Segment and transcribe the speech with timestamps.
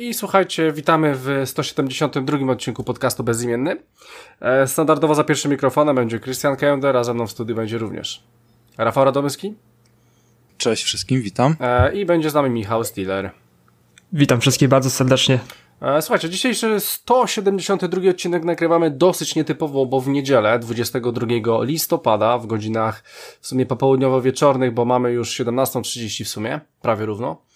[0.00, 3.76] i słuchajcie, witamy w 172 odcinku podcastu Bezimienny.
[4.40, 8.22] E, standardowo za pierwszym mikrofonem będzie Christian Kender, a ze mną w studiu będzie również
[8.78, 9.54] Rafał Radomyski.
[10.58, 11.56] Cześć wszystkim, witam.
[11.60, 13.30] E, I będzie z nami Michał Stiller.
[14.12, 15.38] Witam wszystkich bardzo serdecznie.
[15.80, 21.26] E, słuchajcie, dzisiejszy 172 odcinek nagrywamy dosyć nietypowo, bo w niedzielę 22
[21.62, 23.02] listopada w godzinach
[23.40, 27.49] w sumie popołudniowo-wieczornych, bo mamy już 17.30 w sumie, prawie równo.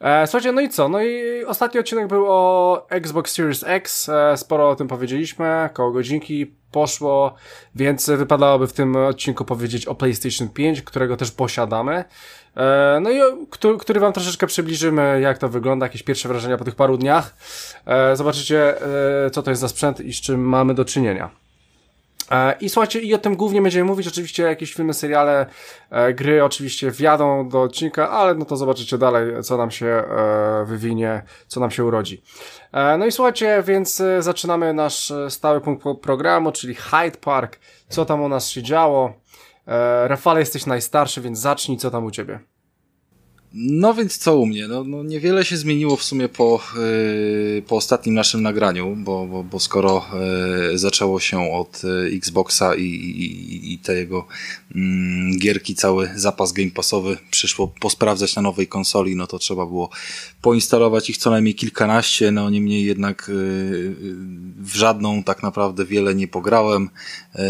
[0.00, 0.88] E, słuchajcie, no i co?
[0.88, 4.08] No i ostatni odcinek był o Xbox Series X.
[4.08, 7.34] E, sporo o tym powiedzieliśmy, koło godzinki poszło,
[7.74, 12.04] więc wypadałoby w tym odcinku powiedzieć o PlayStation 5, którego też posiadamy.
[12.56, 16.64] E, no i który, który wam troszeczkę przybliżymy, jak to wygląda, jakieś pierwsze wrażenia po
[16.64, 17.34] tych paru dniach.
[18.14, 18.74] Zobaczycie,
[19.32, 21.30] co to jest za sprzęt i z czym mamy do czynienia.
[22.30, 25.46] E, I słuchajcie, i o tym głównie będziemy mówić, oczywiście jakieś filmy, seriale,
[25.90, 30.64] e, gry oczywiście wjadą do odcinka, ale no to zobaczycie dalej, co nam się e,
[30.66, 32.22] wywinie, co nam się urodzi.
[32.98, 38.28] No i słuchajcie, więc zaczynamy nasz stały punkt programu, czyli Hyde Park, co tam u
[38.28, 39.12] nas się działo.
[40.06, 42.38] Rafale, jesteś najstarszy, więc zacznij, co tam u ciebie.
[43.52, 44.68] No więc co u mnie?
[44.68, 49.44] No, no niewiele się zmieniło w sumie po, yy, po ostatnim naszym nagraniu, bo, bo,
[49.44, 50.06] bo skoro
[50.70, 54.26] yy, zaczęło się od yy, Xboxa i, i, i te jego
[54.74, 59.90] mm, gierki, cały zapas game passowy przyszło posprawdzać na nowej konsoli, no to trzeba było
[60.42, 63.94] poinstalować ich co najmniej kilkanaście, no niemniej jednak yy,
[64.56, 66.90] w żadną tak naprawdę wiele nie pograłem.
[67.34, 67.42] Yy,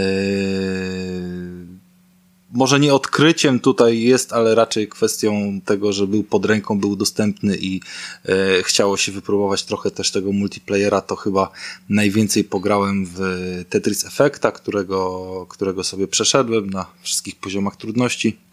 [2.52, 7.56] może nie odkryciem tutaj jest, ale raczej kwestią tego, że był pod ręką, był dostępny
[7.60, 7.80] i
[8.24, 11.50] e, chciało się wypróbować trochę też tego multiplayera, to chyba
[11.88, 13.20] najwięcej pograłem w
[13.68, 18.47] Tetris Effecta, którego, którego sobie przeszedłem na wszystkich poziomach trudności.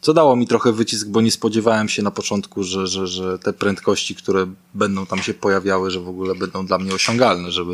[0.00, 3.52] Co dało mi trochę wycisk, bo nie spodziewałem się na początku, że, że, że te
[3.52, 7.72] prędkości, które będą tam się pojawiały, że w ogóle będą dla mnie osiągalne, żeby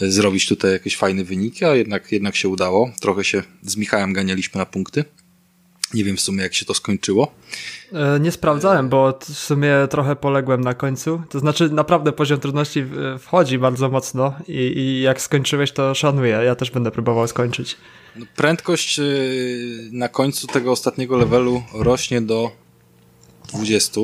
[0.00, 2.90] e, zrobić tutaj jakieś fajne wyniki, a jednak, jednak się udało.
[3.00, 5.04] Trochę się z Michałem ganialiśmy na punkty.
[5.94, 7.34] Nie wiem w sumie jak się to skończyło.
[7.92, 11.22] E, nie sprawdzałem, bo w sumie trochę poległem na końcu.
[11.30, 12.84] To znaczy naprawdę poziom trudności
[13.18, 16.40] wchodzi bardzo mocno i, i jak skończyłeś to szanuję.
[16.44, 17.76] Ja też będę próbował skończyć.
[18.18, 22.50] No, prędkość y, na końcu tego ostatniego levelu rośnie do
[23.48, 24.00] 20.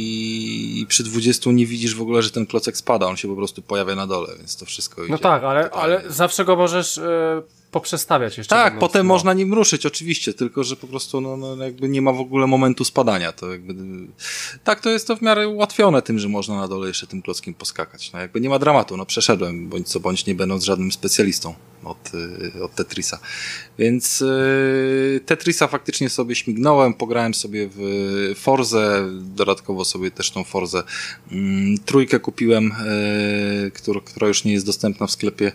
[0.88, 3.94] przy 20 nie widzisz w ogóle, że ten klocek spada, on się po prostu pojawia
[3.94, 7.42] na dole, więc to wszystko No tak, ale, ale zawsze go możesz e,
[7.74, 8.56] poprzestawiać jeszcze.
[8.56, 9.14] Tak, potem no.
[9.14, 12.46] można nim ruszyć, oczywiście, tylko że po prostu no, no, jakby nie ma w ogóle
[12.46, 13.32] momentu spadania.
[13.32, 13.74] To jakby,
[14.64, 17.54] tak, to jest to w miarę ułatwione tym, że można na dole jeszcze tym klockiem
[17.54, 18.12] poskakać.
[18.12, 21.54] No jakby nie ma dramatu, no przeszedłem, bądź co bądź nie będąc żadnym specjalistą
[21.84, 23.18] od, y, od Tetrisa.
[23.78, 30.82] Więc y, Tetrisa faktycznie sobie śmignąłem, pograłem sobie w Forzę, dodatkowo sobie też tą Forzę
[31.32, 32.72] mm, trójkę kupiłem,
[33.66, 35.52] y, która, która już nie jest dostępna w sklepie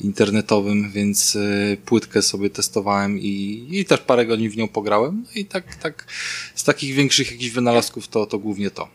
[0.00, 5.24] internetowym, więc y, płytkę sobie testowałem i, i też parę godzin w nią pograłem.
[5.26, 6.06] No i tak, tak
[6.54, 8.88] z takich większych jakichś wynalazków to, to głównie to.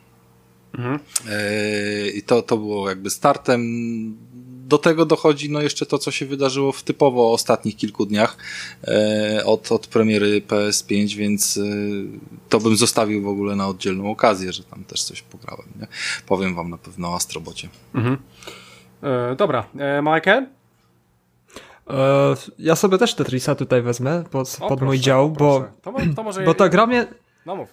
[0.78, 1.00] Mhm.
[1.30, 3.62] E, I to, to było jakby startem.
[4.68, 8.38] Do tego dochodzi no jeszcze to, co się wydarzyło w typowo ostatnich kilku dniach
[8.84, 11.62] e, od, od premiery PS5, więc e,
[12.50, 15.68] to bym zostawił w ogóle na oddzielną okazję, że tam też coś pograłem.
[15.80, 15.88] Nie?
[16.26, 17.70] Powiem wam na pewno o Astrobocie.
[17.96, 18.18] Mhm.
[19.04, 20.48] E, dobra, e, Michael?
[21.90, 25.94] E, ja sobie też Tetrisa tutaj wezmę pod, o, pod proszę, mój dział, bo, to,
[26.16, 27.08] to może bo ta gra mnie...
[27.46, 27.70] No mów.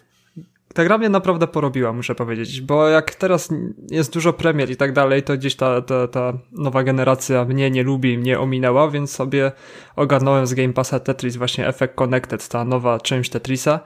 [0.74, 3.48] Ta gra mnie naprawdę porobiła, muszę powiedzieć, bo jak teraz
[3.90, 7.82] jest dużo premier i tak dalej, to gdzieś ta, ta, ta nowa generacja mnie nie
[7.82, 9.52] lubi, mnie ominęła, więc sobie
[9.96, 13.80] ogarnąłem z Game Passa Tetris właśnie Effect Connected, ta nowa część Tetrisa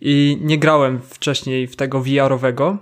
[0.00, 2.76] i nie grałem wcześniej w tego VR-owego,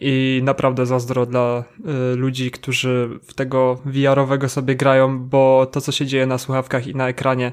[0.00, 1.64] i naprawdę zazdro dla
[2.12, 6.86] y, ludzi, którzy w tego VR-owego sobie grają, bo to, co się dzieje na słuchawkach
[6.86, 7.52] i na ekranie,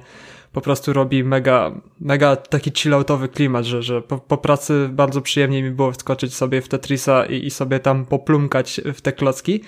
[0.54, 5.64] po prostu robi mega, mega taki chilloutowy klimat, że, że po, po pracy bardzo przyjemnie
[5.64, 9.62] mi było wskoczyć sobie w Tetrisa i, i sobie tam poplumkać w te klocki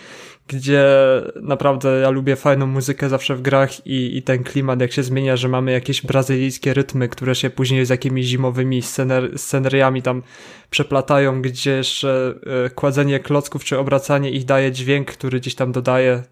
[0.47, 0.85] gdzie
[1.41, 5.37] naprawdę ja lubię fajną muzykę zawsze w grach i, i ten klimat jak się zmienia,
[5.37, 10.23] że mamy jakieś brazylijskie rytmy, które się później z jakimiś zimowymi scener sceneriami tam
[10.69, 12.33] przeplatają, gdzie jeszcze
[12.65, 16.23] e, kładzenie klocków czy obracanie ich daje dźwięk, który gdzieś tam dodaje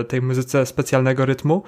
[0.00, 1.62] e, tej muzyce specjalnego rytmu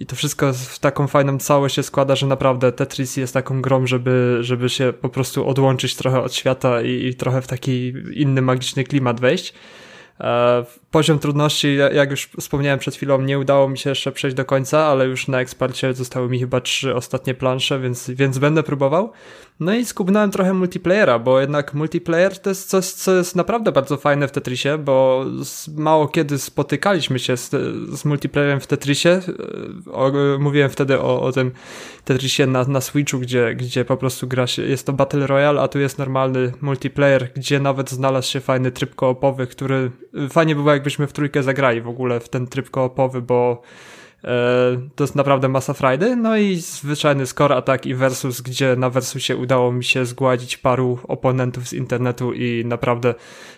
[0.00, 3.86] i to wszystko w taką fajną całość się składa, że naprawdę Tetris jest taką grą,
[3.86, 8.42] żeby, żeby się po prostu odłączyć trochę od świata i, i trochę w taki inny
[8.42, 9.54] magiczny klimat wejść.
[10.88, 14.44] E, poziom trudności, jak już wspomniałem przed chwilą, nie udało mi się jeszcze przejść do
[14.44, 19.12] końca, ale już na ekspercie zostały mi chyba trzy ostatnie plansze, więc, więc będę próbował.
[19.60, 23.96] No i skubnąłem trochę multiplayera, bo jednak multiplayer to jest coś, co jest naprawdę bardzo
[23.96, 25.24] fajne w Tetrisie, bo
[25.76, 27.50] mało kiedy spotykaliśmy się z,
[27.98, 29.20] z multiplayerem w Tetrisie.
[29.92, 31.50] O, mówiłem wtedy o, o tym
[32.04, 35.68] Tetrisie na, na Switchu, gdzie, gdzie po prostu gra się, jest to Battle Royale, a
[35.68, 39.90] tu jest normalny multiplayer, gdzie nawet znalazł się fajny tryb koopowy, który
[40.30, 43.62] fajnie było jakbyśmy w trójkę zagrali w ogóle w ten tryb koopowy, bo
[44.24, 44.28] e,
[44.94, 46.16] to jest naprawdę masa frajdy.
[46.16, 50.98] No i zwyczajny score attack i versus, gdzie na versusie udało mi się zgładzić paru
[51.08, 53.14] oponentów z internetu i naprawdę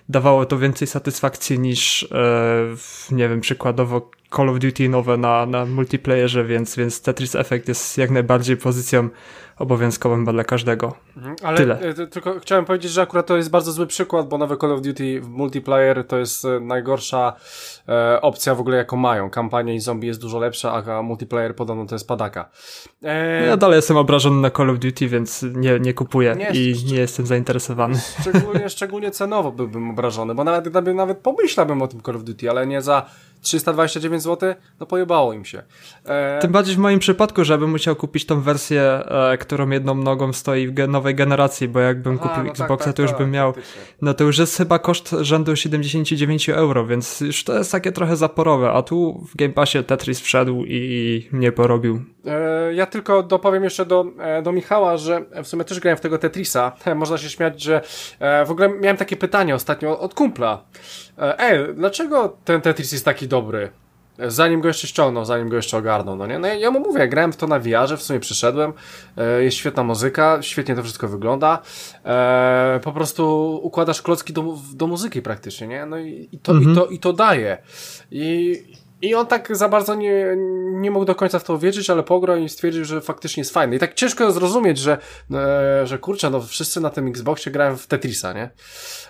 [0.08, 2.66] dawało to więcej satysfakcji niż, e,
[3.10, 7.98] nie wiem, przykładowo Call of Duty nowe na, na multiplayerze, więc, więc Tetris Effect jest
[7.98, 9.08] jak najbardziej pozycją
[9.60, 10.92] obowiązkową dla każdego.
[11.16, 11.80] Mhm, ale Tyle.
[11.80, 14.80] E, tylko chciałem powiedzieć, że akurat to jest bardzo zły przykład, bo nowe Call of
[14.80, 17.32] Duty w multiplayer to jest e, najgorsza
[17.88, 19.30] e, opcja w ogóle jaką mają.
[19.30, 22.50] Kampania i zombie jest dużo lepsza, a multiplayer podobno to jest padaka.
[23.02, 23.46] E...
[23.46, 26.98] Ja dalej jestem obrażony na Call of Duty, więc nie, nie kupuję nie, i nie
[26.98, 27.94] jestem zainteresowany.
[28.20, 32.50] Szczególnie, szczególnie cenowo byłbym obrażony, bo nawet, nawet, nawet pomyślałbym o tym Call of Duty,
[32.50, 33.06] ale nie za
[33.40, 35.62] 329 zł, no pojebało im się.
[36.04, 36.38] E...
[36.42, 40.66] Tym bardziej w moim przypadku, żebym musiał kupić tą wersję, e, którą jedną nogą stoi
[40.66, 43.20] w ge nowej generacji, bo jakbym Aha, kupił no Xboxa, tak, tak, to już tak,
[43.20, 43.54] bym miał,
[44.02, 48.16] no to już jest chyba koszt rzędu 79 euro, więc już to jest takie trochę
[48.16, 52.00] zaporowe, a tu w Game Passie Tetris wszedł i, mnie porobił.
[52.26, 56.00] E, ja tylko dopowiem jeszcze do, e, do Michała, że w sumie też grałem w
[56.00, 56.72] tego Tetrisa.
[56.96, 57.80] Można się śmiać, że
[58.18, 60.64] e, w ogóle miałem takie pytanie ostatnio od kumpla.
[61.38, 63.70] Ej, dlaczego ten Tetris jest taki dobry?
[64.28, 66.38] Zanim go jeszcze ściągnął, zanim go jeszcze ogarnął, no nie?
[66.38, 68.72] No ja mu mówię, grałem w to na VR, w sumie przyszedłem,
[69.40, 71.62] jest świetna muzyka, świetnie to wszystko wygląda,
[72.82, 75.86] po prostu układasz klocki do, do muzyki praktycznie, nie?
[75.86, 76.72] No i, i to, mhm.
[76.72, 77.58] i, to, i to daje.
[78.10, 78.62] I,
[79.02, 80.36] i on tak za bardzo nie,
[80.72, 83.76] nie mógł do końca w to uwierzyć, ale pograł i stwierdził, że faktycznie jest fajny.
[83.76, 84.98] I tak ciężko zrozumieć, że,
[85.30, 88.50] e, że kurczę, no wszyscy na tym Xboxie grają w Tetrisa, nie?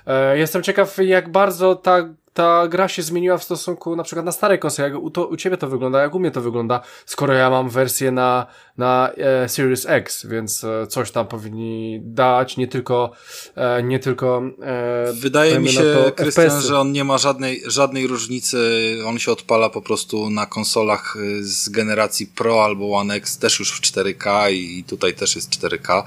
[0.06, 4.32] E, jestem ciekaw, jak bardzo ta ta gra się zmieniła w stosunku na przykład na
[4.32, 7.34] starej konsole, jak u, to, u ciebie to wygląda, jak u mnie to wygląda, skoro
[7.34, 8.46] ja mam wersję na,
[8.78, 13.12] na e, Series X, więc e, coś tam powinni dać, nie tylko
[13.56, 18.58] e, nie tylko e, Wydaje mi się, Krystian, że on nie ma żadnej, żadnej różnicy,
[19.06, 23.58] on się odpala po prostu na konsolach e, z generacji Pro albo One X, też
[23.58, 26.02] już w 4K i tutaj też jest 4K,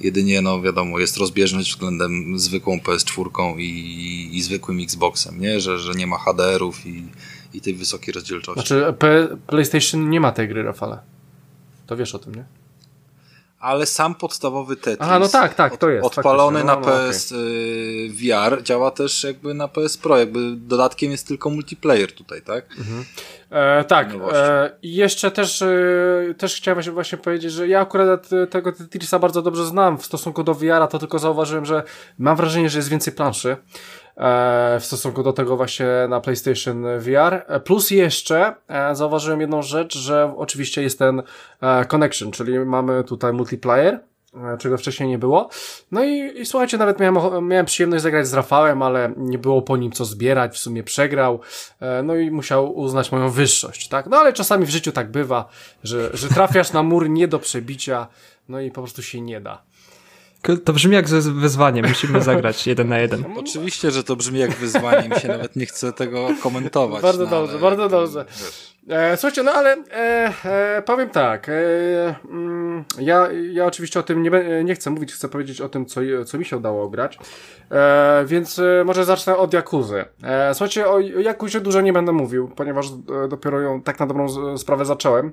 [0.00, 5.92] jedynie no wiadomo, jest rozbieżność względem zwykłą PS4 i, i zwykłym Xboxem, nie, że że,
[5.92, 7.08] nie ma HDR-ów i,
[7.54, 8.68] i tej wysokiej rozdzielczości.
[8.68, 8.94] Znaczy,
[9.46, 10.98] PlayStation nie ma tej gry, Rafale.
[11.86, 12.44] To wiesz o tym, nie?
[13.60, 14.98] Ale sam podstawowy Tetris.
[15.00, 16.06] Aha, no tak, tak, to jest.
[16.06, 18.10] Odpalony no, na no, PS okay.
[18.10, 20.18] VR działa też jakby na PS Pro.
[20.18, 22.64] Jakby dodatkiem jest tylko multiplayer tutaj, tak?
[22.78, 23.04] Mhm.
[23.50, 24.14] E, tak.
[24.18, 29.18] No e, I jeszcze też, e, też chciałem właśnie powiedzieć, że ja akurat tego Tetrisa
[29.18, 31.82] bardzo dobrze znam w stosunku do VR-a, to tylko zauważyłem, że
[32.18, 33.56] mam wrażenie, że jest więcej planszy.
[34.18, 37.44] E, w stosunku do tego właśnie na PlayStation VR.
[37.46, 41.22] E, plus jeszcze e, zauważyłem jedną rzecz, że oczywiście jest ten
[41.88, 44.00] connection, czyli mamy tutaj multiplayer,
[44.58, 45.48] czego wcześniej nie było.
[45.92, 49.76] No i, i słuchajcie, nawet miałem, miałem przyjemność zagrać z Rafałem, ale nie było po
[49.76, 51.40] nim co zbierać, w sumie przegrał,
[52.04, 54.06] no i musiał uznać moją wyższość, tak?
[54.06, 55.48] No ale czasami w życiu tak bywa,
[55.84, 58.06] że, że trafiasz na mur nie do przebicia,
[58.48, 59.62] no i po prostu się nie da.
[60.64, 63.24] To brzmi jak wyzwanie, musimy zagrać jeden na jeden.
[63.36, 67.02] Oczywiście, że to brzmi jak wyzwanie, mi się nawet nie chce tego komentować.
[67.02, 68.24] Bardzo no, dobrze, bardzo dobrze.
[68.88, 71.52] E, słuchajcie, no ale e, e, powiem tak, e,
[72.30, 74.30] mm, ja, ja oczywiście o tym nie,
[74.64, 77.18] nie chcę mówić, chcę powiedzieć o tym, co, co mi się udało ograć,
[77.70, 80.04] e, więc e, może zacznę od Jakuzy.
[80.52, 82.90] słuchajcie, o Jakuzie dużo nie będę mówił, ponieważ
[83.28, 85.32] dopiero ją tak na dobrą sprawę zacząłem.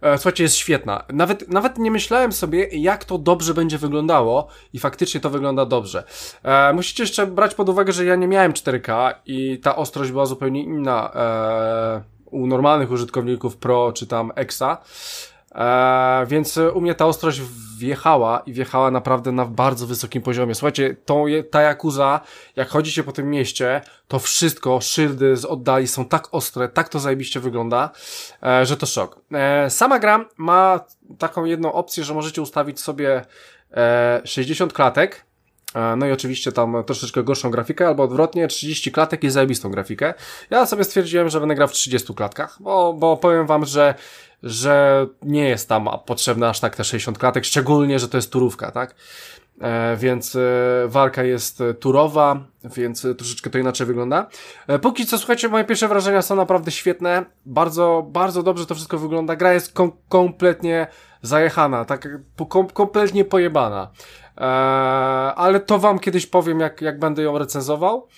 [0.00, 1.04] E, słuchajcie, jest świetna.
[1.12, 6.04] Nawet, nawet nie myślałem sobie, jak to dobrze będzie wyglądało i faktycznie to wygląda dobrze.
[6.42, 10.26] E, musicie jeszcze brać pod uwagę, że ja nie miałem 4K i ta ostrość była
[10.26, 14.78] zupełnie inna e, u normalnych użytkowników Pro czy tam Exa.
[15.58, 17.40] E, więc u mnie ta ostrość
[17.78, 20.54] wjechała i wjechała naprawdę na bardzo wysokim poziomie.
[20.54, 22.20] Słuchajcie, tą, ta Yakuza,
[22.56, 26.98] jak chodzicie po tym mieście, to wszystko, szyldy z oddali są tak ostre, tak to
[26.98, 27.90] zajebiście wygląda,
[28.42, 29.20] e, że to szok.
[29.32, 30.80] E, sama gra ma
[31.18, 33.24] taką jedną opcję, że możecie ustawić sobie
[33.72, 35.24] e, 60 klatek,
[35.74, 40.14] e, no i oczywiście tam troszeczkę gorszą grafikę, albo odwrotnie, 30 klatek i zajebistą grafikę.
[40.50, 43.94] Ja sobie stwierdziłem, że będę grał w 30 klatkach, bo, bo powiem wam, że
[44.42, 48.70] że nie jest tam potrzebne aż tak te 60 klatek, szczególnie, że to jest turówka,
[48.70, 48.94] tak?
[49.60, 50.40] E, więc e,
[50.86, 54.26] walka jest turowa, więc troszeczkę to inaczej wygląda.
[54.66, 57.24] E, póki co, słuchajcie, moje pierwsze wrażenia są naprawdę świetne.
[57.46, 59.36] Bardzo, bardzo dobrze to wszystko wygląda.
[59.36, 60.86] Gra jest kom kompletnie
[61.22, 62.08] zajechana, tak
[62.48, 63.90] kom kompletnie pojebana.
[65.36, 68.08] ale to wam kiedyś powiem, jak, jak będę ją recenzował.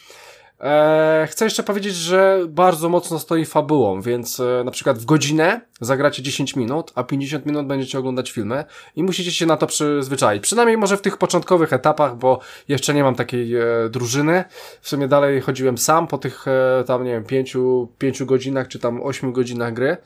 [0.60, 5.60] Eee, chcę jeszcze powiedzieć, że bardzo mocno stoi fabułą, więc e, na przykład w godzinę
[5.80, 8.64] zagracie 10 minut, a 50 minut będziecie oglądać filmy
[8.96, 10.42] i musicie się na to przyzwyczaić.
[10.42, 14.44] Przynajmniej może w tych początkowych etapach, bo jeszcze nie mam takiej e, drużyny.
[14.80, 17.56] W sumie dalej chodziłem sam po tych e, tam, nie wiem, 5,
[17.98, 19.96] 5 godzinach czy tam 8 godzinach gry.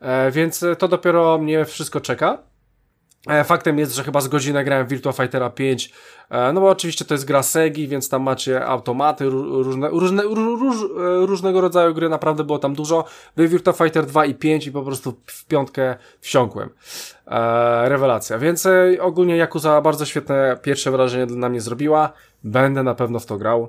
[0.00, 2.38] E, więc to dopiero mnie wszystko czeka.
[3.26, 5.92] E, faktem jest, że chyba z godzinę grałem Virtua Fightera 5,
[6.30, 10.76] e, no bo oczywiście to jest gra Segi, więc tam macie automaty, różne, różne, róż,
[10.76, 13.04] e, różnego rodzaju gry, naprawdę było tam dużo.
[13.36, 16.70] Był Virtua Fighter 2 i 5 i po prostu w piątkę wsiąkłem.
[17.84, 18.38] Rewelacja.
[18.38, 18.68] Więc
[19.00, 22.12] ogólnie Yakuza bardzo świetne pierwsze wrażenie na mnie zrobiła.
[22.44, 23.68] Będę na pewno w to grał.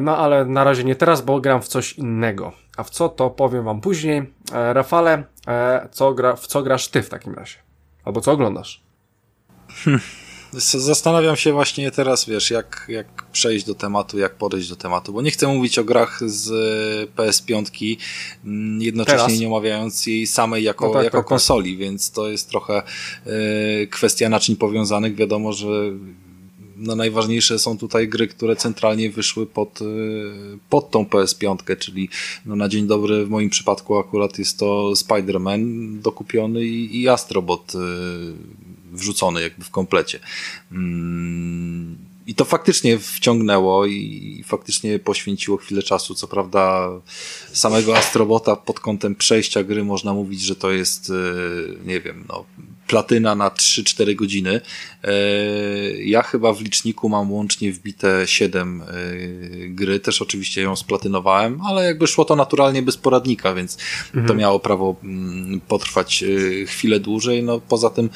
[0.00, 2.52] No ale na razie nie teraz, bo gram w coś innego.
[2.76, 4.34] A w co to powiem wam później.
[4.52, 5.24] Rafale,
[5.90, 7.71] co gra, w co grasz ty w takim razie?
[8.04, 8.82] Albo co oglądasz?
[9.68, 10.00] Hmm.
[10.88, 15.22] Zastanawiam się właśnie teraz, wiesz, jak, jak przejść do tematu, jak podejść do tematu, bo
[15.22, 16.50] nie chcę mówić o grach z
[17.16, 17.96] PS5,
[18.44, 19.40] mm, jednocześnie teraz?
[19.40, 21.28] nie omawiając jej samej jako, no tak, jako tak, tak.
[21.28, 21.78] konsoli, tak.
[21.78, 22.82] więc to jest trochę
[23.26, 25.14] y, kwestia naczyń powiązanych.
[25.14, 25.66] Wiadomo, że
[26.82, 29.84] no najważniejsze są tutaj gry, które centralnie wyszły pod, y,
[30.70, 32.08] pod tą PS5, czyli
[32.46, 37.74] no na dzień dobry w moim przypadku akurat jest to Spider-Man dokupiony i, i Astrobot
[37.74, 37.78] y,
[38.92, 40.18] wrzucony jakby w komplecie.
[40.72, 46.14] Mm, I to faktycznie wciągnęło i faktycznie poświęciło chwilę czasu.
[46.14, 46.88] Co prawda,
[47.52, 51.12] samego Astrobota pod kątem przejścia gry można mówić, że to jest, y,
[51.84, 52.44] nie wiem, no,
[52.86, 54.60] platyna na 3-4 godziny.
[55.04, 55.12] E,
[56.04, 58.86] ja chyba w liczniku mam łącznie wbite 7 e,
[59.68, 64.26] gry, też oczywiście ją splatynowałem, ale jakby szło to naturalnie bez poradnika, więc mhm.
[64.26, 67.42] to miało prawo mm, potrwać e, chwilę dłużej.
[67.42, 68.10] No poza tym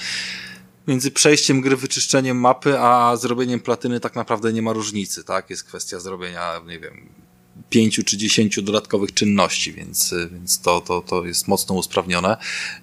[0.88, 5.50] między przejściem gry, wyczyszczeniem mapy, a zrobieniem platyny tak naprawdę nie ma różnicy, tak?
[5.50, 7.08] Jest kwestia zrobienia, nie wiem,
[7.70, 12.36] pięciu czy dziesięciu dodatkowych czynności, więc, więc to, to, to jest mocno usprawnione.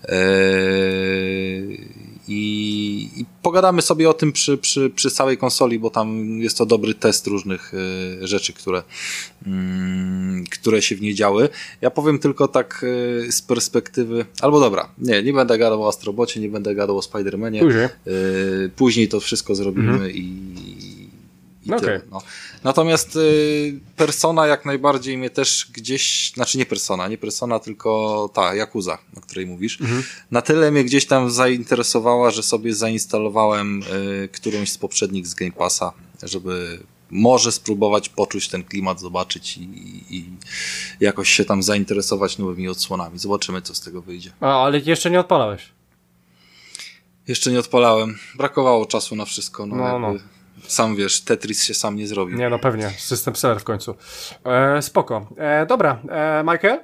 [0.03, 1.87] Eee,
[2.27, 6.65] I, I, pogadamy sobie o tym przy, przy, przy całej konsoli, bo tam jest to
[6.65, 8.83] dobry test różnych e, rzeczy, które,
[9.47, 11.49] mm, które się w niej działy.
[11.81, 12.85] Ja powiem tylko tak
[13.27, 17.01] e, z perspektywy, albo dobra, nie, nie będę gadał o Astrobocie, nie będę gadał o
[17.01, 17.59] Spider-Manie.
[17.59, 17.83] Później.
[17.85, 17.89] E,
[18.75, 20.11] później to wszystko zrobimy mhm.
[20.11, 20.53] i,
[21.65, 21.79] i okay.
[21.79, 22.01] tyle.
[22.11, 22.21] No.
[22.63, 28.55] Natomiast y, persona jak najbardziej mnie też gdzieś, znaczy nie persona, nie persona, tylko ta,
[28.55, 29.81] Yakuza, o której mówisz.
[29.81, 30.03] Mhm.
[30.31, 33.83] Na tyle mnie gdzieś tam zainteresowała, że sobie zainstalowałem
[34.23, 35.93] y, którąś z poprzednich z Game Passa,
[36.23, 36.79] żeby
[37.11, 39.63] może spróbować poczuć ten klimat, zobaczyć i,
[40.09, 40.29] i
[40.99, 43.19] jakoś się tam zainteresować nowymi odsłonami.
[43.19, 44.31] Zobaczymy, co z tego wyjdzie.
[44.39, 45.69] A, ale jeszcze nie odpalałeś?
[47.27, 48.17] Jeszcze nie odpalałem.
[48.35, 49.65] Brakowało czasu na wszystko.
[49.65, 50.13] No, no, no
[50.67, 52.37] sam wiesz, Tetris się sam nie zrobił.
[52.37, 53.95] Nie, no pewnie, system seller w końcu.
[54.45, 55.27] E, spoko.
[55.37, 56.79] E, dobra, e, Michael?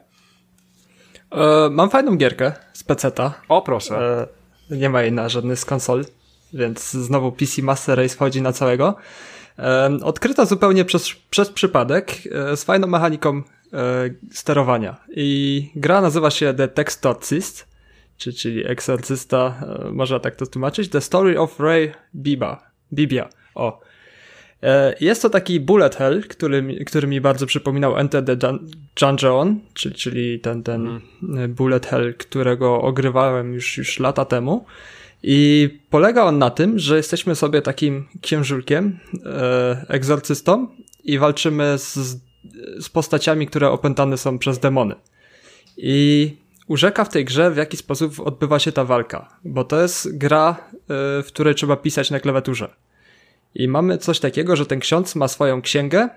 [1.32, 3.34] E, mam fajną gierkę z peceta.
[3.50, 4.28] O, proszę.
[4.72, 6.06] E, nie ma jej na żadny z konsol,
[6.54, 8.96] więc znowu PC Master Race wchodzi na całego.
[9.60, 13.42] E, odkryta zupełnie przez, przez przypadek, e, z fajną mechaniką
[13.74, 14.96] e, sterowania.
[15.10, 17.68] I gra nazywa się The Textocist,
[18.18, 20.90] czy, czyli egzorcysta, e, można tak to tłumaczyć.
[20.90, 22.70] The Story of Ray Biba.
[22.94, 23.30] Bibia.
[23.56, 23.82] O.
[24.64, 28.38] E, jest to taki bullet hell, który, który mi bardzo przypominał Enter the
[29.02, 31.54] Dungeon, czyli, czyli ten, ten mm.
[31.54, 34.66] bullet hell, którego ogrywałem już, już lata temu.
[35.24, 40.68] I polega on na tym, że jesteśmy sobie takim księżulkiem, e, egzorcystą
[41.04, 42.20] i walczymy z,
[42.80, 44.96] z postaciami, które opętane są przez demony.
[45.78, 46.36] I
[46.68, 50.56] urzeka w tej grze, w jaki sposób odbywa się ta walka, bo to jest gra,
[50.72, 50.76] e,
[51.24, 52.70] w której trzeba pisać na klawiaturze.
[53.56, 56.10] I mamy coś takiego, że ten ksiądz ma swoją księgę,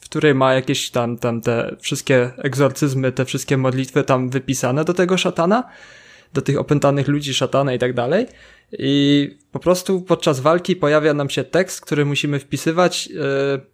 [0.00, 5.18] której ma jakieś tam, tam te wszystkie egzorcyzmy, te wszystkie modlitwy tam wypisane do tego
[5.18, 5.64] szatana,
[6.32, 8.26] do tych opętanych ludzi szatana i tak dalej.
[8.72, 13.20] I po prostu podczas walki pojawia nam się tekst, który musimy wpisywać yy,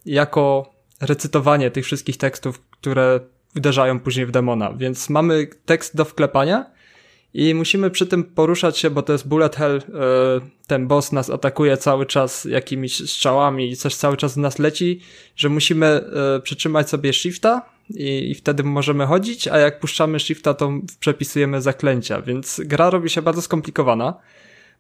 [0.07, 3.21] jako recytowanie tych wszystkich tekstów, które
[3.57, 4.73] uderzają później w demona.
[4.77, 6.74] Więc mamy tekst do wklepania
[7.35, 9.83] i musimy przy tym poruszać się, bo to jest bullet hell, e,
[10.67, 15.01] ten boss nas atakuje cały czas jakimiś strzałami i coś cały czas z nas leci,
[15.37, 20.55] że musimy e, przytrzymać sobie shifta i, i wtedy możemy chodzić, a jak puszczamy shifta,
[20.55, 24.15] to przepisujemy zaklęcia, więc gra robi się bardzo skomplikowana.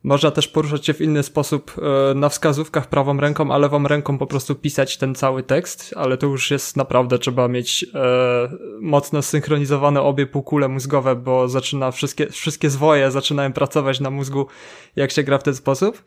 [0.05, 1.73] Można też poruszać się w inny sposób
[2.11, 6.17] e, na wskazówkach prawą ręką, a lewą ręką po prostu pisać ten cały tekst, ale
[6.17, 8.49] to już jest naprawdę, trzeba mieć e,
[8.81, 14.47] mocno synchronizowane obie półkule mózgowe, bo zaczyna wszystkie, wszystkie zwoje zaczynają pracować na mózgu,
[14.97, 16.03] jak się gra w ten sposób.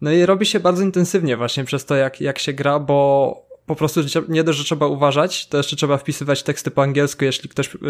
[0.00, 3.76] No i robi się bardzo intensywnie właśnie przez to, jak, jak się gra, bo po
[3.76, 7.74] prostu nie dość, że trzeba uważać, to jeszcze trzeba wpisywać teksty po angielsku, jeśli ktoś
[7.74, 7.80] yy,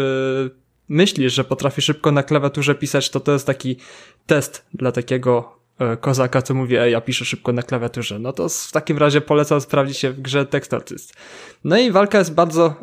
[0.89, 3.77] myśli, że potrafi szybko na klawiaturze pisać, to to jest taki
[4.25, 8.19] test dla takiego yy, kozaka, co mówi, ej, ja piszę szybko na klawiaturze.
[8.19, 11.13] No to w takim razie polecam sprawdzić się w grze Text Artist.
[11.63, 12.75] No i walka jest bardzo...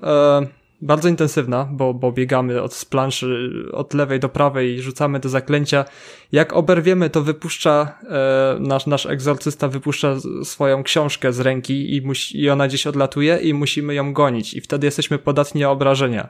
[0.42, 5.28] Yy, bardzo intensywna, bo, bo biegamy od planszy od lewej do prawej i rzucamy te
[5.28, 5.84] zaklęcia.
[6.32, 12.40] Jak oberwiemy, to wypuszcza, e, nasz, nasz egzorcysta wypuszcza swoją książkę z ręki i, musi,
[12.40, 16.28] i ona gdzieś odlatuje i musimy ją gonić i wtedy jesteśmy podatni na obrażenia.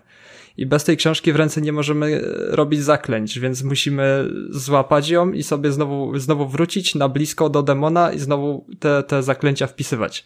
[0.61, 5.43] I bez tej książki w ręce nie możemy robić zaklęć, więc musimy złapać ją i
[5.43, 10.25] sobie znowu, znowu wrócić na blisko do demona i znowu te, te zaklęcia wpisywać.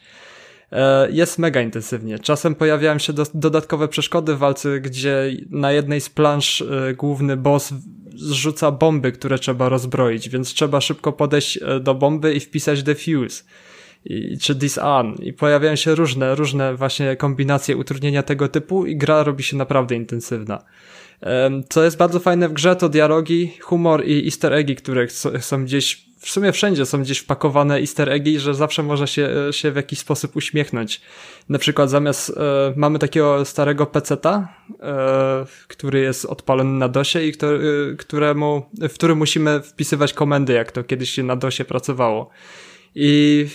[0.73, 2.19] E, jest mega intensywnie.
[2.19, 7.37] Czasem pojawiają się do, dodatkowe przeszkody w walce, gdzie na jednej z plansz e, główny
[7.37, 7.75] boss
[8.17, 13.45] zrzuca bomby, które trzeba rozbroić, więc trzeba szybko podejść e, do bomby i wpisać defuse
[14.05, 19.23] i, czy disarm i pojawiają się różne, różne właśnie kombinacje utrudnienia tego typu i gra
[19.23, 20.63] robi się naprawdę intensywna.
[21.69, 25.09] Co jest bardzo fajne w grze to dialogi, humor i easter eggi, które
[25.41, 29.71] są gdzieś w sumie wszędzie są gdzieś wpakowane easter eggi, że zawsze można się, się
[29.73, 31.01] w jakiś sposób uśmiechnąć.
[31.49, 34.49] Na przykład zamiast, e, mamy takiego starego peceta,
[34.81, 40.53] e, który jest odpalony na DOSie i który, e, któremu, w którym musimy wpisywać komendy,
[40.53, 42.31] jak to kiedyś się na DOSie pracowało.
[42.95, 43.47] I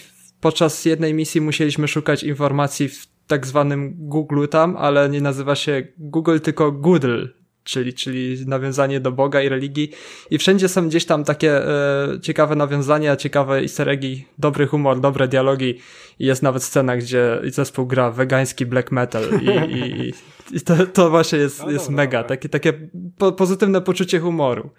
[0.41, 5.87] podczas jednej misji musieliśmy szukać informacji w tak zwanym Google tam, ale nie nazywa się
[5.97, 7.27] Google, tylko Goodle,
[7.63, 9.91] czyli, czyli nawiązanie do Boga i religii.
[10.29, 15.27] I wszędzie są gdzieś tam takie e, ciekawe nawiązania, ciekawe easter eggi, dobry humor, dobre
[15.27, 15.79] dialogi.
[16.19, 20.13] I jest nawet scena, gdzie zespół gra wegański black metal i, i,
[20.51, 22.29] i to, to właśnie jest, no, jest dobra, mega, dobra.
[22.29, 22.73] takie, takie
[23.17, 24.69] po, pozytywne poczucie humoru.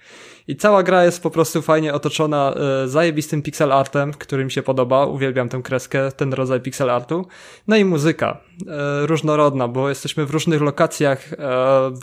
[0.50, 4.62] I cała gra jest po prostu fajnie otoczona e, zajebistym pixel artem, który mi się
[4.62, 5.06] podoba.
[5.06, 7.26] Uwielbiam tę kreskę, ten rodzaj pixel artu.
[7.68, 8.38] No i muzyka.
[8.68, 11.36] E, różnorodna, bo jesteśmy w różnych lokacjach, e,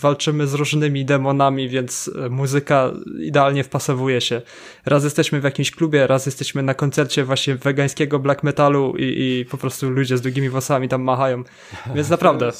[0.01, 4.41] walczymy z różnymi demonami, więc muzyka idealnie wpasowuje się.
[4.85, 9.45] Raz jesteśmy w jakimś klubie, raz jesteśmy na koncercie właśnie wegańskiego black metalu i, i
[9.45, 11.43] po prostu ludzie z długimi włosami tam machają.
[11.95, 12.51] Więc naprawdę.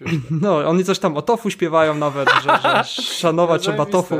[0.42, 2.84] No, oni coś tam o tofu śpiewają nawet, że, że
[3.20, 4.16] szanować trzeba tofu.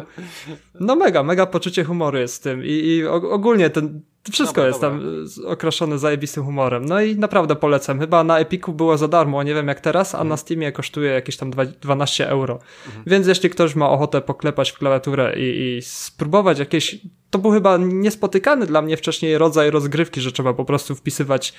[0.81, 4.01] No mega, mega poczucie humoru jest z tym i, i ogólnie ten,
[4.33, 4.99] wszystko dobra, jest dobra.
[4.99, 6.85] tam okraszone zajebistym humorem.
[6.85, 8.01] No i naprawdę polecam.
[8.01, 10.29] Chyba na Epiku było za darmo, nie wiem jak teraz, a mhm.
[10.29, 12.59] na Steamie kosztuje jakieś tam 12 euro.
[12.87, 13.05] Mhm.
[13.07, 16.99] Więc jeśli ktoś ma ochotę poklepać w klawiaturę i, i spróbować jakieś
[17.31, 21.55] to był chyba niespotykany dla mnie wcześniej rodzaj rozgrywki, że trzeba po prostu wpisywać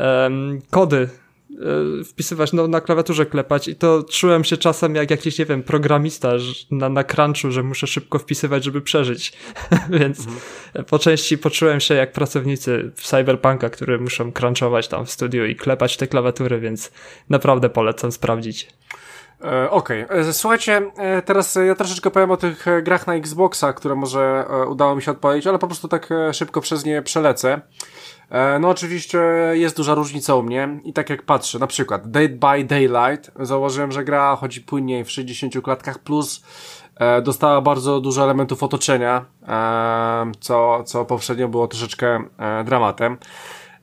[0.00, 1.08] um, kody
[2.04, 6.32] wpisywać, no na klawiaturze klepać i to czułem się czasem jak jakiś, nie wiem, programista
[6.70, 9.32] na, na crunchu, że muszę szybko wpisywać, żeby przeżyć.
[10.00, 10.84] Więc mhm.
[10.84, 15.56] po części poczułem się jak pracownicy w Cyberpunka, którzy muszą crunchować tam w studiu i
[15.56, 16.92] klepać te klawiatury, więc
[17.28, 18.68] naprawdę polecam sprawdzić.
[19.44, 20.18] E, okej, okay.
[20.18, 20.90] E, słuchajcie,
[21.24, 25.46] teraz ja troszeczkę powiem o tych grach na Xboxa, które może udało mi się odpowiedzieć,
[25.46, 27.60] ale po prostu tak szybko przez nie przelecę.
[28.34, 29.18] E, no oczywiście
[29.52, 33.92] jest duża różnica u mnie i tak jak patrzę, na przykład Dead by Daylight, zauważyłem,
[33.92, 36.44] że gra chodzi płynniej w 60 klatkach plus
[36.96, 43.16] e, dostała bardzo dużo elementów otoczenia, e, co, co poprzednio było troszeczkę e, dramatem.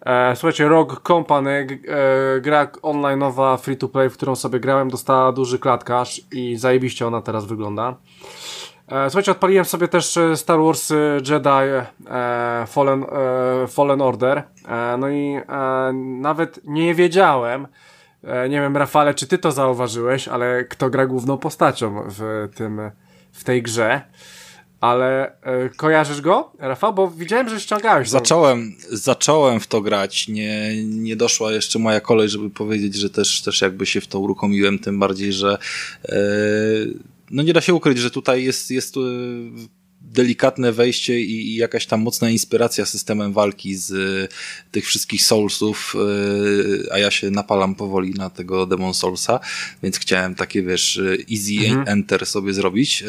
[0.05, 5.31] E, słuchajcie, Rogue Company, e, gra online'owa free to play, w którą sobie grałem, dostała
[5.31, 7.95] duży klatkarz i zajebiście ona teraz wygląda.
[8.91, 10.95] E, słuchajcie, odpaliłem sobie też e, Star Wars e,
[11.29, 11.85] Jedi
[12.67, 13.05] Fallen,
[13.67, 14.43] Fallen Order.
[14.99, 15.37] No i
[16.19, 17.67] nawet nie wiedziałem,
[18.23, 22.81] nie wiem, Rafale, czy ty to zauważyłeś, ale kto gra główną postacią w tym,
[23.31, 24.01] w tej grze.
[24.81, 25.35] Ale
[25.77, 26.91] kojarzysz go, Rafa?
[26.91, 28.09] Bo widziałem, że ściągałeś.
[28.09, 30.27] Zacząłem, zacząłem w to grać.
[30.27, 34.19] Nie, nie doszła jeszcze moja kolej, żeby powiedzieć, że też, też jakby się w to
[34.19, 35.57] uruchomiłem, tym bardziej, że
[37.31, 38.99] no nie da się ukryć, że tutaj jest, jest e,
[40.13, 44.27] delikatne wejście i, i, jakaś tam mocna inspiracja systemem walki z y,
[44.71, 49.39] tych wszystkich Soulsów, y, a ja się napalam powoli na tego Demon Soulsa,
[49.83, 51.87] więc chciałem takie, wiesz, easy mhm.
[51.87, 53.03] enter sobie zrobić,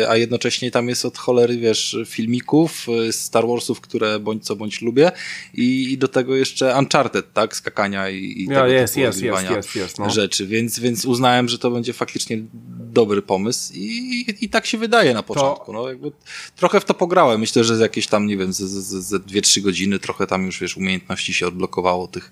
[0.00, 4.82] y, a jednocześnie tam jest od cholery, wiesz, filmików Star Warsów, które bądź co bądź
[4.82, 5.12] lubię
[5.54, 9.76] i, i do tego jeszcze Uncharted, tak, skakania i, i tego jest, jest, jest, jest,
[9.76, 10.10] jest, no.
[10.10, 12.38] rzeczy, więc, więc uznałem, że to będzie faktycznie
[12.78, 15.66] dobry pomysł i, i tak się wydaje na początku.
[15.66, 15.72] To...
[15.72, 16.12] No, jakby
[16.56, 17.40] trochę w to pograłem.
[17.40, 20.76] Myślę, że jakieś tam, nie wiem, ze, ze, ze 2-3 godziny trochę tam już, wiesz,
[20.76, 22.30] umiejętności się odblokowało tych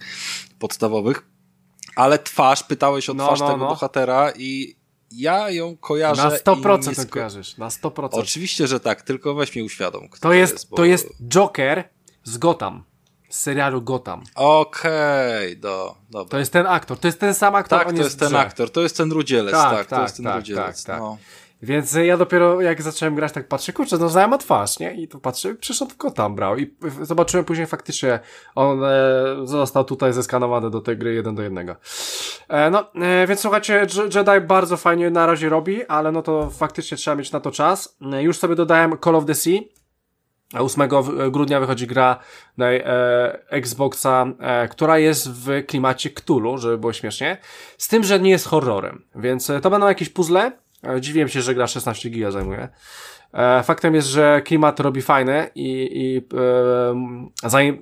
[0.59, 1.27] podstawowych.
[1.97, 3.69] Ale twarz, pytałeś o no, twarz no, tego no.
[3.69, 4.77] bohatera i
[5.13, 6.23] ja ją kojarzę.
[6.23, 8.09] Na 100% ją kojarzysz, na 100%.
[8.13, 10.09] Oczywiście, że tak, tylko weź mi uświadom.
[10.09, 10.77] To, to jest, jest bo...
[10.77, 11.89] to jest Joker
[12.25, 12.85] z Gotham.
[13.29, 14.25] Z serialu Gotham.
[14.35, 16.31] Okej, okay, do, dobra.
[16.31, 17.79] To jest ten aktor, to jest ten sam aktor.
[17.79, 20.17] Tak, to jest, jest ten aktor, to jest ten rudzielec, tak, tak, tak to jest
[20.17, 20.85] ten tak, rudzielec.
[20.85, 20.99] Tak, tak.
[21.01, 21.19] No.
[21.63, 24.95] Więc ja dopiero jak zacząłem grać, tak patrzę, kurczę, no znałem twarz, nie?
[24.95, 28.21] I tu patrzę, przyszedł Gotham brał i zobaczyłem później faktycznie,
[28.55, 28.91] on e,
[29.45, 31.77] został tutaj zeskanowany do tej gry jeden do jednego.
[32.49, 36.97] E, no, e, więc słuchajcie, Jedi bardzo fajnie na razie robi, ale no to faktycznie
[36.97, 37.97] trzeba mieć na to czas.
[38.13, 39.59] E, już sobie dodałem Call of the Sea,
[40.55, 40.89] 8
[41.31, 42.19] grudnia wychodzi gra
[42.57, 47.39] na e, Xboxa, e, która jest w klimacie Cthulhu, żeby było śmiesznie.
[47.79, 49.05] Z tym, że nie jest horrorem.
[49.15, 50.53] Więc e, to będą jakieś puzzle.
[51.01, 52.69] Dziwiłem się, że gra 16 giga zajmuje.
[53.37, 57.73] E, faktem jest, że klimat robi fajne i, i e, e,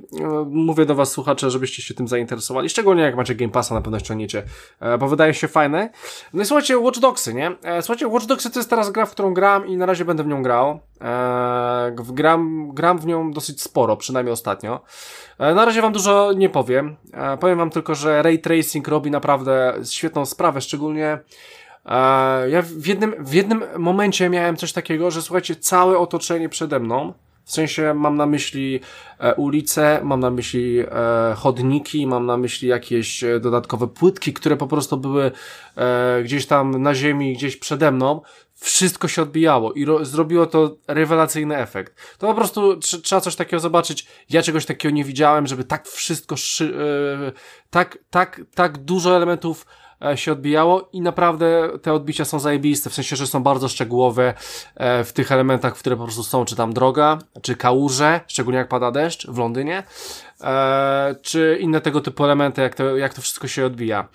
[0.46, 2.68] mówię do Was, słuchacze, żebyście się tym zainteresowali.
[2.68, 4.42] Szczególnie jak macie Game Passa, na pewno ściągniecie,
[4.80, 5.90] e, bo wydaje się fajne.
[6.32, 7.52] No i słuchajcie, Watch Dogsy, nie?
[7.62, 10.22] E, słuchajcie, Watch Dogsy to jest teraz gra, w którą gram i na razie będę
[10.22, 10.80] w nią grał.
[11.00, 14.80] E, gram, gram w nią dosyć sporo, przynajmniej ostatnio.
[15.38, 16.96] E, na razie Wam dużo nie powiem.
[17.12, 21.18] E, powiem Wam tylko, że Ray Tracing robi naprawdę świetną sprawę, szczególnie
[22.48, 27.12] ja w jednym, w jednym momencie miałem coś takiego, że słuchajcie, całe otoczenie przede mną,
[27.44, 28.80] w sensie mam na myśli
[29.18, 34.56] e, ulice, mam na myśli e, chodniki, mam na myśli jakieś e, dodatkowe płytki, które
[34.56, 35.30] po prostu były
[36.24, 38.20] gdzieś tam na ziemi, gdzieś przede mną.
[38.54, 42.16] Wszystko się odbijało i zrobiło to rewelacyjny efekt.
[42.18, 44.06] To po prostu trzeba coś takiego zobaczyć.
[44.30, 46.36] Ja czegoś takiego nie widziałem, żeby tak wszystko,
[47.70, 49.66] tak, tak, tak dużo elementów
[50.14, 54.34] się odbijało i naprawdę te odbicia są zajebiste, w sensie, że są bardzo szczegółowe
[54.74, 58.68] e, w tych elementach, które po prostu są, czy tam droga, czy kałuże, szczególnie jak
[58.68, 59.82] pada deszcz w Londynie, e,
[61.22, 64.08] czy inne tego typu elementy, jak to, jak to wszystko się odbija.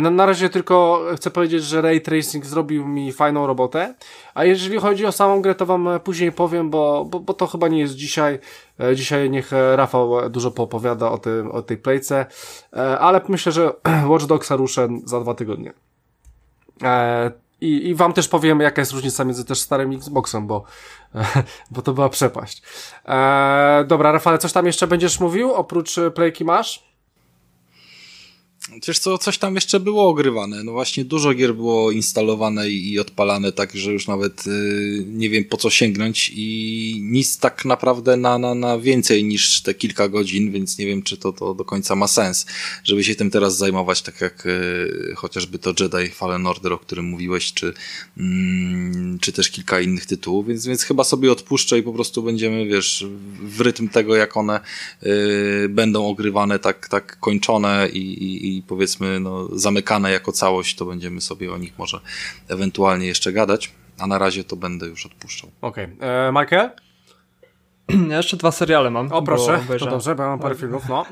[0.00, 3.94] Na, na razie tylko chcę powiedzieć, że Ray Tracing zrobił mi fajną robotę,
[4.34, 7.68] a jeżeli chodzi o samą grę, to wam później powiem, bo, bo, bo to chyba
[7.68, 8.38] nie jest dzisiaj.
[8.94, 12.26] Dzisiaj niech Rafał dużo poopowiada o, tym, o tej playce,
[13.00, 13.72] ale myślę, że
[14.10, 15.72] Watch Dogsa ruszę za dwa tygodnie.
[17.62, 20.64] I, I wam też powiem, jaka jest różnica między też starym Xboxem, bo,
[21.70, 22.62] bo to była przepaść.
[23.86, 26.91] dobra, Rafale, coś tam jeszcze będziesz mówił, oprócz playki masz?
[28.88, 30.64] Wiesz co, coś tam jeszcze było ogrywane.
[30.64, 35.44] No właśnie dużo gier było instalowane i, odpalane, tak że już nawet y, nie wiem
[35.44, 40.52] po co sięgnąć i nic tak naprawdę na, na, na więcej niż te kilka godzin,
[40.52, 42.46] więc nie wiem czy to, to do końca ma sens,
[42.84, 47.04] żeby się tym teraz zajmować, tak jak y, chociażby to Jedi Fallen Order, o którym
[47.04, 47.72] mówiłeś, czy,
[48.18, 52.66] mm, czy też kilka innych tytułów, więc, więc chyba sobie odpuszczę i po prostu będziemy,
[52.66, 53.06] wiesz,
[53.42, 54.60] w rytm tego, jak one
[55.02, 60.84] y, będą ogrywane, tak, tak kończone i, i i powiedzmy no, zamykane jako całość, to
[60.84, 62.00] będziemy sobie o nich może
[62.48, 65.50] ewentualnie jeszcze gadać, a na razie to będę już odpuszczał.
[65.60, 65.84] Okej.
[65.84, 66.08] Okay.
[66.08, 66.70] E, Michael?
[68.08, 69.12] Ja jeszcze dwa seriale mam.
[69.12, 71.06] O proszę, to dobrze, bo ja mam parę filmów, no.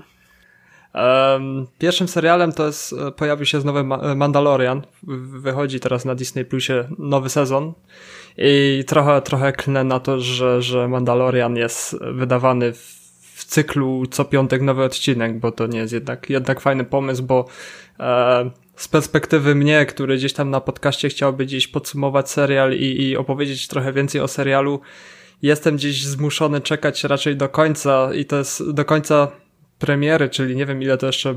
[0.94, 3.84] Um, pierwszym serialem to jest, e, pojawił się znowu
[4.16, 4.82] Mandalorian.
[5.22, 7.72] Wychodzi teraz na Disney Plusie nowy sezon.
[8.38, 12.99] I trochę, trochę klnę na to, że, że Mandalorian jest wydawany w
[13.50, 17.44] cyklu co piątek nowy odcinek, bo to nie jest jednak, jednak fajny pomysł, bo
[18.00, 23.16] e, z perspektywy mnie, który gdzieś tam na podcaście chciałby gdzieś podsumować serial i, i
[23.16, 24.80] opowiedzieć trochę więcej o serialu,
[25.42, 29.28] jestem gdzieś zmuszony czekać raczej do końca i to jest do końca
[29.78, 31.34] premiery, czyli nie wiem ile to jeszcze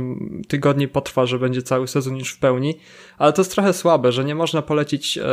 [0.48, 2.80] tygodni potrwa, że będzie cały sezon już w pełni,
[3.18, 5.24] ale to jest trochę słabe, że nie można polecić e,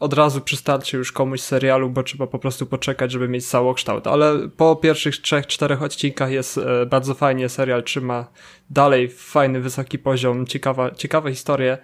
[0.00, 4.06] od razu przystarczy już komuś serialu, bo trzeba po prostu poczekać, żeby mieć całokształt.
[4.06, 8.26] Ale po pierwszych trzech, czterech odcinkach jest e, bardzo fajnie, serial trzyma
[8.70, 11.78] dalej fajny, wysoki poziom, ciekawa, ciekawe historie.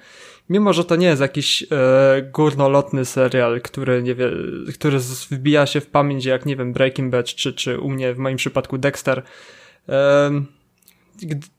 [0.49, 1.67] Mimo, że to nie jest jakiś e,
[2.23, 4.31] górnolotny serial, który, nie wie,
[4.75, 4.99] który
[5.31, 8.37] wbija się w pamięć jak, nie wiem, Breaking Bad, czy, czy u mnie w moim
[8.37, 9.23] przypadku Dexter.
[9.89, 10.31] E,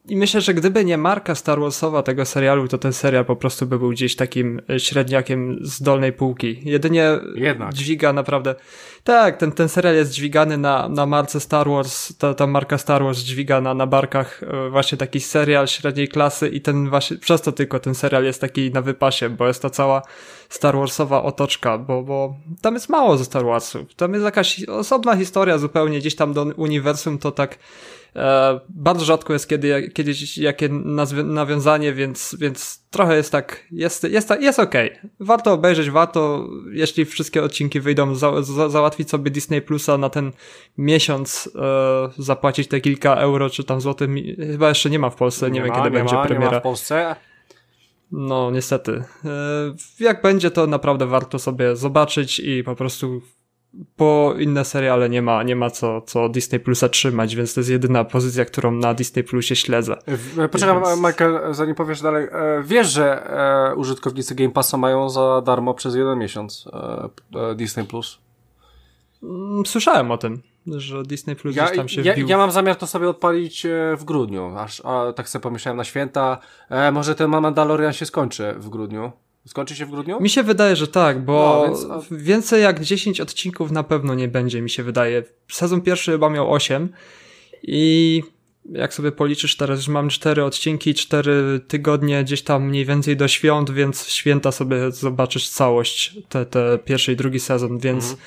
[0.07, 3.65] i myślę, że gdyby nie marka Star Warsowa tego serialu, to ten serial po prostu
[3.65, 6.61] by był gdzieś takim e, średniakiem z dolnej półki.
[6.63, 7.73] Jedynie Jednak.
[7.73, 8.55] dźwiga naprawdę.
[9.03, 13.03] Tak, ten, ten serial jest dźwigany na, na marce Star Wars, ta, ta marka Star
[13.03, 17.41] Wars dźwiga na, na barkach e, właśnie taki serial średniej klasy i ten właśnie, przez
[17.41, 20.01] to tylko ten serial jest taki na wypasie, bo jest to cała
[20.49, 23.95] Star Warsowa otoczka, bo, bo tam jest mało ze Star Warsów.
[23.95, 27.57] Tam jest jakaś osobna historia zupełnie, gdzieś tam do uniwersum to tak
[28.69, 30.69] bardzo rzadko jest kiedy, kiedyś jakie
[31.23, 34.91] nawiązanie, więc, więc trochę jest tak, jest, jest, jest okej.
[34.91, 35.09] Okay.
[35.19, 40.31] Warto obejrzeć, warto, jeśli wszystkie odcinki wyjdą, za, za, załatwić sobie Disney Plusa na ten
[40.77, 45.51] miesiąc, e, zapłacić te kilka euro, czy tam złotych, chyba jeszcze nie ma w Polsce,
[45.51, 46.47] nie, nie wiem ma, kiedy nie będzie ma, premiera.
[46.47, 47.15] Nie ma w Polsce.
[48.11, 49.03] No, niestety.
[49.25, 49.29] E,
[49.99, 53.21] jak będzie, to naprawdę warto sobie zobaczyć i po prostu
[53.95, 57.69] po inne seriale nie ma, nie ma co, co Disney Plusa trzymać, więc to jest
[57.69, 59.97] jedyna pozycja, którą na Disney Plusie śledzę.
[60.51, 61.01] Poczekaj, więc...
[61.01, 62.27] Michael, zanim powiesz dalej.
[62.31, 63.29] E, wiesz, że
[63.71, 66.65] e, użytkownicy Game Passa mają za darmo przez jeden miesiąc
[67.55, 68.19] Disney Plus?
[69.23, 72.27] Mm, słyszałem o tym, że Disney Plus ja, tam się ja, wbił.
[72.27, 76.37] Ja mam zamiar to sobie odpalić w grudniu, aż a, tak sobie pomyślałem na święta.
[76.69, 79.11] E, może ten Mandalorian się skończy w grudniu.
[79.47, 80.21] Skończy się w grudniu?
[80.21, 82.23] Mi się wydaje, że tak, bo no, więc...
[82.23, 85.23] więcej jak 10 odcinków na pewno nie będzie, mi się wydaje.
[85.51, 86.89] Sezon pierwszy chyba miał 8
[87.63, 88.23] i
[88.71, 93.27] jak sobie policzysz teraz, że mam 4 odcinki, 4 tygodnie gdzieś tam mniej więcej do
[93.27, 98.21] świąt, więc święta sobie zobaczysz całość, te, te pierwszy i drugi sezon, więc mhm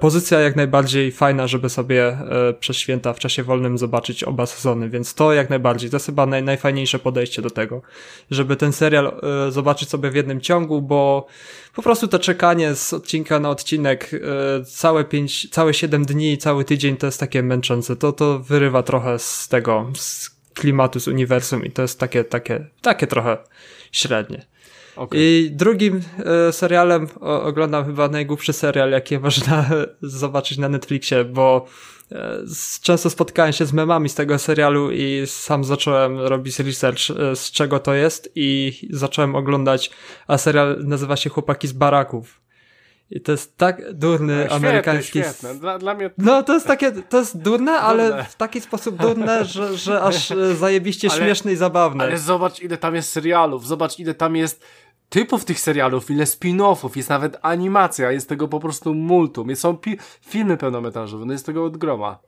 [0.00, 4.90] pozycja jak najbardziej fajna, żeby sobie e, przez święta w czasie wolnym zobaczyć oba sezony,
[4.90, 7.82] więc to jak najbardziej, to jest chyba naj, najfajniejsze podejście do tego,
[8.30, 11.26] żeby ten serial e, zobaczyć sobie w jednym ciągu, bo
[11.74, 14.10] po prostu to czekanie z odcinka na odcinek
[14.66, 19.18] całe pięć, całe siedem dni, cały tydzień to jest takie męczące, to, to wyrywa trochę
[19.18, 23.36] z tego, z klimatu, z uniwersum i to jest takie, takie, takie trochę
[23.92, 24.53] średnie.
[24.96, 25.20] Okay.
[25.20, 26.00] I drugim
[26.48, 29.70] e, serialem o, oglądam chyba najgłupszy serial, jaki można
[30.02, 31.66] zobaczyć na Netflixie, bo
[32.12, 32.38] e,
[32.82, 37.50] często spotkałem się z memami z tego serialu i sam zacząłem robić research e, z
[37.50, 39.90] czego to jest i zacząłem oglądać,
[40.26, 42.44] a serial nazywa się Chłopaki z baraków.
[43.10, 45.18] I to jest tak durny świetne, amerykański.
[45.18, 45.54] Świetne.
[45.54, 46.10] Dla, dla mnie...
[46.18, 50.32] No to jest takie, to jest durne, ale w taki sposób durne, że, że aż
[50.54, 52.04] zajebiście ale, śmieszne i zabawne.
[52.04, 54.64] Ale zobacz ile tam jest serialów, zobacz ile tam jest
[55.08, 59.78] typów tych serialów, ile spin-offów, jest nawet animacja, jest tego po prostu multum, są
[60.20, 62.18] filmy pełnometrażowe, no jest tego od groma.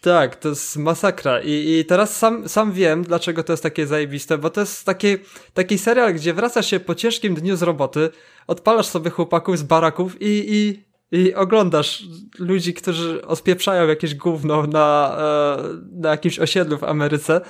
[0.00, 4.38] Tak, to jest masakra I, i teraz sam, sam wiem, dlaczego to jest takie zajebiste,
[4.38, 5.16] bo to jest taki,
[5.54, 8.10] taki serial, gdzie wracasz się po ciężkim dniu z roboty,
[8.46, 12.02] odpalasz sobie chłopaków z baraków i, i i oglądasz
[12.38, 17.40] ludzi, którzy ospieprzają jakieś gówno na, e, na jakimś osiedlu w Ameryce.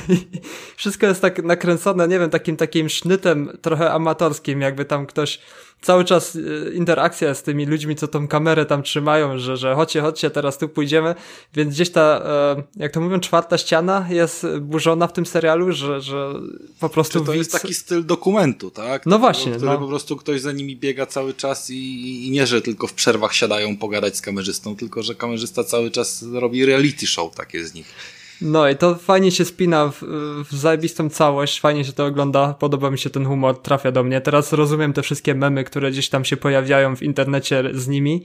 [0.76, 5.40] Wszystko jest tak nakręcone, nie wiem, takim takim sznytem trochę amatorskim, jakby tam ktoś
[5.80, 10.00] cały czas e, interakcja z tymi ludźmi, co tą kamerę tam trzymają, że, że chodźcie,
[10.00, 11.14] chodźcie, teraz tu pójdziemy,
[11.54, 12.22] więc gdzieś ta,
[12.56, 16.34] e, jak to mówią, czwarta ściana jest burzona w tym serialu, że, że
[16.80, 17.18] po prostu...
[17.18, 17.38] Czy to widz...
[17.38, 19.06] jest taki styl dokumentu, tak?
[19.06, 19.52] No właśnie.
[19.52, 19.78] Który no.
[19.78, 23.34] po prostu ktoś za nimi biega cały czas i, i nie, że tylko w przerwach
[23.34, 27.94] siadają pogadać z kamerzystą, tylko że kamerzysta cały czas robi reality show takie z nich.
[28.40, 30.02] No i to fajnie się spina w,
[30.50, 34.20] w zajebistą całość, fajnie się to ogląda, podoba mi się ten humor, trafia do mnie.
[34.20, 38.24] Teraz rozumiem te wszystkie memy, które gdzieś tam się pojawiają w internecie z nimi.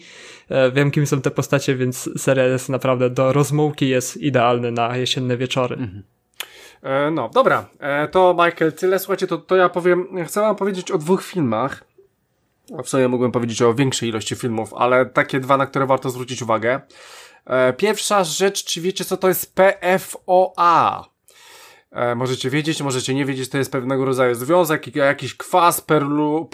[0.50, 4.98] E, wiem, kim są te postacie, więc serial jest naprawdę do rozmułki, jest idealny na
[4.98, 5.76] jesienne wieczory.
[5.76, 6.04] Mhm.
[6.84, 9.00] E, no, dobra, e, to Michael, tyle.
[9.00, 11.84] Słuchajcie, to, to ja powiem, chcę wam powiedzieć o dwóch filmach.
[12.84, 16.42] W sumie mógłbym powiedzieć o większej ilości filmów, ale takie dwa, na które warto zwrócić
[16.42, 16.82] uwagę.
[17.46, 21.06] E, pierwsza rzecz, czy wiecie co to jest PFOA?
[21.92, 26.50] E, możecie wiedzieć, możecie nie wiedzieć, to jest pewnego rodzaju związek, jakiś kwas perlu,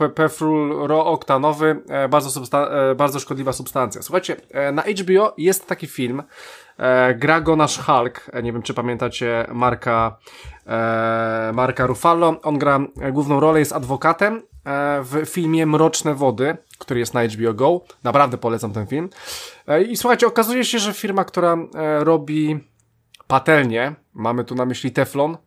[1.89, 2.41] e, bardzo,
[2.95, 4.01] bardzo szkodliwa substancja.
[4.01, 4.35] Słuchajcie,
[4.73, 6.23] na HBO jest taki film,
[7.15, 10.17] gra go nasz Hulk, nie wiem czy pamiętacie Marka,
[11.53, 12.79] Marka Ruffalo, on gra
[13.11, 14.41] główną rolę, jest adwokatem
[15.03, 17.81] w filmie Mroczne Wody, który jest na HBO Go.
[18.03, 19.09] Naprawdę polecam ten film.
[19.67, 22.59] E, I słuchajcie, okazuje się, że firma, która e, robi
[23.27, 25.37] patelnie, mamy tu na myśli Teflon,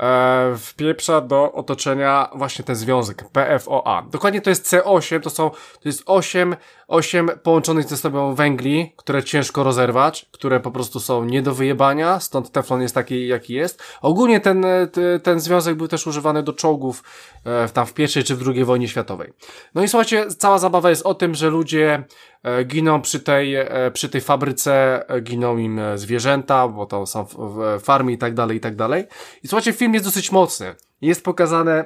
[0.00, 4.02] e, wpieprza do otoczenia właśnie ten związek PFOA.
[4.10, 6.56] Dokładnie to jest C8, to są, to jest 8,
[6.88, 12.20] 8 połączonych ze sobą węgli, które ciężko rozerwać, które po prostu są nie do wyjebania,
[12.20, 13.82] stąd teflon jest taki, jaki jest.
[14.02, 14.66] Ogólnie ten,
[15.22, 17.02] ten związek był też używany do czołgów
[17.44, 19.32] e, tam w pierwszej czy w drugiej wojnie światowej.
[19.74, 22.04] No i słuchajcie, cała zabawa jest o tym, że ludzie e,
[22.66, 27.26] giną przy tej, e, przy tej fabryce, giną im zwierzęta, bo to są
[27.80, 29.04] farmy i tak dalej, i tak dalej.
[29.42, 30.74] I słuchajcie, film jest dosyć mocny.
[31.00, 31.84] Jest pokazane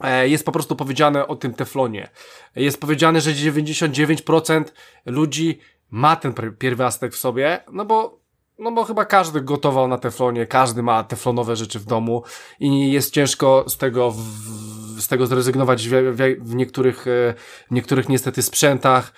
[0.00, 2.08] E, jest po prostu powiedziane o tym teflonie.
[2.56, 4.64] Jest powiedziane, że 99%
[5.06, 5.58] ludzi
[5.90, 8.20] ma ten pierwiastek w sobie, no bo
[8.58, 12.22] no bo chyba każdy gotował na teflonie, każdy ma teflonowe rzeczy w domu
[12.60, 15.92] i jest ciężko z tego, w, z tego zrezygnować w,
[16.40, 17.34] w, niektórych, e,
[17.70, 19.12] w niektórych niestety sprzętach.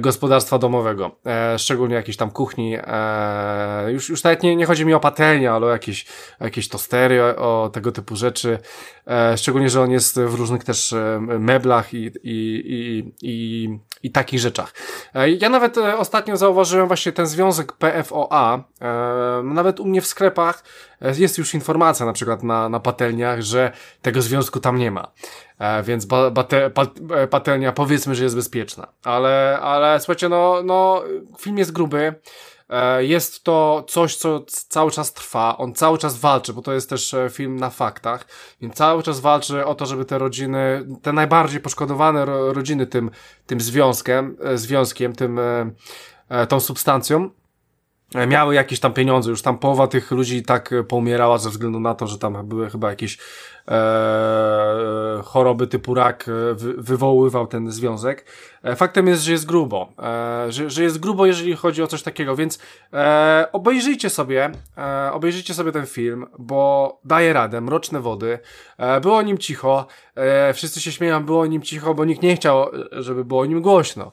[0.00, 2.76] Gospodarstwa domowego, e, szczególnie jakiejś tam kuchni.
[2.82, 6.06] E, już, już nawet nie, nie chodzi mi o patelnię, ale o jakieś,
[6.40, 8.58] jakieś tostery, o, o tego typu rzeczy.
[9.06, 13.68] E, szczególnie, że on jest w różnych też e, meblach i, i, i, i,
[14.02, 14.74] i takich rzeczach.
[15.14, 18.64] E, ja nawet e, ostatnio zauważyłem właśnie ten związek PFOA.
[19.44, 20.64] Nawet u mnie w sklepach
[21.00, 23.72] jest już informacja na przykład na, na patelniach, że
[24.02, 25.12] tego związku tam nie ma.
[25.82, 26.86] Więc ba, bate, pa,
[27.30, 28.86] patelnia powiedzmy, że jest bezpieczna.
[29.04, 31.02] Ale, ale słuchajcie, no, no
[31.38, 32.14] film jest gruby.
[32.68, 36.90] E, jest to coś, co cały czas trwa, on cały czas walczy, bo to jest
[36.90, 38.26] też e, film na faktach,
[38.60, 43.10] więc cały czas walczy o to, żeby te rodziny, te najbardziej poszkodowane rodziny tym,
[43.46, 45.40] tym związkiem, e, związkiem, tym,
[46.48, 47.30] tą substancją,
[48.28, 52.06] miały jakieś tam pieniądze, już tam połowa tych ludzi tak poumierała ze względu na to,
[52.06, 53.18] że tam były chyba jakieś
[53.68, 58.24] e, choroby typu rak e, wy, wywoływał ten związek.
[58.62, 62.02] E, faktem jest, że jest grubo, e, że, że jest grubo, jeżeli chodzi o coś
[62.02, 62.58] takiego, więc
[62.92, 68.38] e, obejrzyjcie sobie, e, obejrzyjcie sobie ten film, bo daje radę, Mroczne Wody,
[68.78, 72.22] e, było o nim cicho, e, wszyscy się śmieją, było o nim cicho, bo nikt
[72.22, 74.12] nie chciał, żeby było o nim głośno.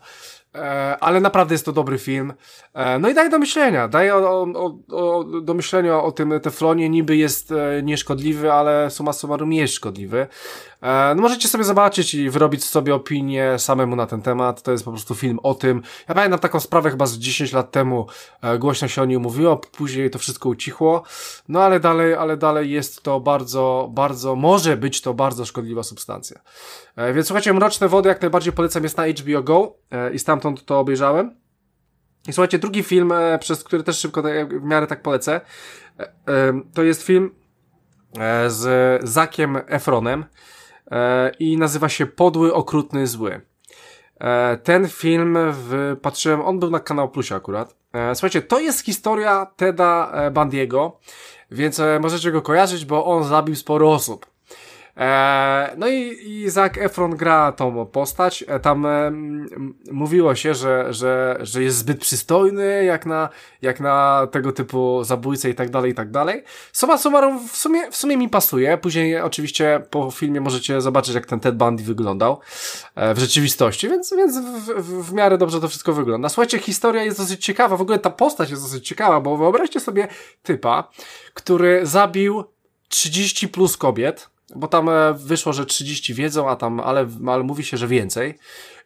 [0.56, 2.34] E, ale naprawdę jest to dobry film.
[2.74, 6.90] E, no i daje do myślenia, daje o, o, o, do myślenia o tym teflonie,
[6.90, 10.28] niby jest e, nieszkodliwy, ale suma summarum jest szkodliwy.
[11.16, 14.62] No możecie sobie zobaczyć i wyrobić sobie opinię samemu na ten temat.
[14.62, 15.82] To jest po prostu film o tym.
[16.10, 18.08] Ja pamiętam taką sprawę chyba z 10 lat temu
[18.60, 21.04] głośno się o niej mówiło, później to wszystko ucichło.
[21.48, 26.42] No ale dalej, ale dalej jest to bardzo, bardzo, może być to bardzo szkodliwa substancja.
[27.14, 29.78] Więc słuchajcie, Mroczne Wody jak najbardziej polecam, jest na HBO Go
[30.14, 31.46] i stamtąd to obejrzałem.
[32.28, 34.24] I słuchajcie, drugi film, e, przez który też szybko
[34.62, 35.42] w miarę tak polecę,
[36.00, 37.36] e, e, to jest film
[38.48, 38.66] z
[39.10, 40.26] Zakiem Efronem
[41.40, 43.42] i nazywa się Podły, Okrutny, Zły.
[44.64, 47.76] Ten film w, patrzyłem, on był na kanał Plusie akurat.
[48.14, 51.00] Słuchajcie, to jest historia Teda Bandiego,
[51.52, 54.35] więc możecie go kojarzyć, bo on zabił sporo osób.
[54.98, 58.44] E, no i, i Zac Efron gra tą postać.
[58.48, 58.88] E, tam
[59.92, 63.30] mówiło się, że, że, że jest zbyt przystojny jak na,
[63.62, 66.44] jak na tego typu zabójcę i tak dalej, i tak dalej.
[66.72, 68.78] Suma summarum w sumie, w sumie mi pasuje.
[68.78, 72.40] Później oczywiście po filmie możecie zobaczyć, jak ten Ted Bundy wyglądał
[72.96, 76.30] e, w rzeczywistości, więc, więc w, w, w miarę dobrze to wszystko wygląda.
[76.30, 77.78] Słuchajcie, historia jest dosyć ciekawa.
[77.78, 80.08] W ogóle ta postać jest dosyć ciekawa, bo wyobraźcie sobie
[80.44, 80.90] typa,
[81.34, 82.44] który zabił
[82.88, 87.64] 30 plus kobiet, bo tam e, wyszło, że 30 wiedzą, a tam, ale, ale mówi
[87.64, 88.38] się, że więcej.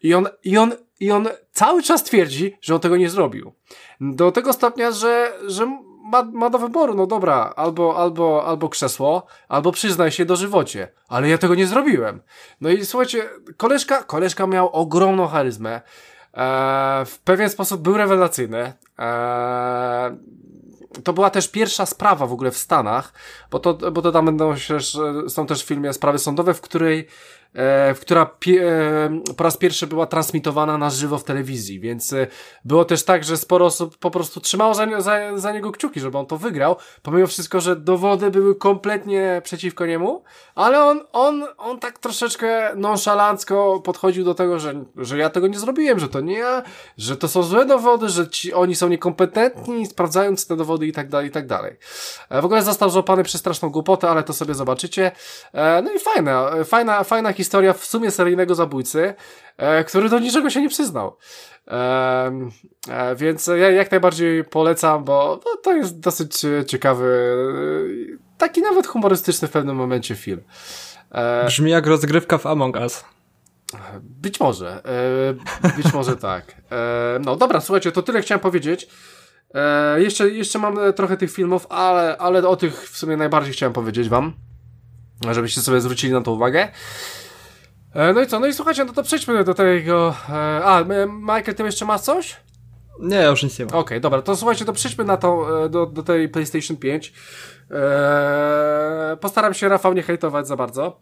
[0.04, 3.54] I on, i on, i on cały czas twierdzi, że on tego nie zrobił.
[4.02, 5.66] Do tego stopnia, że, że
[6.04, 10.88] ma, ma do wyboru, no dobra, albo, albo, albo krzesło, albo przyznaj się do żywocie.
[11.08, 12.22] Ale ja tego nie zrobiłem.
[12.62, 15.82] No i słuchajcie, koleżka, koleżka miał ogromną charyzmę.
[16.34, 18.74] Eee, w pewien sposób był rewelacyjny.
[18.98, 20.18] Eee,
[21.04, 23.14] to była też pierwsza sprawa w ogóle w Stanach,
[23.52, 24.78] bo to, bo to tam będą się,
[25.28, 27.08] są też w filmie sprawy sądowe, w której
[27.54, 32.28] e, która e, po raz pierwszy była transmitowana na żywo w telewizji, więc e,
[32.66, 36.18] było też tak, że sporo osób po prostu trzymało za, za, za niego kciuki, żeby
[36.18, 40.24] on to wygrał, pomimo wszystko, że dowody były kompletnie przeciwko niemu,
[40.56, 45.60] ale on, on, on tak troszeczkę nonszalancko podchodził do tego, że, że ja tego nie
[45.60, 46.64] zrobiłem, że to nie ja,
[46.98, 51.10] że to są złe dowody, że ci, oni są niekompetentni, sprawdzając te dowody i tak
[51.10, 51.78] dalej, i tak dalej.
[52.42, 55.12] W ogóle został złapany przez straszną głupotę, ale to sobie zobaczycie.
[55.84, 59.14] No i fajna, fajna, fajna historia w sumie seryjnego zabójcy,
[59.58, 61.18] e, który do niczego się nie przyznał.
[61.68, 62.32] E,
[62.90, 67.36] e, więc ja jak najbardziej polecam, bo no, to jest dosyć ciekawy,
[68.38, 70.42] taki nawet humorystyczny w pewnym momencie film.
[71.46, 73.04] Brzmi jak rozgrywka w Among Us.
[74.02, 74.84] Być może.
[75.78, 76.56] Być może tak.
[77.20, 78.88] No dobra, słuchajcie, to tyle chciałem powiedzieć.
[79.98, 84.10] Jeszcze, jeszcze mam trochę tych filmów, ale, ale o tych w sumie najbardziej chciałem powiedzieć
[84.10, 84.34] wam,
[85.32, 86.68] żebyście sobie zwrócili na to uwagę.
[87.94, 88.40] E, no i co?
[88.40, 90.16] No i słuchajcie, no to przejdźmy do tego.
[90.30, 92.36] E, a, Michael, ty jeszcze masz coś?
[93.00, 93.70] Nie, ja już nic nie mam.
[93.70, 97.14] Okej, okay, dobra, to słuchajcie, to przejdźmy na to, e, do, do tej PlayStation 5.
[97.72, 101.00] Eee, postaram się Rafał nie hejtować za bardzo.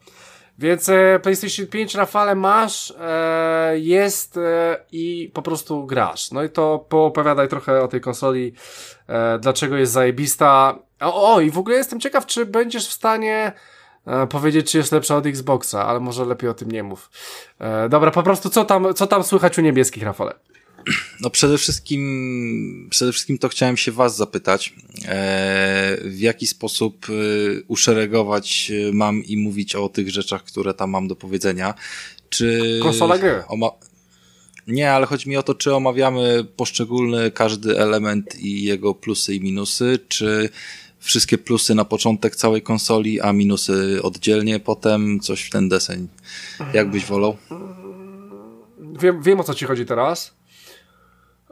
[0.60, 6.32] Więc e, PlayStation 5, Rafale, masz, e, jest e, i po prostu grasz.
[6.32, 8.54] No i to poopowiadaj trochę o tej konsoli,
[9.40, 10.80] dlaczego jest zajebista.
[11.02, 13.54] O, o, i w ogóle jestem ciekaw, czy będziesz w stanie
[14.30, 17.10] powiedzieć, czy jest lepsza od Xboxa, ale może lepiej o tym nie mów.
[17.60, 20.34] E, dobra, po prostu co tam, co tam słychać u niebieskich, Rafale?
[21.22, 24.74] No przede wszystkim, przede wszystkim to chciałem się was zapytać,
[25.06, 27.14] e, w jaki sposób e,
[27.68, 31.74] uszeregować e, mam i mówić o tych rzeczach, które tam mam do powiedzenia.
[32.30, 32.80] Czy...
[32.84, 33.44] Konsola G.
[34.68, 39.42] Nie, ale chodzi mi o to, czy omawiamy poszczególny każdy element i jego plusy i
[39.42, 40.50] minusy, czy
[41.08, 46.08] wszystkie plusy na początek całej konsoli, a minusy oddzielnie potem, coś w ten deseń.
[46.74, 47.38] Jak byś wolał?
[49.02, 50.37] Wiem, wiem o co ci chodzi teraz.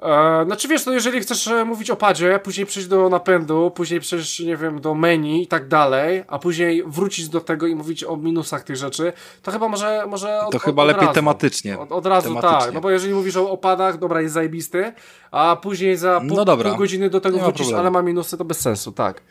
[0.06, 4.00] E, znaczy wiesz, no jeżeli chcesz e, mówić o padzie, później przejść do napędu, później
[4.00, 8.04] przejść, nie wiem, do menu i tak dalej, a później wrócić do tego i mówić
[8.04, 11.14] o minusach tych rzeczy, to chyba może, może od, To chyba od, lepiej razu.
[11.14, 11.80] tematycznie.
[11.80, 12.60] Od, od razu tematycznie.
[12.60, 14.94] tak, no bo jeżeli mówisz o opadach, dobra, jest zajebisty,
[15.32, 18.60] a później za pół, no pół godziny do tego wrócisz, ale ma minusy, to bez
[18.60, 19.22] sensu, tak.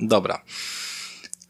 [0.00, 0.40] Dobra.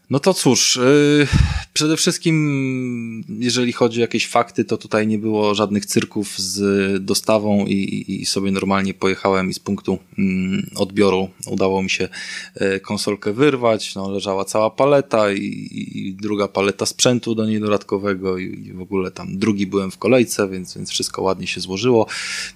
[0.09, 1.27] No to cóż, yy,
[1.73, 7.65] przede wszystkim, jeżeli chodzi o jakieś fakty, to tutaj nie było żadnych cyrków z dostawą
[7.65, 12.09] i, i sobie normalnie pojechałem i z punktu mm, odbioru udało mi się
[12.55, 13.95] e, konsolkę wyrwać.
[13.95, 18.81] No, leżała cała paleta i, i druga paleta sprzętu do niej dodatkowego i, i, w
[18.81, 22.07] ogóle tam drugi byłem w kolejce, więc, więc wszystko ładnie się złożyło.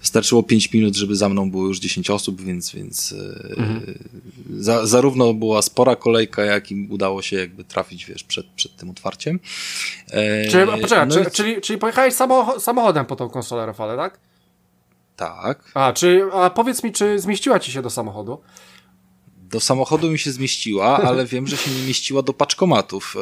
[0.01, 3.93] Wystarczyło 5 minut, żeby za mną było już 10 osób, więc, więc e, mhm.
[4.60, 8.89] za, zarówno była spora kolejka, jak i udało się jakby trafić, wiesz, przed, przed tym
[8.89, 9.39] otwarciem.
[10.12, 12.14] E, czyli, poczekaj, no czyli, czyli pojechałeś
[12.60, 14.20] samochodem po tą konsolę Rafale, tak?
[15.16, 15.72] Tak.
[15.74, 18.41] A, czy, a powiedz mi, czy zmieściła ci się do samochodu?
[19.54, 23.16] Do samochodu mi się zmieściła, ale wiem, że się nie mieściła do paczkomatów.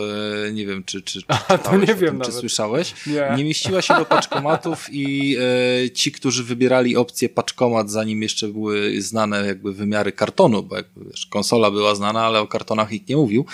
[0.48, 2.94] E, nie wiem, czy, czy, czy, A, to nie wiem tym, czy słyszałeś.
[3.08, 3.34] Nie.
[3.38, 5.38] nie mieściła się do paczkomatów i
[5.86, 11.06] e, ci, którzy wybierali opcję paczkomat, zanim jeszcze były znane jakby wymiary kartonu, bo jakby,
[11.06, 13.46] wiesz, konsola była znana, ale o kartonach nikt nie mówił,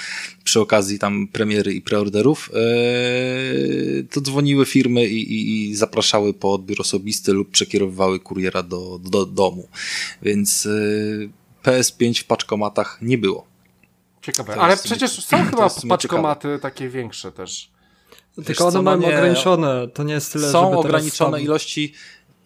[0.44, 6.54] przy okazji tam premiery i preorderów, e, to dzwoniły firmy i, i, i, zapraszały po
[6.54, 9.68] odbiór osobisty lub przekierowywały kuriera do, do, do domu.
[10.22, 13.48] Więc e, PS5 w paczkomatach nie było.
[14.22, 16.60] Ciekawe, ale przecież są chyba paczkomaty ciekawe.
[16.60, 17.72] takie większe też.
[18.46, 21.94] Tylko one mają no ograniczone, to nie jest tyle, Są ograniczone ilości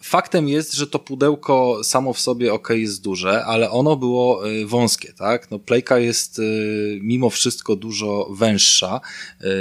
[0.03, 4.65] Faktem jest, że to pudełko samo w sobie ok jest duże, ale ono było y,
[4.65, 5.51] wąskie, tak?
[5.51, 9.01] No Playka jest y, mimo wszystko dużo węższa,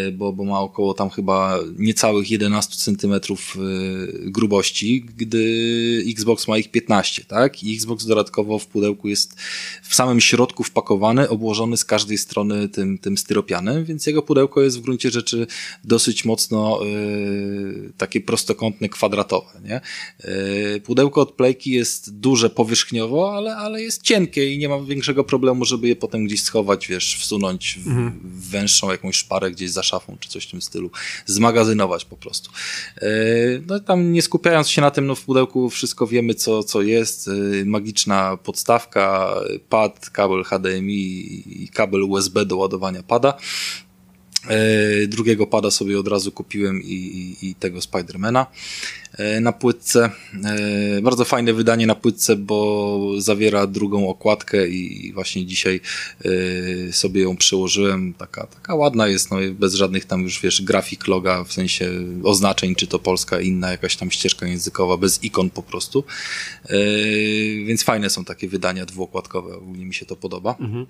[0.08, 3.56] y, bo, bo ma około tam chyba niecałych 11 centymetrów
[4.24, 7.62] grubości, gdy Xbox ma ich 15, tak?
[7.62, 9.36] I Xbox dodatkowo w pudełku jest
[9.82, 14.78] w samym środku wpakowany, obłożony z każdej strony tym, tym styropianem, więc jego pudełko jest
[14.78, 15.46] w gruncie rzeczy
[15.84, 16.80] dosyć mocno
[17.96, 19.80] takie prostokątne, kwadratowe, nie?
[20.84, 25.64] Pudełko od Playki jest duże powierzchniowo, ale, ale jest cienkie i nie ma większego problemu,
[25.64, 28.20] żeby je potem gdzieś schować, wiesz, wsunąć w, mhm.
[28.24, 30.90] w węższą jakąś szparę gdzieś za szafą, czy coś w tym stylu.
[31.26, 32.50] Zmagazynować po prostu.
[32.96, 33.08] E,
[33.66, 37.28] no tam nie skupiając się na tym, no w pudełku wszystko wiemy, co, co jest.
[37.28, 39.34] E, magiczna podstawka,
[39.68, 43.38] pad, kabel HDMI i kabel USB do ładowania pada.
[44.48, 48.46] E, drugiego pada sobie od razu kupiłem i, i, i tego Spidermana
[49.12, 50.10] e, na płytce.
[50.44, 55.80] E, bardzo fajne wydanie na płytce, bo zawiera drugą okładkę i właśnie dzisiaj
[56.92, 58.14] sobie ją przełożyłem.
[58.14, 61.90] Taka, taka ładna jest, no bez żadnych tam już wiesz grafik loga, w sensie
[62.22, 66.04] oznaczeń, czy to polska, inna jakaś tam ścieżka językowa, bez ikon po prostu.
[67.66, 70.56] Więc fajne są takie wydania dwuokładkowe, ogólnie mi się to podoba.
[70.60, 70.86] Mhm.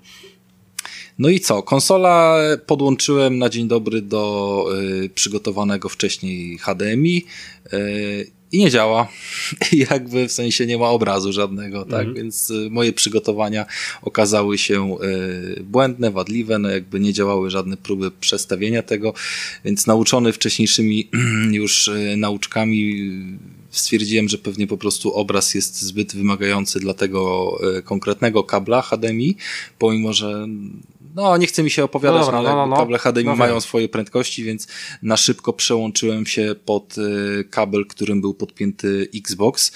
[1.19, 1.63] No i co?
[1.63, 4.65] Konsola podłączyłem na dzień dobry do
[5.03, 7.25] y, przygotowanego wcześniej HDMI
[7.73, 9.07] y, i nie działa.
[9.91, 11.99] Jakby w sensie nie ma obrazu żadnego, tak?
[11.99, 12.15] Mhm.
[12.15, 13.65] Więc y, moje przygotowania
[14.01, 14.97] okazały się
[15.63, 19.13] błędne, wadliwe, no jakby nie działały żadne próby przestawienia tego,
[19.65, 21.09] więc nauczony wcześniejszymi
[21.51, 23.11] już nauczkami
[23.71, 27.51] stwierdziłem, że pewnie po prostu obraz jest zbyt wymagający dla tego
[27.83, 29.37] konkretnego kabla HDMI,
[29.79, 30.47] pomimo że
[31.15, 33.35] no, nie chce mi się opowiadać, no, dobra, no, ale no, no, kable HDMI no
[33.35, 34.67] mają swoje prędkości, więc
[35.03, 39.71] na szybko przełączyłem się pod y, kabel, którym był podpięty Xbox.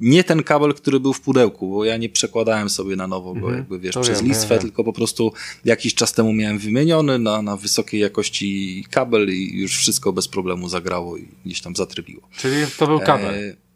[0.00, 3.40] Nie ten kabel, który był w pudełku, bo ja nie przekładałem sobie na nowo go,
[3.40, 3.56] mhm.
[3.56, 5.32] jakby wiesz, to przez wiem, listwę, tylko po prostu
[5.64, 10.68] jakiś czas temu miałem wymieniony na, na wysokiej jakości kabel i już wszystko bez problemu
[10.68, 12.28] zagrało i gdzieś tam zatrybiło.
[12.36, 13.34] Czyli to był kabel.
[13.34, 13.68] E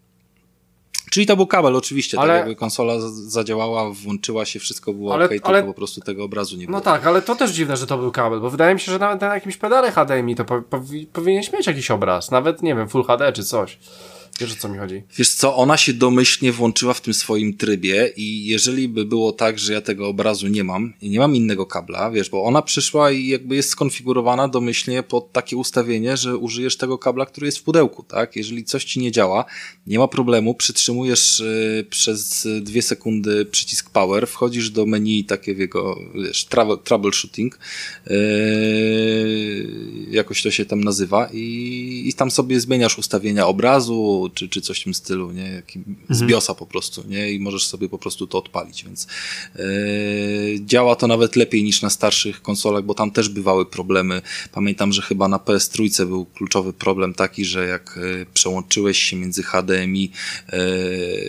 [1.13, 2.33] Czyli to był kabel, oczywiście, tak ale...
[2.33, 5.59] tak jakby konsola zadziałała, włączyła się, wszystko było ale, ok, ale...
[5.59, 6.79] tylko po prostu tego obrazu nie no było.
[6.79, 8.99] No tak, ale to też dziwne, że to był kabel, bo wydaje mi się, że
[8.99, 10.63] nawet na jakimś pedale HDMI to po,
[11.13, 13.79] powinieneś mieć jakiś obraz, nawet, nie wiem, Full HD czy coś.
[14.41, 15.03] Wiesz o co mi chodzi?
[15.19, 19.59] Wiesz co, ona się domyślnie włączyła w tym swoim trybie i jeżeli by było tak,
[19.59, 23.11] że ja tego obrazu nie mam i nie mam innego kabla, wiesz, bo ona przyszła
[23.11, 27.63] i jakby jest skonfigurowana domyślnie pod takie ustawienie, że użyjesz tego kabla, który jest w
[27.63, 28.37] pudełku, tak?
[28.37, 29.45] Jeżeli coś ci nie działa,
[29.87, 36.47] nie ma problemu, przytrzymujesz y, przez dwie sekundy przycisk power, wchodzisz do menu takiego, wiesz,
[36.85, 37.59] troubleshooting,
[38.07, 38.17] yy,
[40.11, 44.81] jakoś to się tam nazywa i, i tam sobie zmieniasz ustawienia obrazu, czy, czy coś
[44.81, 45.43] w tym stylu, nie?
[45.43, 46.29] Jaki, z mhm.
[46.29, 47.33] BIOSa po prostu, nie?
[47.33, 49.07] I możesz sobie po prostu to odpalić, więc
[49.57, 49.65] yy,
[50.61, 54.23] działa to nawet lepiej niż na starszych konsolach, bo tam też bywały problemy.
[54.53, 59.43] Pamiętam, że chyba na PS3 był kluczowy problem taki, że jak yy, przełączyłeś się między
[59.43, 60.11] HDMI
[60.53, 60.59] yy,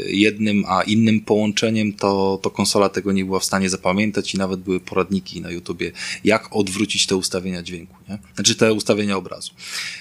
[0.07, 4.59] jednym a innym połączeniem, to, to konsola tego nie była w stanie zapamiętać i nawet
[4.59, 5.91] były poradniki na YouTubie,
[6.23, 8.17] jak odwrócić te ustawienia dźwięku, nie?
[8.35, 9.51] Znaczy te ustawienia obrazu.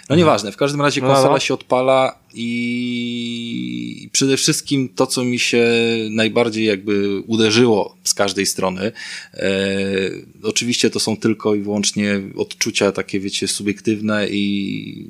[0.08, 1.40] No nieważne, w każdym razie no, konsola no.
[1.40, 5.66] się odpala i przede wszystkim to, co mi się
[6.10, 8.92] najbardziej jakby uderzyło z każdej strony,
[9.34, 9.50] e,
[10.42, 15.06] oczywiście to są tylko i wyłącznie odczucia takie, wiecie, subiektywne i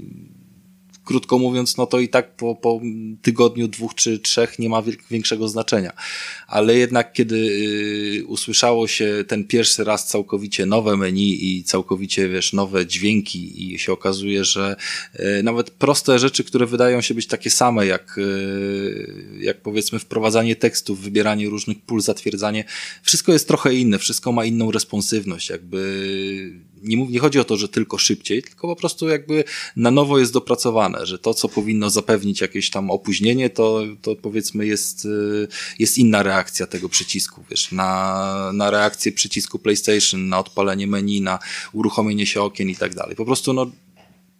[1.04, 2.80] krótko mówiąc, no to i tak po, po
[3.22, 5.92] tygodniu, dwóch czy trzech nie ma większego znaczenia.
[6.46, 12.52] Ale jednak, kiedy y, usłyszało się ten pierwszy raz całkowicie nowe menu i całkowicie, wiesz,
[12.52, 14.76] nowe dźwięki i się okazuje, że
[15.20, 20.56] y, nawet proste rzeczy, które wydają się być takie same, jak, y, jak powiedzmy wprowadzanie
[20.56, 22.64] tekstów, wybieranie różnych pól, zatwierdzanie,
[23.02, 27.68] wszystko jest trochę inne, wszystko ma inną responsywność, jakby nie, nie chodzi o to, że
[27.68, 29.44] tylko szybciej, tylko po prostu jakby
[29.76, 34.66] na nowo jest dopracowane, że to, co powinno zapewnić jakieś tam opóźnienie, to, to powiedzmy
[34.66, 40.86] jest, y, jest inna reakcja tego przycisku, wiesz, na, na reakcję przycisku PlayStation, na odpalenie
[40.86, 41.38] menu, na
[41.72, 43.16] uruchomienie się okien i tak dalej.
[43.16, 43.70] Po prostu no,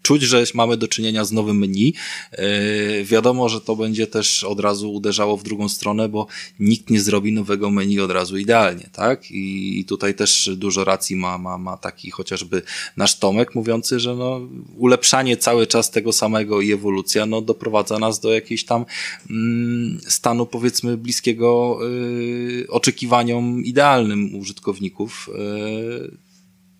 [0.03, 1.95] czuć, że mamy do czynienia z nowym menu.
[2.39, 6.27] Yy, wiadomo, że to będzie też od razu uderzało w drugą stronę, bo
[6.61, 9.31] nikt nie zrobi nowego menu od razu idealnie, tak?
[9.31, 12.63] I tutaj też dużo racji ma, ma, ma taki chociażby
[12.97, 14.41] nasz Tomek mówiący, że no,
[14.77, 18.85] ulepszanie cały czas tego samego i ewolucja no, doprowadza nas do jakiejś tam
[19.31, 25.31] mm, stanu powiedzmy bliskiego yy, oczekiwaniom idealnym użytkowników.
[25.35, 26.17] Yy,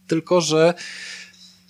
[0.07, 0.75] tylko, że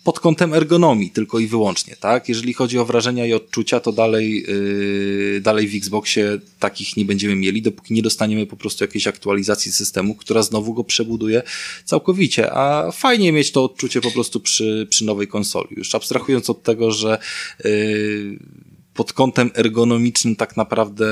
[0.05, 2.29] pod kątem ergonomii tylko i wyłącznie, tak?
[2.29, 7.37] Jeżeli chodzi o wrażenia i odczucia, to dalej, yy, dalej w Xboxie takich nie będziemy
[7.37, 11.43] mieli, dopóki nie dostaniemy po prostu jakiejś aktualizacji systemu, która znowu go przebuduje
[11.85, 15.69] całkowicie, a fajnie mieć to odczucie po prostu przy, przy nowej konsoli.
[15.71, 17.19] Już abstrahując od tego, że
[17.65, 18.39] yy,
[18.95, 21.07] pod kątem ergonomicznym tak naprawdę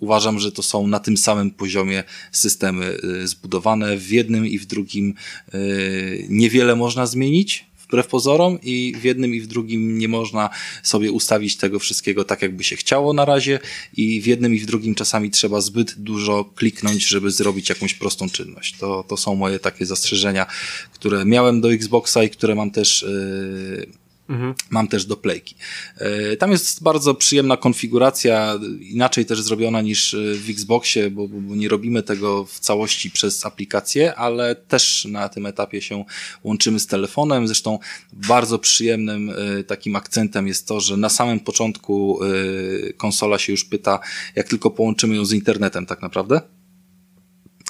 [0.00, 3.96] uważam, że to są na tym samym poziomie systemy yy, zbudowane.
[3.96, 5.14] W jednym i w drugim
[5.52, 10.50] yy, niewiele można zmienić, wbrew pozorom i w jednym i w drugim nie można
[10.82, 13.58] sobie ustawić tego wszystkiego tak, jakby się chciało na razie
[13.96, 18.30] i w jednym i w drugim czasami trzeba zbyt dużo kliknąć, żeby zrobić jakąś prostą
[18.30, 18.78] czynność.
[18.78, 20.46] To, to są moje takie zastrzeżenia,
[20.92, 24.54] które miałem do Xboxa i które mam też yy, Mhm.
[24.70, 25.54] Mam też do playki.
[25.96, 31.56] E, tam jest bardzo przyjemna konfiguracja, inaczej też zrobiona niż e, w Xboxie, bo, bo,
[31.56, 36.04] nie robimy tego w całości przez aplikację, ale też na tym etapie się
[36.44, 37.46] łączymy z telefonem.
[37.46, 37.78] Zresztą
[38.12, 42.20] bardzo przyjemnym e, takim akcentem jest to, że na samym początku
[42.96, 44.00] konsola się już pyta,
[44.34, 46.40] jak tylko połączymy ją z internetem tak naprawdę.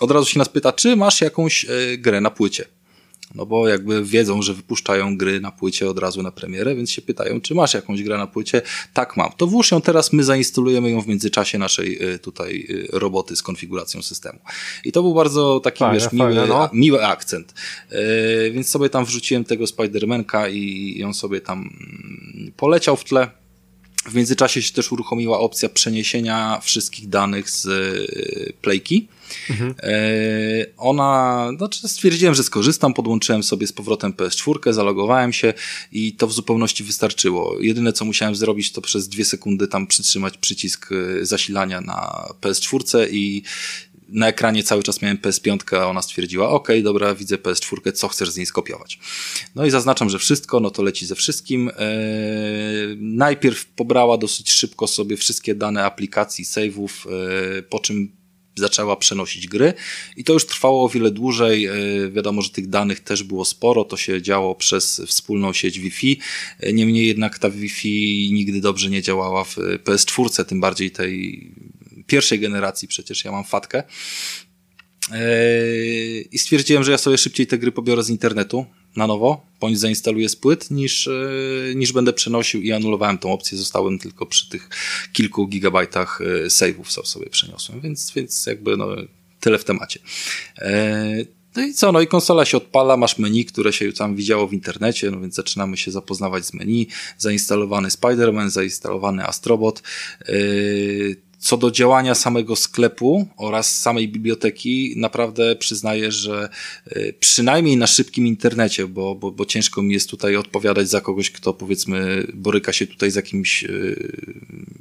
[0.00, 1.66] Od razu się nas pyta, czy masz jakąś
[1.98, 2.64] grę na płycie.
[3.34, 7.02] No bo jakby wiedzą, że wypuszczają gry na płycie od razu na premierę, więc się
[7.02, 8.62] pytają, czy masz jakąś grę na płycie?
[8.92, 9.30] Tak mam.
[9.36, 13.42] To włóż ją teraz, my zainstalujemy ją w międzyczasie naszej y, tutaj y, roboty z
[13.42, 14.38] konfiguracją systemu.
[14.84, 16.70] I to był bardzo taki, fajne, wiesz, miły, fajne, no.
[16.72, 17.54] miły akcent.
[17.90, 17.98] Yy,
[18.50, 23.30] więc sobie tam wrzuciłem tego Spidermanka i on sobie tam mm, poleciał w tle.
[24.04, 29.08] W międzyczasie się też uruchomiła opcja przeniesienia wszystkich danych z y, playki
[29.50, 29.74] Mhm.
[29.82, 29.94] E,
[30.76, 35.54] ona, znaczy stwierdziłem, że skorzystam, podłączyłem sobie z powrotem PS4, zalogowałem się
[35.92, 37.56] i to w zupełności wystarczyło.
[37.60, 43.06] Jedyne co musiałem zrobić to przez dwie sekundy tam przytrzymać przycisk e, zasilania na PS4
[43.10, 43.42] i
[44.08, 48.30] na ekranie cały czas miałem PS5, a ona stwierdziła, ok, dobra, widzę PS4, co chcesz
[48.30, 48.98] z niej skopiować.
[49.54, 51.70] No i zaznaczam, że wszystko, no to leci ze wszystkim.
[51.78, 58.23] Eee, najpierw pobrała dosyć szybko sobie wszystkie dane aplikacji, save'ów, eee, po czym
[58.56, 59.72] zaczęła przenosić gry
[60.16, 61.66] i to już trwało o wiele dłużej.
[61.66, 61.72] E,
[62.10, 66.20] wiadomo, że tych danych też było sporo, to się działo przez wspólną sieć Wi-Fi.
[66.60, 71.50] E, niemniej jednak ta Wi-Fi nigdy dobrze nie działała w PS4, tym bardziej tej
[72.06, 73.82] pierwszej generacji przecież ja mam fatkę.
[75.12, 78.66] E, I stwierdziłem, że ja sobie szybciej te gry pobiorę z internetu
[78.96, 81.10] na nowo, bądź zainstaluję z płyt, niż, e,
[81.74, 83.58] niż będę przenosił i anulowałem tą opcję.
[83.58, 84.68] Zostałem tylko przy tych
[85.12, 88.88] kilku gigabajtach e, save'ów, co sobie przeniosłem, więc, więc jakby no,
[89.40, 90.00] tyle w temacie.
[91.56, 94.52] No i co, no i konsola się odpala, masz menu, które się tam widziało w
[94.52, 96.88] internecie, no więc zaczynamy się zapoznawać z menu,
[97.18, 99.82] zainstalowany Spider-Man, zainstalowany Astrobot,
[101.44, 106.48] co do działania samego sklepu oraz samej biblioteki, naprawdę przyznaję, że
[106.86, 111.30] e, przynajmniej na szybkim internecie, bo, bo, bo ciężko mi jest tutaj odpowiadać za kogoś,
[111.30, 113.68] kto powiedzmy boryka się tutaj z jakimś, e,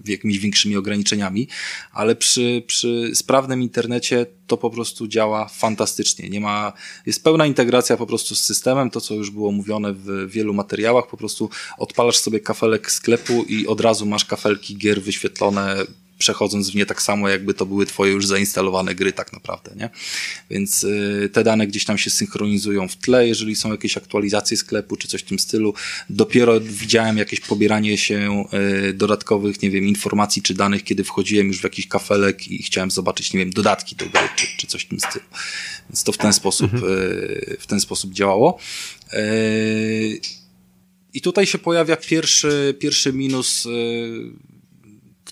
[0.06, 1.48] jakimiś większymi ograniczeniami,
[1.92, 6.30] ale przy, przy sprawnym internecie to po prostu działa fantastycznie.
[6.30, 6.74] Nie ma,
[7.06, 11.08] jest pełna integracja po prostu z systemem, to co już było mówione w wielu materiałach,
[11.08, 15.86] po prostu odpalasz sobie kafelek sklepu i od razu masz kafelki gier wyświetlone
[16.18, 19.90] przechodząc w nie tak samo, jakby to były twoje już zainstalowane gry tak naprawdę, nie?
[20.50, 24.96] Więc y, te dane gdzieś tam się synchronizują w tle, jeżeli są jakieś aktualizacje sklepu
[24.96, 25.74] czy coś w tym stylu.
[26.10, 28.44] Dopiero widziałem jakieś pobieranie się
[28.90, 32.92] y, dodatkowych, nie wiem, informacji czy danych, kiedy wchodziłem już w jakiś kafelek i chciałem
[32.92, 35.26] zobaczyć, nie wiem, dodatki do gry czy, czy coś w tym stylu.
[35.90, 36.94] Więc to w ten sposób, mhm.
[36.94, 38.60] y, w ten sposób działało.
[41.14, 43.68] I tutaj się pojawia pierwszy, pierwszy minus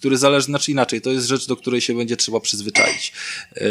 [0.01, 3.13] który zależy, znaczy inaczej, to jest rzecz, do której się będzie trzeba przyzwyczaić.
[3.55, 3.61] Yy,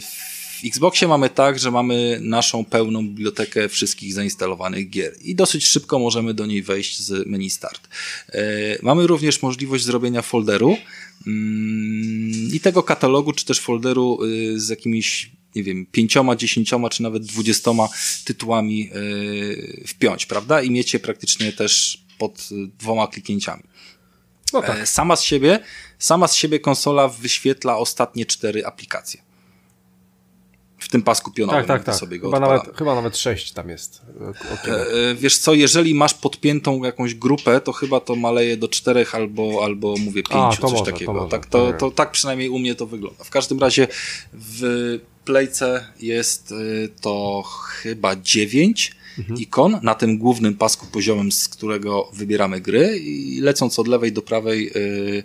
[0.00, 5.98] w Xboxie mamy tak, że mamy naszą pełną bibliotekę wszystkich zainstalowanych gier i dosyć szybko
[5.98, 7.88] możemy do niej wejść z menu Start.
[8.34, 8.40] Yy,
[8.82, 10.76] mamy również możliwość zrobienia folderu
[11.26, 17.02] mm, i tego katalogu, czy też folderu yy, z jakimiś nie wiem, pięcioma, dziesięcioma, czy
[17.02, 17.88] nawet dwudziestoma
[18.24, 18.90] tytułami
[19.86, 20.62] wpiąć, prawda?
[20.62, 22.48] I mieć je praktycznie też pod
[22.78, 23.62] dwoma kliknięciami.
[24.54, 24.78] No tak.
[24.78, 25.60] E, sama z siebie,
[25.98, 29.22] sama z siebie konsola wyświetla ostatnie cztery aplikacje.
[30.78, 31.60] W tym pasku pionowym.
[31.60, 31.94] Tak, tak, tak.
[31.94, 34.02] Sobie go chyba, nawet, chyba nawet sześć tam jest.
[34.66, 39.14] E, e, wiesz co, jeżeli masz podpiętą jakąś grupę, to chyba to maleje do czterech
[39.14, 41.12] albo, albo mówię pięciu, A, coś może, takiego.
[41.12, 43.24] To może, tak, to, to, tak przynajmniej u mnie to wygląda.
[43.24, 43.88] W każdym razie
[44.32, 46.54] w Playce jest
[47.00, 49.36] to chyba dziewięć mhm.
[49.36, 54.22] ikon na tym głównym pasku poziomym, z którego wybieramy gry i lecąc od lewej do
[54.22, 55.22] prawej yy,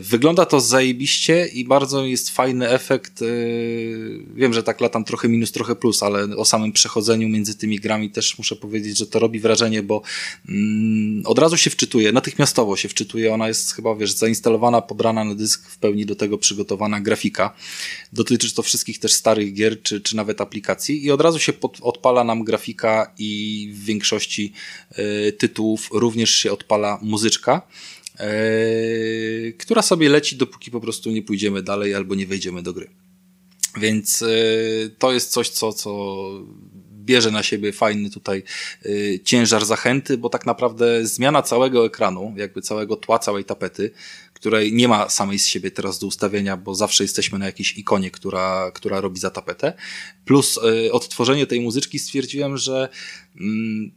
[0.00, 3.22] wygląda to zajebiście i bardzo jest fajny efekt.
[3.22, 7.80] Y, wiem, że tak latam trochę minus, trochę plus, ale o samym przechodzeniu między tymi
[7.80, 10.02] grami też muszę powiedzieć, że to robi wrażenie, bo
[10.48, 13.34] mm, od razu się wczytuje, natychmiastowo się wczytuje.
[13.34, 17.54] Ona jest chyba, wiesz, zainstalowana, pobrana na dysk, w pełni do tego przygotowana grafika.
[18.12, 21.78] Dotyczy to wszystkich też starych gier, czy, czy nawet aplikacji i od razu się pod,
[21.80, 24.52] odpala nam grafika i w większości
[24.98, 27.62] y, tytułów również się odpala muzyczka.
[28.22, 32.88] Yy, która sobie leci, dopóki po prostu nie pójdziemy dalej albo nie wejdziemy do gry.
[33.76, 36.20] Więc yy, to jest coś, co, co
[37.04, 38.42] bierze na siebie fajny tutaj
[38.84, 43.90] yy, ciężar zachęty, bo tak naprawdę zmiana całego ekranu, jakby całego tła, całej tapety,
[44.40, 48.10] której nie ma samej z siebie teraz do ustawienia, bo zawsze jesteśmy na jakiejś ikonie,
[48.10, 49.72] która, która robi za tapetę.
[50.24, 52.88] Plus y, odtworzenie tej muzyczki stwierdziłem, że
[53.36, 53.40] y,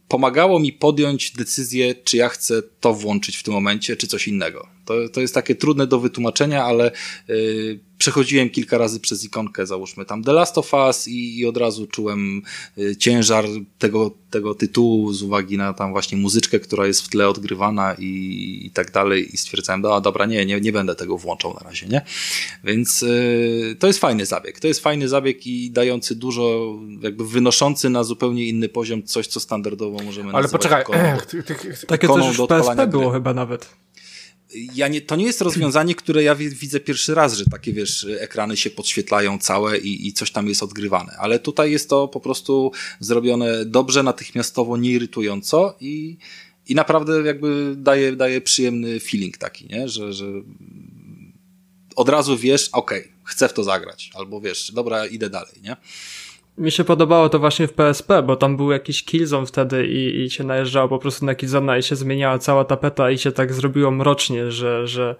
[0.08, 4.68] pomagało mi podjąć decyzję, czy ja chcę to włączyć w tym momencie, czy coś innego.
[4.84, 6.92] To, to jest takie trudne do wytłumaczenia, ale
[7.30, 11.56] y, przechodziłem kilka razy przez ikonkę, załóżmy tam The Last of Us i, i od
[11.56, 12.42] razu czułem
[12.78, 13.44] y, ciężar
[13.78, 18.60] tego, tego tytułu z uwagi na tam właśnie muzyczkę, która jest w tle odgrywana i,
[18.64, 21.86] i tak dalej i stwierdzałem, no dobra, nie, nie, nie będę tego włączał na razie,
[21.86, 22.02] nie?
[22.64, 24.60] Więc y, to jest fajny zabieg.
[24.60, 29.40] To jest fajny zabieg i dający dużo, jakby wynoszący na zupełnie inny poziom coś, co
[29.40, 30.98] standardowo możemy Ale poczekaj, ikoną,
[31.86, 33.83] takie coś już PSP było chyba nawet
[34.74, 38.56] ja nie, to nie jest rozwiązanie, które ja widzę pierwszy raz, że takie, wiesz, ekrany
[38.56, 41.16] się podświetlają całe i, i coś tam jest odgrywane.
[41.18, 46.16] Ale tutaj jest to po prostu zrobione dobrze, natychmiastowo, nieirytująco i,
[46.68, 49.88] i naprawdę jakby daje, daje przyjemny feeling taki, nie?
[49.88, 50.26] Że, że
[51.96, 54.10] od razu wiesz, okej, okay, chcę w to zagrać.
[54.14, 55.76] Albo wiesz, dobra, idę dalej, nie?
[56.58, 60.30] Mi się podobało to właśnie w PSP, bo tam był jakiś killzone wtedy i, i
[60.30, 63.90] się najeżdżało po prostu na killzona i się zmieniała cała tapeta i się tak zrobiło
[63.90, 65.16] mrocznie, że, że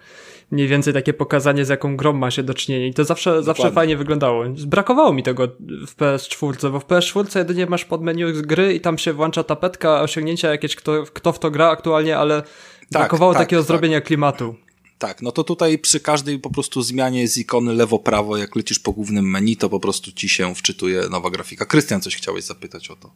[0.51, 3.73] mniej więcej takie pokazanie z jaką grą ma się do czynienia i to zawsze, zawsze
[3.73, 4.45] fajnie wyglądało.
[4.67, 5.49] Brakowało mi tego
[5.87, 10.01] w PS4, bo w PS4 jedynie masz pod menu gry i tam się włącza tapetka,
[10.01, 12.51] osiągnięcia jakieś, kto, kto w to gra aktualnie, ale tak,
[12.91, 13.69] brakowało tak, takiego tak.
[13.69, 14.55] zrobienia klimatu.
[14.99, 18.93] Tak, no to tutaj przy każdej po prostu zmianie z ikony lewo-prawo, jak lecisz po
[18.93, 21.65] głównym menu, to po prostu ci się wczytuje nowa grafika.
[21.65, 23.11] Krystian, coś chciałeś zapytać o to?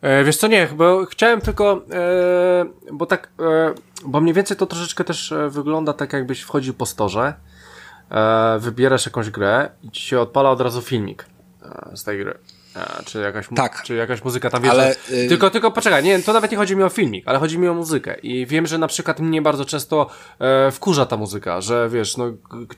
[0.00, 3.74] E, wiesz co, nie, bo chciałem tylko, e, bo tak, e,
[4.06, 7.34] bo mniej więcej to troszeczkę też e, wygląda tak, jakbyś wchodził po storze,
[8.10, 11.26] e, wybierasz jakąś grę i ci się odpala od razu filmik
[11.62, 12.38] e, z tej gry.
[12.74, 13.82] A, czy jakaś, tak.
[13.82, 14.82] czy jakaś muzyka tam wjeżdża.
[14.82, 15.28] Ale, yy...
[15.28, 17.74] Tylko, tylko poczekaj, nie, to nawet nie chodzi mi o filmik, ale chodzi mi o
[17.74, 18.16] muzykę.
[18.22, 22.24] I wiem, że na przykład mnie bardzo często e, wkurza ta muzyka, że wiesz, no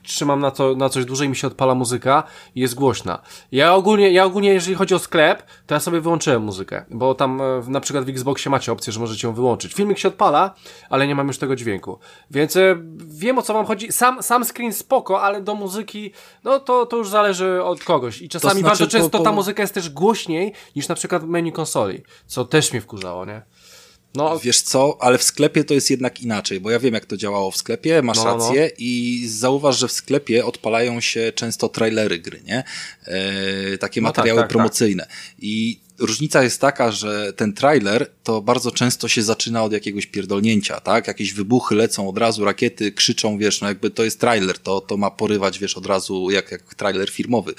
[0.03, 2.23] trzymam na, to, na coś dłużej mi się odpala muzyka
[2.55, 3.21] i jest głośna.
[3.51, 7.41] Ja ogólnie, ja ogólnie, jeżeli chodzi o sklep, to ja sobie wyłączyłem muzykę, bo tam
[7.41, 9.73] e, na przykład w Xboxie macie opcję, że możecie ją wyłączyć.
[9.73, 10.53] Filmik się odpala,
[10.89, 11.99] ale nie mam już tego dźwięku.
[12.31, 12.75] Więc e,
[13.07, 13.91] wiem o co wam chodzi.
[13.91, 16.11] Sam, sam screen spoko, ale do muzyki,
[16.43, 18.21] no to, to już zależy od kogoś.
[18.21, 19.23] I czasami znaczy, bardzo często po, po...
[19.23, 23.41] ta muzyka jest też głośniej niż na przykład menu konsoli, co też mnie wkurzało, nie?
[24.15, 27.17] No, wiesz co, ale w sklepie to jest jednak inaczej, bo ja wiem jak to
[27.17, 28.75] działało w sklepie, masz no, no, rację no.
[28.77, 32.63] i zauważ, że w sklepie odpalają się często trailery gry, nie?
[33.05, 35.03] E, takie no tak, materiały tak, tak, promocyjne.
[35.03, 35.13] Tak.
[35.39, 40.79] I różnica jest taka, że ten trailer to bardzo często się zaczyna od jakiegoś pierdolnięcia,
[40.79, 41.07] tak?
[41.07, 44.97] Jakieś wybuchy lecą od razu, rakiety krzyczą, wiesz, no jakby to jest trailer, to, to
[44.97, 47.53] ma porywać, wiesz, od razu jak, jak trailer filmowy.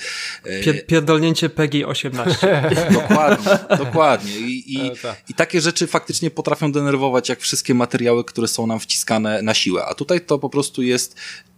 [0.45, 2.73] E, Pier pierdolnięcie PEGI 18.
[2.93, 4.33] dokładnie, dokładnie.
[4.33, 5.23] I, i, e, tak.
[5.29, 9.85] I takie rzeczy faktycznie potrafią denerwować, jak wszystkie materiały, które są nam wciskane na siłę.
[9.85, 11.17] A tutaj to po prostu jest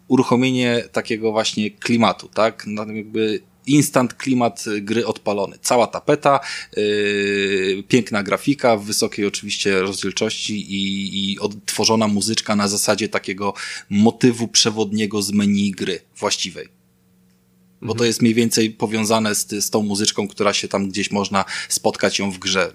[0.08, 2.64] uruchomienie takiego właśnie klimatu, tak?
[2.66, 5.58] No, jakby instant klimat gry odpalony.
[5.62, 6.40] Cała tapeta,
[6.76, 13.54] yy, piękna grafika w wysokiej oczywiście rozdzielczości i, i odtworzona muzyczka na zasadzie takiego
[13.90, 16.68] motywu przewodniego z menu gry właściwej.
[17.82, 18.06] Bo to mhm.
[18.06, 22.30] jest mniej więcej powiązane z, z tą muzyczką, która się tam gdzieś można spotkać ją
[22.30, 22.72] w grze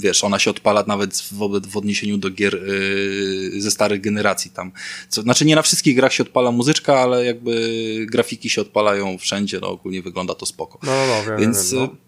[0.00, 4.72] wiesz, ona się odpala nawet w, w odniesieniu do gier yy, ze starych generacji tam.
[5.08, 9.58] Co, znaczy nie na wszystkich grach się odpala muzyczka, ale jakby grafiki się odpalają wszędzie,
[9.60, 10.78] no ogólnie wygląda to spoko.
[10.82, 12.04] No, no, no wiem, Więc wiem, no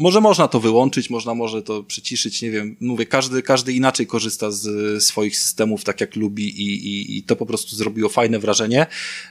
[0.00, 2.76] może można to wyłączyć, można może to przyciszyć, nie wiem.
[2.80, 7.36] Mówię, każdy, każdy inaczej korzysta z swoich systemów tak jak lubi i, i, i to
[7.36, 8.86] po prostu zrobiło fajne wrażenie.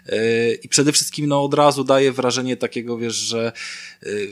[0.06, 3.52] Yy, I przede wszystkim no od razu daje wrażenie takiego, wiesz, że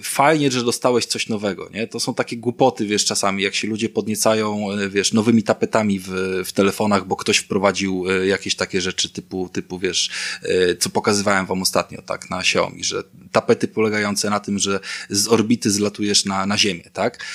[0.04, 1.88] fajnie, że dostałeś coś nowego, nie?
[1.88, 6.10] To są takie głupoty, wiesz, czasami, jak się ludzie podniecają, yy, wiesz, nowymi tapetami w,
[6.46, 10.10] w telefonach, bo ktoś wprowadził jakieś takie rzeczy typu, typu, wiesz,
[10.80, 15.72] co pokazywałem wam ostatnio, tak, na Xiaomi, że tapety polegające na tym, że z orbity
[15.72, 17.26] zlatujesz na, na ziemię, tak?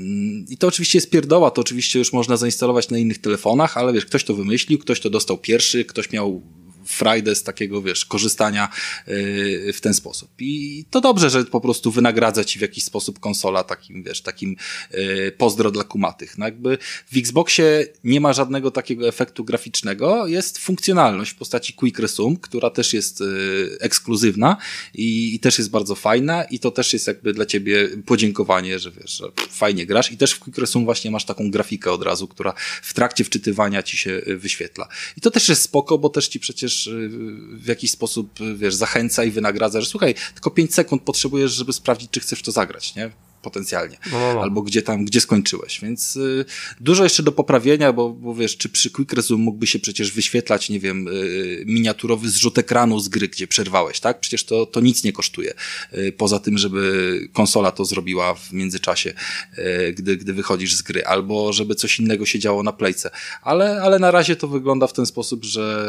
[0.00, 3.92] Mm, I to oczywiście jest pierdoła, to oczywiście już można zainstalować na innych telefonach, ale
[3.92, 6.42] wiesz, ktoś to wymyślił, ktoś to dostał pierwszy, ktoś miał
[6.86, 8.68] frajdę z takiego, wiesz, korzystania
[9.06, 10.30] yy, w ten sposób.
[10.38, 14.56] I to dobrze, że po prostu wynagradza ci w jakiś sposób konsola takim, wiesz, takim
[14.92, 16.38] yy, pozdro dla kumatych.
[16.38, 16.78] No jakby
[17.12, 22.70] w Xboxie nie ma żadnego takiego efektu graficznego, jest funkcjonalność w postaci Quick Resume, która
[22.70, 24.56] też jest yy, ekskluzywna
[24.94, 28.90] i, i też jest bardzo fajna i to też jest jakby dla ciebie podziękowanie, że
[28.90, 32.28] wiesz, że fajnie grasz i też w Quick Resume właśnie masz taką grafikę od razu,
[32.28, 34.88] która w trakcie wczytywania ci się wyświetla.
[35.16, 37.08] I to też jest spoko, bo też ci przecież też y,
[37.52, 42.10] w jakiś sposób, wiesz, zachęca i wynagradza, że słuchaj, tylko 5 sekund potrzebujesz, żeby sprawdzić,
[42.10, 43.10] czy chcesz to zagrać, nie?
[43.46, 43.98] Potencjalnie.
[44.12, 44.42] No, no, no.
[44.42, 45.80] Albo gdzie tam, gdzie skończyłeś.
[45.80, 46.44] Więc y,
[46.80, 50.70] dużo jeszcze do poprawienia, bo, bo wiesz, czy przy Quick Resume mógłby się przecież wyświetlać,
[50.70, 54.20] nie wiem, y, miniaturowy zrzut ekranu z gry, gdzie przerwałeś, tak?
[54.20, 55.54] Przecież to, to nic nie kosztuje.
[55.94, 59.14] Y, poza tym, żeby konsola to zrobiła w międzyczasie,
[59.58, 61.04] y, gdy, gdy wychodzisz z gry.
[61.04, 63.10] Albo żeby coś innego się działo na playce.
[63.42, 65.86] Ale, ale na razie to wygląda w ten sposób, że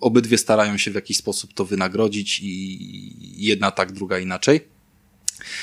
[0.00, 4.73] obydwie starają się w jakiś sposób to wynagrodzić i jedna tak, druga inaczej.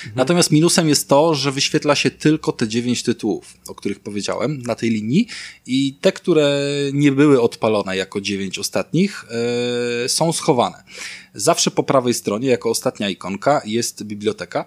[0.02, 0.16] Mhm.
[0.16, 4.76] Natomiast minusem jest to, że wyświetla się tylko te dziewięć tytułów, o których powiedziałem, na
[4.76, 5.28] tej linii
[5.66, 6.60] i te, które
[6.94, 9.26] nie były odpalone jako dziewięć ostatnich,
[10.02, 10.84] yy, są schowane.
[11.34, 14.66] Zawsze po prawej stronie, jako ostatnia ikonka, jest biblioteka,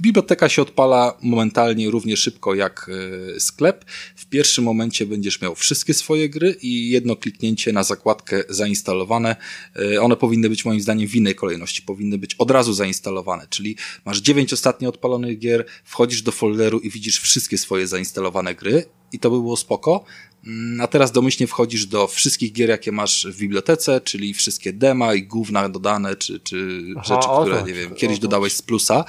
[0.00, 2.90] Biblioteka się odpala momentalnie równie szybko jak
[3.36, 3.84] e, sklep.
[4.16, 9.36] W pierwszym momencie będziesz miał wszystkie swoje gry i jedno kliknięcie na zakładkę zainstalowane.
[9.76, 13.76] E, one powinny być moim zdaniem w innej kolejności, powinny być od razu zainstalowane, czyli
[14.04, 19.18] masz dziewięć ostatnio odpalonych gier, wchodzisz do folderu i widzisz wszystkie swoje zainstalowane gry i
[19.18, 20.04] to by było spoko.
[20.46, 25.14] Mm, a teraz domyślnie wchodzisz do wszystkich gier, jakie masz w bibliotece, czyli wszystkie dema
[25.14, 29.04] i główna dodane, czy, czy Aha, rzeczy, które, nie wiem, kiedyś dodałeś z plusa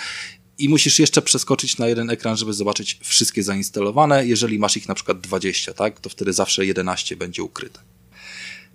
[0.57, 4.27] i musisz jeszcze przeskoczyć na jeden ekran, żeby zobaczyć wszystkie zainstalowane.
[4.27, 7.79] Jeżeli masz ich na przykład 20, tak, to wtedy zawsze 11 będzie ukryte.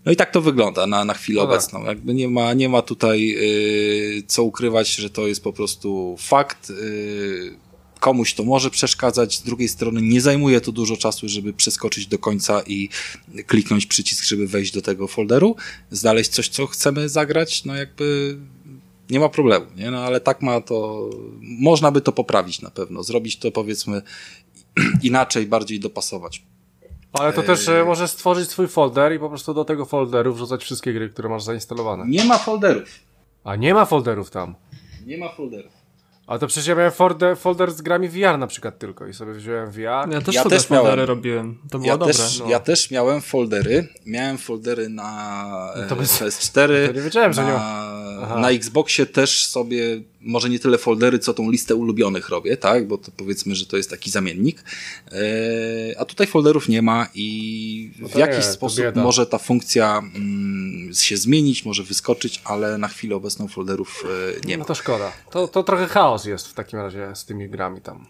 [0.04, 1.84] No i tak to wygląda na, na chwilę obecną.
[1.84, 6.70] Jakby nie ma, nie ma tutaj yy, co ukrywać, że to jest po prostu fakt.
[6.70, 7.56] Yy,
[8.00, 12.18] komuś to może przeszkadzać, z drugiej strony nie zajmuje to dużo czasu, żeby przeskoczyć do
[12.18, 12.88] końca i
[13.46, 15.56] kliknąć przycisk, żeby wejść do tego folderu,
[15.90, 18.36] znaleźć coś, co chcemy zagrać, no jakby
[19.10, 19.90] nie ma problemu, nie?
[19.90, 24.02] No ale tak ma to, można by to poprawić na pewno, zrobić to powiedzmy
[25.02, 26.42] inaczej, bardziej dopasować.
[27.12, 30.62] Ale to też e, możesz stworzyć swój folder i po prostu do tego folderu wrzucać
[30.62, 32.04] wszystkie gry, które masz zainstalowane.
[32.06, 32.88] Nie ma folderów.
[33.44, 34.54] A nie ma folderów tam.
[35.06, 35.79] Nie ma folderów.
[36.30, 39.32] A to przecież ja miałem folder, folder z grami VR na przykład tylko i sobie
[39.32, 39.82] wziąłem VR.
[39.82, 41.08] Ja też ja sobie też foldery miałem.
[41.08, 41.58] robiłem.
[41.70, 42.14] To było ja dobre.
[42.14, 42.48] Też, no.
[42.48, 43.88] Ja też miałem foldery.
[44.06, 46.86] Miałem foldery na no to bez, PS4.
[46.86, 48.40] To nie wiedziałem, na, że nie ma.
[48.40, 52.88] Na Xboxie też sobie może nie tyle foldery, co tą listę ulubionych robię, tak?
[52.88, 54.64] Bo to powiedzmy, że to jest taki zamiennik.
[55.12, 55.20] E,
[55.98, 61.16] a tutaj folderów nie ma i no w jakiś sposób może ta funkcja mm, się
[61.16, 64.62] zmienić, może wyskoczyć, ale na chwilę obecną folderów e, nie no ma.
[64.62, 65.12] No to szkoda.
[65.30, 68.06] To, to trochę chaos jest w takim razie z tymi grami tam.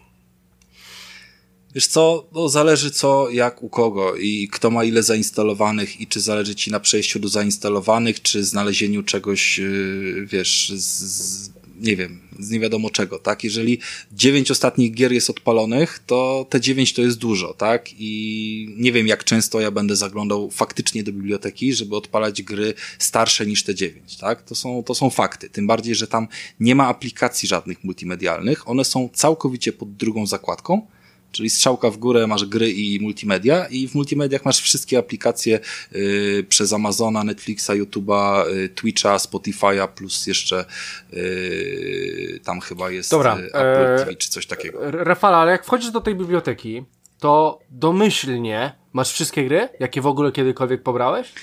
[1.75, 6.21] Wiesz co, no zależy co, jak u kogo i kto ma ile zainstalowanych i czy
[6.21, 12.19] zależy ci na przejściu do zainstalowanych, czy znalezieniu czegoś, yy, wiesz, z, z nie wiem,
[12.39, 13.43] z nie wiadomo czego, tak?
[13.43, 13.79] Jeżeli
[14.11, 17.89] dziewięć ostatnich gier jest odpalonych, to te dziewięć to jest dużo, tak?
[17.99, 23.45] I nie wiem, jak często ja będę zaglądał faktycznie do biblioteki, żeby odpalać gry starsze
[23.45, 24.41] niż te dziewięć, tak?
[24.41, 25.49] To są, to są fakty.
[25.49, 26.27] Tym bardziej, że tam
[26.59, 28.69] nie ma aplikacji żadnych multimedialnych.
[28.69, 30.87] One są całkowicie pod drugą zakładką
[31.31, 35.59] Czyli strzałka w górę masz gry i multimedia i w multimediach masz wszystkie aplikacje
[35.95, 40.65] y, przez Amazona, Netflixa, YouTube'a, y, Twitcha, Spotify'a plus jeszcze
[41.13, 44.91] y, tam chyba jest Dobra, y, Apple TV czy coś takiego.
[44.91, 46.83] Rafala, ale jak wchodzisz do tej biblioteki,
[47.19, 51.33] to domyślnie masz wszystkie gry, jakie w ogóle kiedykolwiek pobrałeś?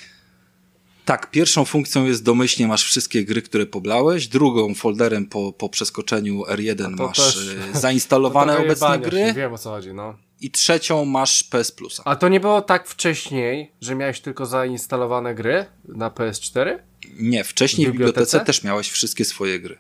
[1.09, 6.42] Tak, pierwszą funkcją jest domyślnie masz wszystkie gry, które poblałeś, drugą folderem po, po przeskoczeniu
[6.42, 9.32] R1 masz też, e, zainstalowane obecne gry.
[9.36, 10.14] Wiem o co chodzi, no.
[10.40, 12.02] I trzecią masz PS Plusa.
[12.06, 16.78] A to nie było tak wcześniej, że miałeś tylko zainstalowane gry na PS4?
[17.18, 19.78] Nie, wcześniej w bibliotece, w bibliotece też miałeś wszystkie swoje gry.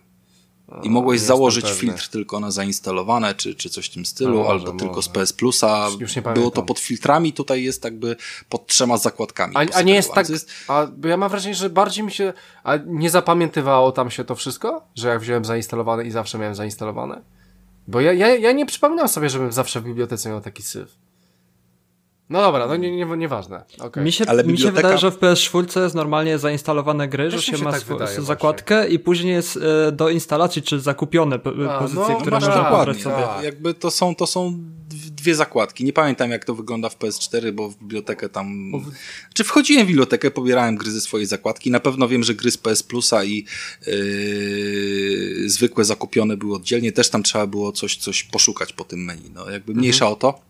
[0.82, 4.72] I mogłeś założyć filtr tylko na zainstalowane, czy, czy coś w tym stylu, no, albo
[4.72, 5.88] może, tylko z PS Plusa.
[6.34, 8.16] Było to pod filtrami, tutaj jest jakby
[8.48, 9.56] pod trzema zakładkami.
[9.56, 10.50] A, a nie jest tak, jest...
[10.68, 12.32] a ja mam wrażenie, że bardziej mi się,
[12.64, 14.82] a nie zapamiętywało tam się to wszystko?
[14.94, 17.22] Że jak wziąłem zainstalowane i zawsze miałem zainstalowane?
[17.88, 20.96] Bo ja, ja, ja nie przypominam sobie, żebym zawsze w bibliotece miał taki syf.
[22.30, 23.64] No dobra, no nie, nie, nieważne.
[23.78, 24.04] Okay.
[24.04, 24.70] Mi, się, Ale biblioteka...
[24.70, 27.72] mi się wydaje, że w PS4 jest normalnie zainstalowane gry, Też że się, się ma
[27.72, 28.94] tak wydaje, zakładkę właśnie.
[28.94, 29.58] i później jest
[29.88, 31.36] e, do instalacji, czy zakupione
[31.70, 33.22] A, pozycje, no, które można pobrać sobie.
[33.22, 33.44] Tak.
[33.44, 34.58] Jakby to są, to są
[34.88, 35.84] dwie zakładki.
[35.84, 38.72] Nie pamiętam jak to wygląda w PS4, bo w bibliotekę tam...
[39.34, 41.70] Czy wchodziłem w bibliotekę, pobierałem gry ze swojej zakładki.
[41.70, 43.44] Na pewno wiem, że gry z PS Plusa i
[43.86, 46.92] yy, zwykłe zakupione były oddzielnie.
[46.92, 49.30] Też tam trzeba było coś, coś poszukać po tym menu.
[49.34, 50.12] No, jakby mniejsza mhm.
[50.12, 50.47] o to.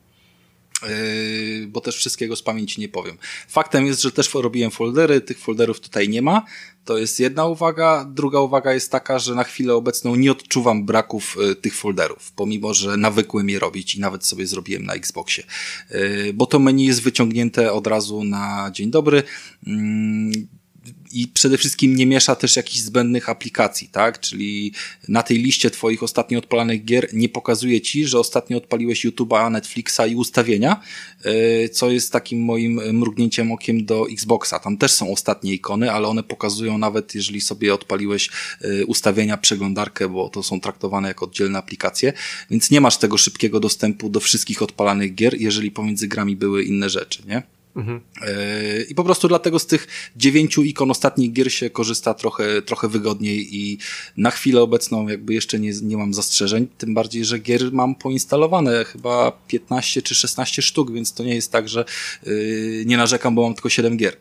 [0.82, 3.18] Yy, bo też wszystkiego z pamięci nie powiem.
[3.48, 6.44] Faktem jest, że też robiłem foldery, tych folderów tutaj nie ma.
[6.84, 8.04] To jest jedna uwaga.
[8.04, 12.74] Druga uwaga jest taka, że na chwilę obecną nie odczuwam braków yy, tych folderów, pomimo,
[12.74, 15.44] że nawykłem je robić i nawet sobie zrobiłem na Xboxie.
[15.90, 19.22] Yy, bo to menu jest wyciągnięte od razu na dzień dobry
[21.12, 24.20] i przede wszystkim nie miesza też jakichś zbędnych aplikacji, tak?
[24.20, 24.72] Czyli
[25.08, 30.00] na tej liście twoich ostatnio odpalanych gier nie pokazuje ci, że ostatnio odpaliłeś YouTube'a, Netflixa
[30.08, 30.80] i ustawienia,
[31.24, 34.58] e, co jest takim moim mrugnięciem okiem do Xboxa.
[34.58, 38.30] Tam też są ostatnie ikony, ale one pokazują nawet, jeżeli sobie odpaliłeś
[38.60, 42.12] e, ustawienia, przeglądarkę, bo to są traktowane jako oddzielne aplikacje,
[42.50, 46.90] więc nie masz tego szybkiego dostępu do wszystkich odpalanych gier, jeżeli pomiędzy grami były inne
[46.90, 47.57] rzeczy, nie?
[47.78, 48.00] Mhm.
[48.88, 53.56] I po prostu dlatego z tych dziewięciu ikon ostatnich gier się korzysta trochę, trochę wygodniej
[53.56, 53.78] i
[54.16, 58.84] na chwilę obecną jakby jeszcze nie, nie mam zastrzeżeń, tym bardziej, że gier mam poinstalowane
[58.84, 61.84] chyba 15 czy 16 sztuk, więc to nie jest tak, że
[62.26, 64.16] yy, nie narzekam, bo mam tylko 7 gier.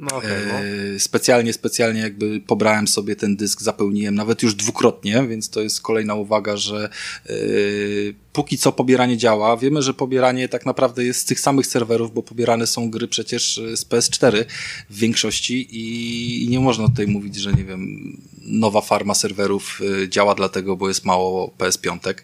[0.00, 0.54] No okay, no.
[0.94, 5.80] E, specjalnie, specjalnie jakby pobrałem sobie ten dysk, zapełniłem nawet już dwukrotnie, więc to jest
[5.80, 6.90] kolejna uwaga, że
[7.28, 9.56] yy, póki co pobieranie działa.
[9.56, 13.60] Wiemy, że pobieranie tak naprawdę jest z tych samych serwerów, bo pobierane są gry przecież
[13.74, 14.44] z PS4
[14.90, 20.08] w większości i, i nie można tutaj mówić, że nie wiem, nowa farma serwerów y,
[20.08, 22.14] działa dlatego, bo jest mało PS5.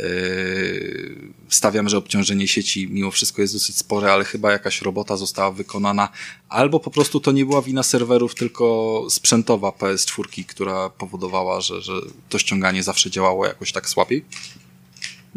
[0.00, 5.50] Y, stawiam, że obciążenie sieci mimo wszystko jest dosyć spore, ale chyba jakaś robota została
[5.50, 6.08] wykonana,
[6.48, 11.92] albo po prostu to nie była wina serwerów, tylko sprzętowa PS4, która powodowała, że, że
[12.28, 14.24] to ściąganie zawsze działało jakoś tak słabiej.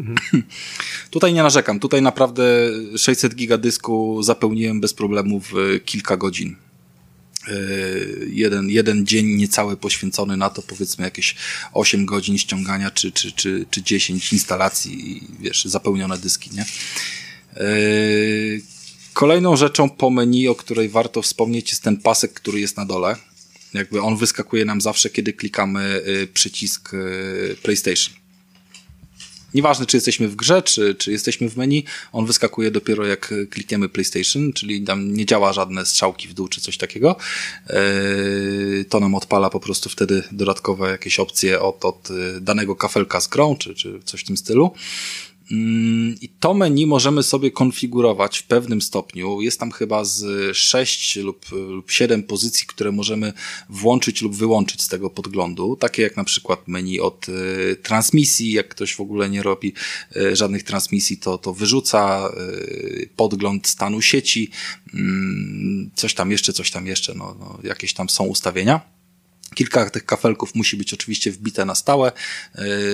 [0.00, 0.42] Mhm.
[1.10, 1.80] Tutaj nie narzekam.
[1.80, 2.44] Tutaj naprawdę
[2.96, 6.56] 600 giga dysku zapełniłem bez problemu w kilka godzin.
[7.48, 7.54] E,
[8.30, 11.34] jeden, jeden dzień niecały poświęcony na to, powiedzmy jakieś
[11.72, 16.62] 8 godzin ściągania, czy, czy, czy, czy 10 instalacji i wiesz, zapełnione dyski, nie?
[17.56, 17.66] E,
[19.12, 23.16] kolejną rzeczą po menu, o której warto wspomnieć, jest ten pasek, który jest na dole.
[23.74, 26.90] Jakby on wyskakuje nam zawsze, kiedy klikamy e, przycisk
[27.62, 28.21] PlayStation.
[29.54, 33.88] Nieważne, czy jesteśmy w grze, czy, czy jesteśmy w menu, on wyskakuje dopiero jak klikniemy
[33.88, 37.16] PlayStation, czyli tam nie działa żadne strzałki w dół, czy coś takiego.
[37.68, 42.08] Yy, to nam odpala po prostu wtedy dodatkowe jakieś opcje od, od
[42.40, 44.74] danego kafelka z grą, czy, czy coś w tym stylu.
[46.20, 49.40] I to menu możemy sobie konfigurować w pewnym stopniu.
[49.40, 53.32] Jest tam chyba z 6 lub, lub 7 pozycji, które możemy
[53.68, 55.76] włączyć lub wyłączyć z tego podglądu.
[55.76, 58.52] Takie jak na przykład menu od y, transmisji.
[58.52, 59.72] Jak ktoś w ogóle nie robi
[60.16, 64.50] y, żadnych transmisji, to, to wyrzuca y, podgląd stanu sieci.
[64.94, 67.14] Mm, coś tam jeszcze, coś tam jeszcze.
[67.14, 69.01] No, no, jakieś tam są ustawienia.
[69.54, 72.12] Kilka tych kafelków musi być oczywiście wbite na stałe.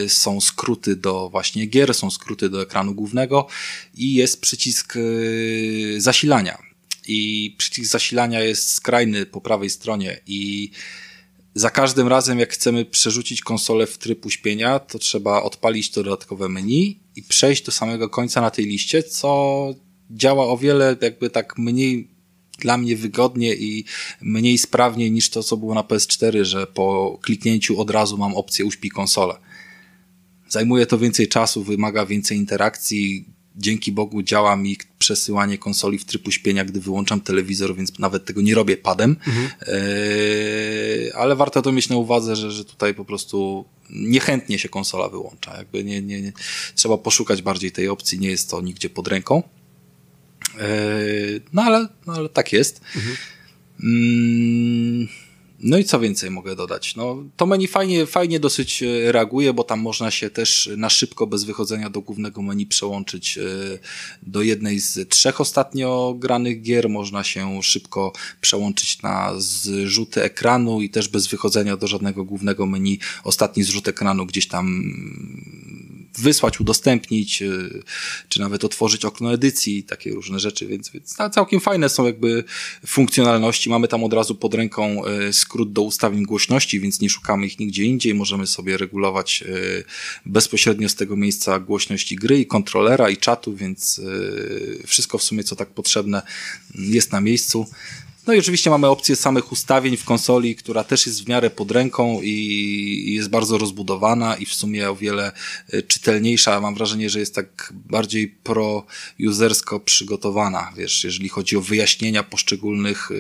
[0.05, 3.47] Y, są skróty do właśnie gier, są skróty do ekranu głównego
[3.95, 6.59] i jest przycisk y, zasilania.
[7.07, 10.71] I przycisk zasilania jest skrajny po prawej stronie i
[11.55, 16.49] za każdym razem, jak chcemy przerzucić konsolę w tryb uśpienia, to trzeba odpalić to dodatkowe
[16.49, 19.75] menu i przejść do samego końca na tej liście, co
[20.11, 22.18] działa o wiele jakby tak mniej
[22.59, 23.85] dla mnie wygodnie i
[24.21, 28.65] mniej sprawnie niż to, co było na PS4, że po kliknięciu od razu mam opcję
[28.65, 29.35] uśpi konsolę.
[30.49, 33.25] Zajmuje to więcej czasu, wymaga więcej interakcji.
[33.57, 38.43] Dzięki Bogu działa mi przesyłanie konsoli w tryb uśpienia, gdy wyłączam telewizor, więc nawet tego
[38.43, 39.17] nie robię padem.
[39.27, 39.49] Mhm.
[39.67, 45.09] Eee, ale warto to mieć na uwadze, że, że tutaj po prostu niechętnie się konsola
[45.09, 45.57] wyłącza.
[45.57, 46.33] Jakby nie, nie, nie,
[46.75, 49.43] trzeba poszukać bardziej tej opcji, nie jest to nigdzie pod ręką.
[51.53, 52.81] No ale, no ale tak jest.
[52.97, 53.17] Mhm.
[55.61, 56.97] No i co więcej mogę dodać?
[56.97, 61.27] No, to menu fajnie, fajnie dosyć e, reaguje, bo tam można się też na szybko,
[61.27, 63.43] bez wychodzenia do głównego menu, przełączyć e,
[64.23, 66.89] do jednej z trzech ostatnio granych gier.
[66.89, 72.99] Można się szybko przełączyć na zrzuty ekranu i też bez wychodzenia do żadnego głównego menu.
[73.25, 74.83] Ostatni zrzut ekranu gdzieś tam
[76.21, 77.83] wysłać, udostępnić, y,
[78.29, 82.45] czy nawet otworzyć okno edycji, takie różne rzeczy, więc, więc całkiem fajne są jakby
[82.87, 83.71] funkcjonalności.
[83.71, 87.59] Mamy tam od razu pod ręką y, skrót do ustawień głośności, więc nie szukamy ich
[87.59, 88.15] nigdzie indziej.
[88.15, 89.85] Możemy sobie regulować y,
[90.27, 94.01] bezpośrednio z tego miejsca głośności gry i kontrolera i czatu, więc
[94.87, 96.23] wszystko w sumie co tak potrzebne
[96.75, 97.67] jest na miejscu.
[98.29, 101.71] No i oczywiście mamy opcję samych ustawień w konsoli, która też jest w miarę pod
[101.71, 105.33] ręką i jest bardzo rozbudowana i w sumie o wiele
[105.73, 106.61] e, czytelniejsza.
[106.61, 113.15] Mam wrażenie, że jest tak bardziej pro-usersko przygotowana, wiesz, jeżeli chodzi o wyjaśnienia poszczególnych e,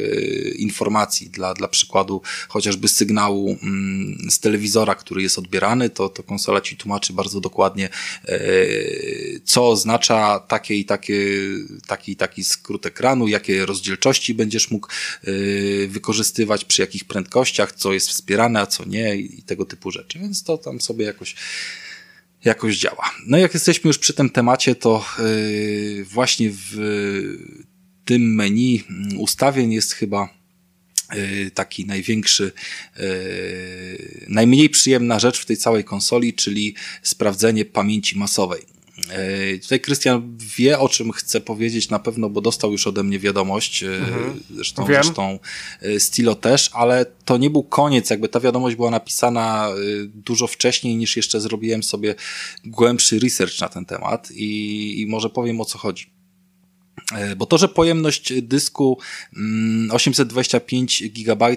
[0.48, 1.30] informacji.
[1.30, 6.76] Dla, dla przykładu chociażby sygnału mm, z telewizora, który jest odbierany, to, to konsola ci
[6.76, 7.88] tłumaczy bardzo dokładnie,
[8.24, 8.38] e,
[9.44, 11.18] co oznacza takie i takie,
[11.86, 14.88] taki i taki skrót ekranu, jakie rozdzielczości będziesz mógł
[15.88, 20.18] wykorzystywać, przy jakich prędkościach, co jest wspierane, a co nie i tego typu rzeczy.
[20.18, 21.34] Więc to tam sobie jakoś
[22.44, 23.10] jakoś działa.
[23.26, 26.78] No jak jesteśmy już przy tym temacie, to y, właśnie w
[28.04, 28.84] tym menu
[29.16, 30.28] ustawień jest chyba
[31.14, 32.52] y, taki największy,
[34.28, 38.77] najmniej przyjemna rzecz w tej całej konsoli, czyli sprawdzenie pamięci masowej.
[39.10, 43.18] E, tutaj Krystian wie, o czym chcę powiedzieć na pewno, bo dostał już ode mnie
[43.18, 44.40] wiadomość, e, mhm.
[44.50, 45.38] zresztą, zresztą
[45.82, 49.68] e, Stilo też, ale to nie był koniec, jakby ta wiadomość była napisana
[50.14, 52.14] dużo wcześniej niż jeszcze zrobiłem sobie
[52.64, 56.10] głębszy research na ten temat i, i może powiem o co chodzi.
[57.36, 58.98] Bo to, że pojemność dysku
[59.90, 61.56] 825 mm, GB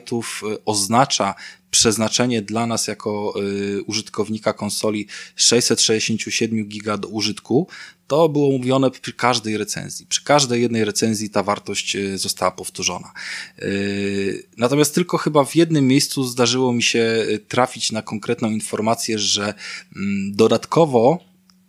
[0.65, 1.35] oznacza
[1.71, 3.33] przeznaczenie dla nas jako
[3.77, 7.67] y, użytkownika konsoli 667 giga do użytku,
[8.07, 10.05] to było mówione przy każdej recenzji.
[10.05, 13.11] Przy każdej jednej recenzji ta wartość y, została powtórzona.
[13.61, 19.53] Y, natomiast tylko chyba w jednym miejscu zdarzyło mi się trafić na konkretną informację, że
[19.95, 21.19] mm, dodatkowo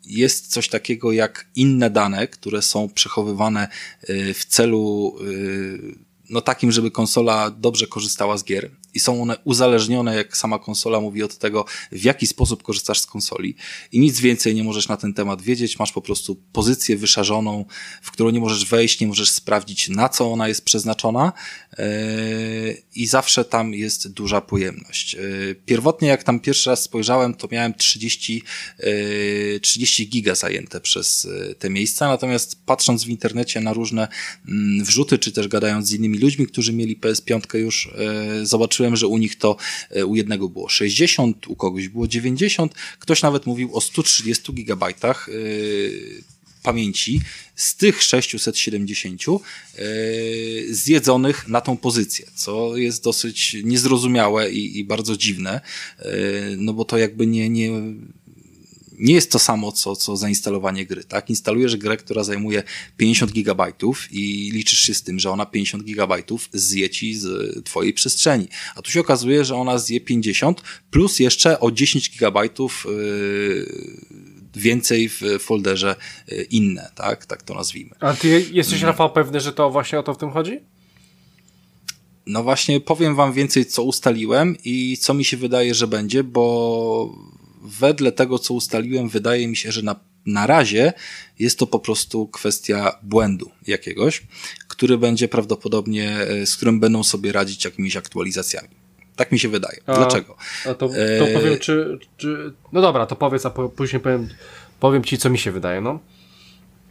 [0.04, 3.68] jest coś takiego jak inne dane, które są przechowywane
[4.34, 5.14] w celu
[6.30, 11.00] no takim, żeby konsola dobrze korzystała z gier i są one uzależnione, jak sama konsola
[11.00, 13.56] mówi, od tego, w jaki sposób korzystasz z konsoli.
[13.92, 17.64] I nic więcej nie możesz na ten temat wiedzieć, masz po prostu pozycję wyszarzoną,
[18.02, 21.32] w którą nie możesz wejść, nie możesz sprawdzić, na co ona jest przeznaczona
[22.94, 25.14] i zawsze tam jest duża pojemność.
[25.14, 28.42] Yy, pierwotnie, jak tam pierwszy raz spojrzałem, to miałem 30,
[28.78, 34.08] yy, 30 giga zajęte przez te miejsca, natomiast patrząc w internecie na różne
[34.48, 37.90] yy, wrzuty, czy też gadając z innymi ludźmi, którzy mieli PS5 już,
[38.42, 39.56] zobaczyłem, że u nich to
[39.90, 45.28] e, u jednego było 60, u kogoś było 90, ktoś nawet mówił o 130 gigabajtach.
[45.28, 46.31] E,
[46.62, 47.20] pamięci
[47.56, 54.84] z tych 670 yy, e, zjedzonych na tą pozycję, co jest dosyć niezrozumiałe i, i
[54.84, 55.60] bardzo dziwne,
[55.98, 56.04] yy,
[56.58, 57.70] no bo to jakby nie, nie,
[59.02, 61.30] nie jest to samo, co, co zainstalowanie gry, tak?
[61.30, 62.62] Instalujesz grę, która zajmuje
[62.96, 67.92] 50 gigabajtów i liczysz się z tym, że ona 50 gigabajtów zje ci z twojej
[67.92, 68.48] przestrzeni.
[68.74, 75.08] A tu się okazuje, że ona zje 50 plus jeszcze o 10 gigabajtów yy, więcej
[75.08, 75.96] w folderze
[76.32, 77.26] y, inne, tak?
[77.26, 77.94] Tak to nazwijmy.
[78.00, 78.86] A ty jesteś, mm.
[78.86, 80.60] Rafał, pewny, że to właśnie o to w tym chodzi?
[82.26, 87.14] No właśnie, powiem wam więcej, co ustaliłem i co mi się wydaje, że będzie, bo
[87.62, 90.92] wedle tego, co ustaliłem, wydaje mi się, że na, na razie
[91.38, 94.22] jest to po prostu kwestia błędu jakiegoś,
[94.68, 98.81] który będzie prawdopodobnie, y, z którym będą sobie radzić jakimiś aktualizacjami.
[99.16, 99.80] Tak mi się wydaje.
[99.86, 100.36] A, Dlaczego?
[100.64, 102.52] A to, to e, powiem, czy, czy.
[102.72, 104.28] No dobra, to powiedz, a po, później powiem,
[104.80, 105.98] powiem ci, co mi się wydaje, no.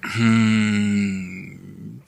[0.01, 1.50] Hmm,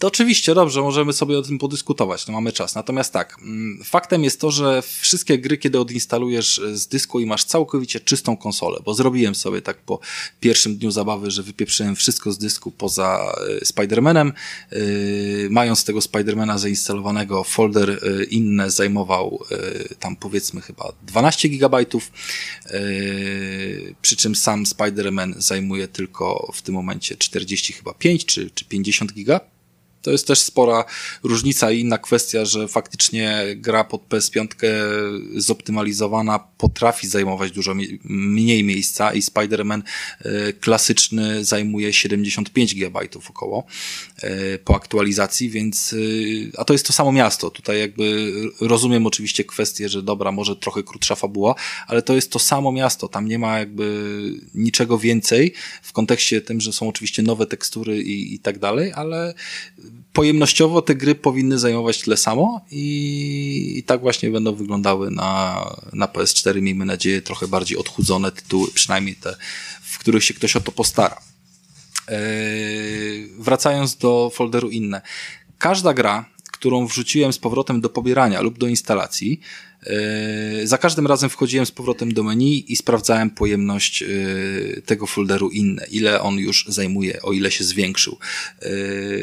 [0.04, 2.76] to oczywiście dobrze, możemy sobie o tym podyskutować, no mamy czas.
[2.76, 7.43] Natomiast tak, mm, faktem jest to, że wszystkie gry, kiedy odinstalujesz z dysku i masz
[7.43, 9.99] całkowicie czystą konsolę, bo zrobiłem sobie tak po
[10.39, 14.32] pierwszym dniu zabawy, że wypieprzyłem wszystko z dysku poza e, Spider-Manem,
[14.72, 19.43] yy, mając tego Spidermana zainstalowanego, folder yy, inny zajmował
[19.99, 22.12] tam powiedzmy chyba 12 gigabajtów,
[24.01, 29.14] przy czym sam Spider-Man zajmuje tylko w tym momencie 40 chyba 5 czy, czy 50
[29.14, 29.53] giga
[30.04, 30.86] to jest też spora
[31.24, 34.47] różnica i inna kwestia, że faktycznie gra pod PS5
[35.36, 39.82] zoptymalizowana potrafi zajmować dużo mniej miejsca i Spider-Man
[40.22, 42.99] e, klasyczny zajmuje 75 GB
[43.30, 43.66] około
[44.22, 45.97] e, po aktualizacji, więc e,
[46.57, 47.49] a to jest to samo miasto.
[47.49, 51.55] Tutaj jakby rozumiem oczywiście kwestię, że dobra, może trochę krótsza fabuła,
[51.88, 53.07] ale to jest to samo miasto.
[53.07, 54.14] Tam nie ma jakby
[54.55, 59.34] niczego więcej w kontekście tym, że są oczywiście nowe tekstury i, i tak dalej, ale
[60.14, 66.05] pojemnościowo te gry powinny zajmować tyle samo i, i tak właśnie będą wyglądały na, na
[66.05, 69.36] PS4, miejmy nadzieję, trochę bardziej odchudzone tytuły, przynajmniej te,
[69.82, 71.22] w których się ktoś o to postara.
[72.07, 75.01] Eee, wracając do folderu inne.
[75.57, 79.39] Każda gra, którą wrzuciłem z powrotem do pobierania lub do instalacji,
[80.63, 84.07] za każdym razem wchodziłem z powrotem do menu i sprawdzałem pojemność e,
[84.81, 88.17] tego folderu inne, ile on już zajmuje, o ile się zwiększył.
[88.61, 88.67] E,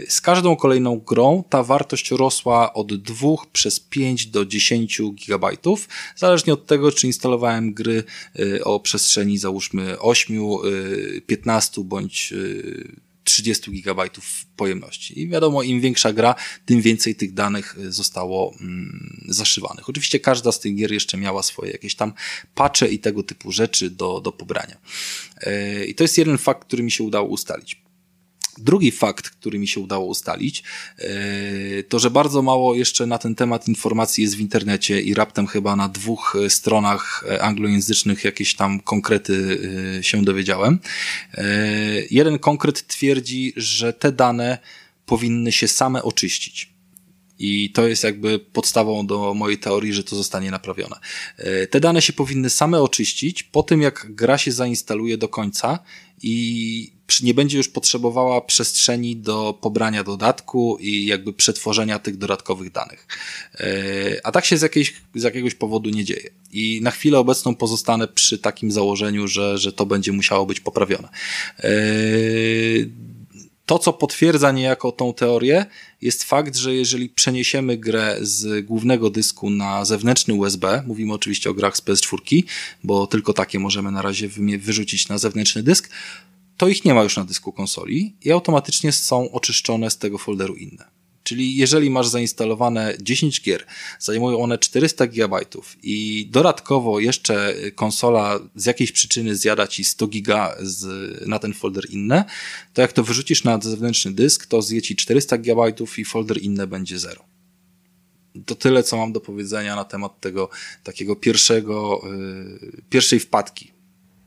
[0.09, 6.53] z każdą kolejną grą ta wartość rosła od 2 przez 5 do 10 gigabajtów, zależnie
[6.53, 8.05] od tego, czy instalowałem gry
[8.65, 10.37] o przestrzeni załóżmy 8,
[11.27, 12.35] 15 bądź
[13.31, 15.21] 30 gigabajtów pojemności.
[15.21, 16.35] I wiadomo, im większa gra,
[16.67, 19.89] tym więcej tych danych y, zostało mm, zaszywanych.
[19.89, 22.13] Oczywiście każda z tych gier jeszcze miała swoje jakieś tam
[22.55, 24.77] patche i tego typu rzeczy do, do pobrania.
[25.47, 27.90] Yy, I to jest jeden fakt, który mi się udało ustalić.
[28.61, 30.63] Drugi fakt, który mi się udało ustalić,
[30.99, 35.47] e, to że bardzo mało jeszcze na ten temat informacji jest w internecie i raptem
[35.47, 39.61] chyba na dwóch e, stronach e, anglojęzycznych jakieś tam konkrety
[40.03, 40.79] się dowiedziałem.
[42.11, 44.59] Jeden konkret twierdzi, że te dane
[45.07, 46.71] powinny się same oczyścić.
[47.39, 50.97] I to jest jakby podstawą do mojej teorii, że to zostanie naprawione.
[51.71, 55.79] Te dane się powinny same oczyścić po tym, jak gra się zainstaluje do końca
[56.23, 56.93] i
[57.23, 63.07] nie będzie już potrzebowała przestrzeni do pobrania dodatku i jakby przetworzenia tych dodatkowych danych.
[63.55, 63.67] E,
[64.25, 66.31] a tak się z, jakiejś, z jakiegoś powodu nie dzieje.
[66.53, 71.09] I na chwilę obecną pozostanę przy takim założeniu, że, że to będzie musiało być poprawione.
[71.59, 71.71] E,
[73.71, 75.67] to, co potwierdza niejako tą teorię,
[76.03, 81.55] jest fakt, że jeżeli przeniesiemy grę z głównego dysku na zewnętrzny USB, mówimy oczywiście o
[81.55, 82.43] grach z PS4,
[82.85, 85.91] bo tylko takie możemy na razie wyrzucić na zewnętrzny dysk,
[86.61, 90.55] to ich nie ma już na dysku konsoli i automatycznie są oczyszczone z tego folderu
[90.55, 90.85] inne.
[91.23, 93.67] Czyli jeżeli masz zainstalowane 10 gier,
[93.99, 95.39] zajmują one 400 GB
[95.83, 100.87] i dodatkowo jeszcze konsola z jakiejś przyczyny zjada ci 100 giga z,
[101.27, 102.25] na ten folder inne,
[102.75, 106.67] to jak to wyrzucisz na zewnętrzny dysk, to zje ci 400 GB i folder inne
[106.67, 107.25] będzie 0.
[108.47, 110.49] To tyle, co mam do powiedzenia na temat tego
[110.85, 112.03] takiego pierwszego,
[112.63, 113.71] yy, pierwszej wpadki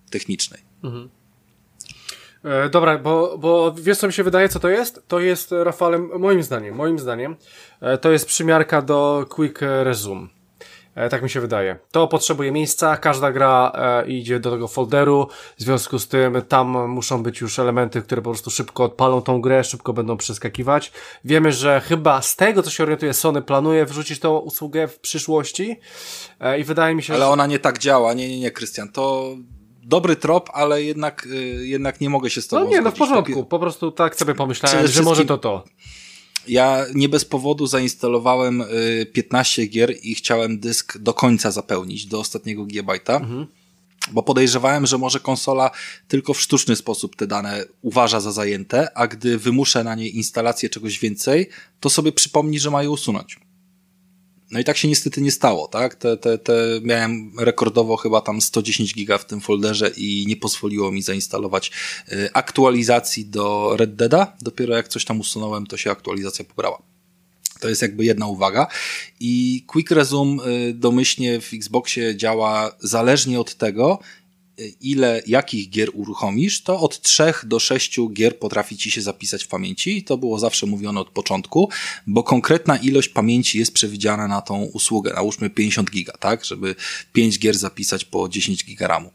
[0.09, 0.61] technicznej.
[0.83, 1.09] Mhm.
[2.43, 5.07] E, dobra, bo, bo wiesz co mi się wydaje, co to jest?
[5.07, 7.35] To jest, Rafałem, moim zdaniem, moim zdaniem,
[7.81, 10.27] e, to jest przymiarka do Quick Resume.
[10.95, 11.79] E, tak mi się wydaje.
[11.91, 16.89] To potrzebuje miejsca, każda gra e, idzie do tego folderu, w związku z tym tam
[16.89, 20.91] muszą być już elementy, które po prostu szybko odpalą tą grę, szybko będą przeskakiwać.
[21.25, 25.79] Wiemy, że chyba z tego, co się orientuje, Sony planuje wrzucić tą usługę w przyszłości
[26.39, 27.31] e, i wydaje mi się, Ale że...
[27.31, 29.35] ona nie tak działa, nie, nie, nie, Krystian, to
[29.83, 32.93] dobry trop, ale jednak, y, jednak nie mogę się z tobą No nie, no w
[32.93, 35.63] porządku, po prostu tak sobie pomyślałem, że może to to.
[36.47, 38.63] Ja nie bez powodu zainstalowałem
[39.13, 43.15] 15 y, gier i chciałem dysk do końca zapełnić, do ostatniego gigabajta.
[43.15, 43.47] Mhm.
[44.11, 45.71] bo podejrzewałem, że może konsola
[46.07, 50.69] tylko w sztuczny sposób te dane uważa za zajęte, a gdy wymuszę na niej instalację
[50.69, 51.49] czegoś więcej,
[51.79, 53.39] to sobie przypomni, że ma je usunąć.
[54.53, 55.95] No i tak się niestety nie stało, tak?
[55.95, 60.91] Te, te, te miałem rekordowo chyba tam 110 giga w tym folderze i nie pozwoliło
[60.91, 61.71] mi zainstalować
[62.11, 64.37] y, aktualizacji do Red Deada.
[64.41, 66.81] Dopiero jak coś tam usunąłem, to się aktualizacja pobrała.
[67.59, 68.67] To jest jakby jedna uwaga.
[69.19, 73.99] I Quick Resume y, domyślnie w Xboxie działa zależnie od tego,
[74.81, 79.47] ile, jakich gier uruchomisz, to od 3 do 6 gier potrafi ci się zapisać w
[79.47, 81.69] pamięci i to było zawsze mówione od początku,
[82.07, 86.75] bo konkretna ilość pamięci jest przewidziana na tą usługę, nałóżmy 50 giga, tak, żeby
[87.13, 89.11] 5 gier zapisać po 10 giga RAMu.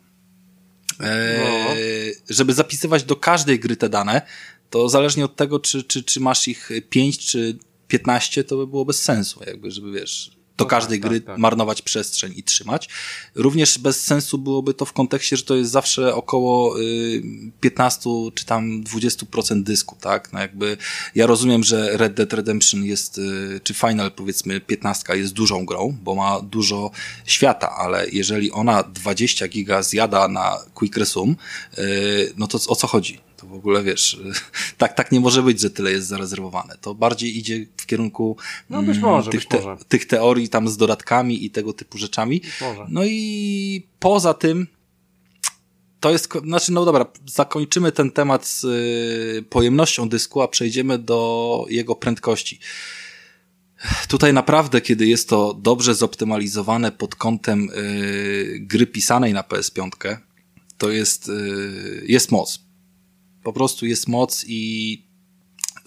[1.00, 4.22] Eee, żeby zapisywać do każdej gry te dane,
[4.70, 7.58] to zależnie od tego, czy, czy, czy masz ich 5 czy
[7.88, 11.26] 15 to by było bez sensu, jakby, żeby wiesz, do no każdej tak, gry tak,
[11.26, 11.38] tak.
[11.38, 12.88] marnować przestrzeń i trzymać.
[13.34, 17.22] Również bez sensu byłoby to w kontekście, że to jest zawsze około y,
[17.60, 20.32] 15 czy tam 20% dysku, tak?
[20.32, 20.76] No jakby
[21.14, 25.96] ja rozumiem, że Red Dead Redemption jest, y, czy Final powiedzmy 15 jest dużą grą,
[26.02, 26.90] bo ma dużo
[27.26, 31.34] świata, ale jeżeli ona 20 giga zjada na Quick Resume,
[31.78, 33.27] y, no to o co chodzi?
[33.38, 34.20] To w ogóle wiesz,
[34.78, 36.76] tak, tak nie może być, że tyle jest zarezerwowane.
[36.80, 38.36] To bardziej idzie w kierunku
[38.70, 39.76] no, być mm, może, tych, być może.
[39.76, 42.42] Te, tych teorii tam z dodatkami i tego typu rzeczami.
[42.88, 44.66] No i poza tym
[46.00, 51.64] to jest, znaczy, no dobra, zakończymy ten temat z y, pojemnością dysku, a przejdziemy do
[51.68, 52.58] jego prędkości.
[54.08, 60.16] Tutaj naprawdę, kiedy jest to dobrze zoptymalizowane pod kątem y, gry pisanej na PS5,
[60.78, 62.67] to jest, y, jest moc
[63.48, 65.02] po prostu jest moc i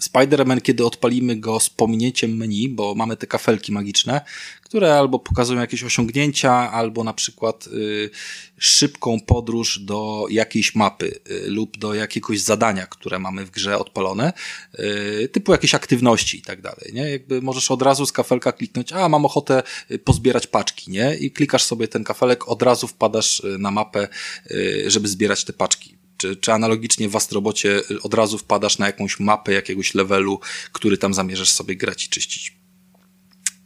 [0.02, 4.20] Spider-Man, kiedy odpalimy go z pominięciem menu, bo mamy te kafelki magiczne,
[4.62, 8.10] które albo pokazują jakieś osiągnięcia, albo na przykład y,
[8.58, 14.32] szybką podróż do jakiejś mapy y, lub do jakiegoś zadania, które mamy w grze odpalone,
[14.78, 17.10] y, typu jakieś aktywności i tak dalej, nie?
[17.10, 21.16] Jakby możesz od razu z kafelka kliknąć, a mam ochotę y, pozbierać paczki, nie?
[21.16, 24.08] I klikasz sobie ten kafelek, od razu wpadasz y, na mapę,
[24.50, 29.20] y, żeby zbierać te paczki czy, czy analogicznie w Astrobocie od razu wpadasz na jakąś
[29.20, 30.40] mapę jakiegoś levelu,
[30.72, 32.56] który tam zamierzasz sobie grać i czyścić.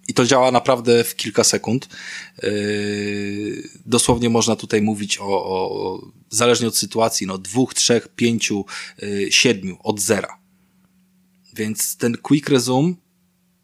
[0.09, 1.89] I to działa naprawdę w kilka sekund.
[2.43, 6.01] Yy, dosłownie można tutaj mówić o, o,
[6.31, 8.65] zależnie od sytuacji, no dwóch, trzech, pięciu,
[9.03, 10.39] yy, siedmiu, od zera.
[11.55, 12.95] Więc ten quick resume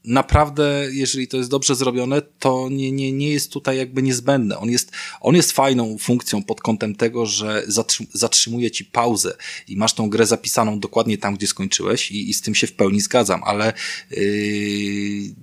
[0.05, 4.59] naprawdę, jeżeli to jest dobrze zrobione, to nie, nie, nie jest tutaj jakby niezbędne.
[4.59, 7.65] On jest, on jest fajną funkcją pod kątem tego, że
[8.13, 9.37] zatrzymuje ci pauzę
[9.69, 12.73] i masz tą grę zapisaną dokładnie tam, gdzie skończyłeś i, i z tym się w
[12.73, 13.73] pełni zgadzam, ale
[14.11, 15.35] yy,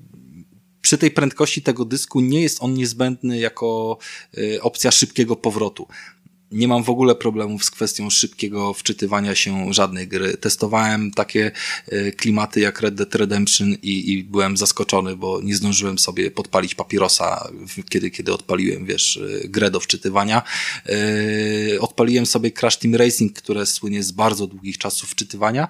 [0.82, 3.98] przy tej prędkości tego dysku nie jest on niezbędny jako
[4.34, 5.88] yy, opcja szybkiego powrotu
[6.52, 10.38] nie mam w ogóle problemów z kwestią szybkiego wczytywania się żadnej gry.
[10.38, 11.52] Testowałem takie
[11.88, 16.76] e, klimaty jak Red Dead Redemption i, i byłem zaskoczony, bo nie zdążyłem sobie podpalić
[16.76, 17.50] papierosa,
[17.90, 20.42] kiedy, kiedy odpaliłem, wiesz, e, grę do wczytywania.
[20.86, 25.68] E, odpaliłem sobie Crash Team Racing, które słynie z bardzo długich czasów wczytywania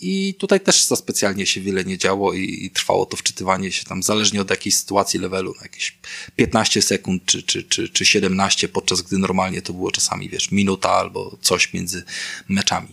[0.00, 3.84] i tutaj też za specjalnie się wiele nie działo i, i, trwało to wczytywanie się
[3.84, 5.98] tam zależnie od jakiejś sytuacji levelu, na jakieś
[6.36, 10.90] 15 sekund czy, czy, czy, czy 17, podczas gdy normalnie to było czasami, wiesz, minuta
[10.90, 12.04] albo coś między
[12.48, 12.88] meczami.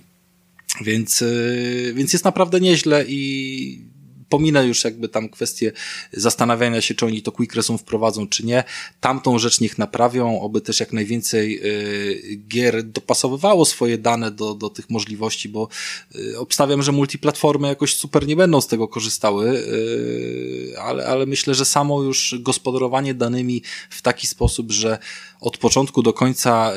[0.82, 3.97] Więc, yy, więc jest naprawdę nieźle i
[4.30, 5.72] pominę już jakby tam kwestię
[6.14, 8.64] zastanawiania się, czy oni to quick resume wprowadzą, czy nie.
[9.00, 14.70] Tamtą rzecz niech naprawią, oby też jak najwięcej y, gier dopasowywało swoje dane do, do
[14.70, 15.68] tych możliwości, bo
[16.16, 21.56] y, obstawiam, że multiplatformy jakoś super nie będą z tego korzystały, y, ale, ale myślę,
[21.56, 24.98] że samo już gospodarowanie danymi w taki sposób, że
[25.42, 26.74] od początku do końca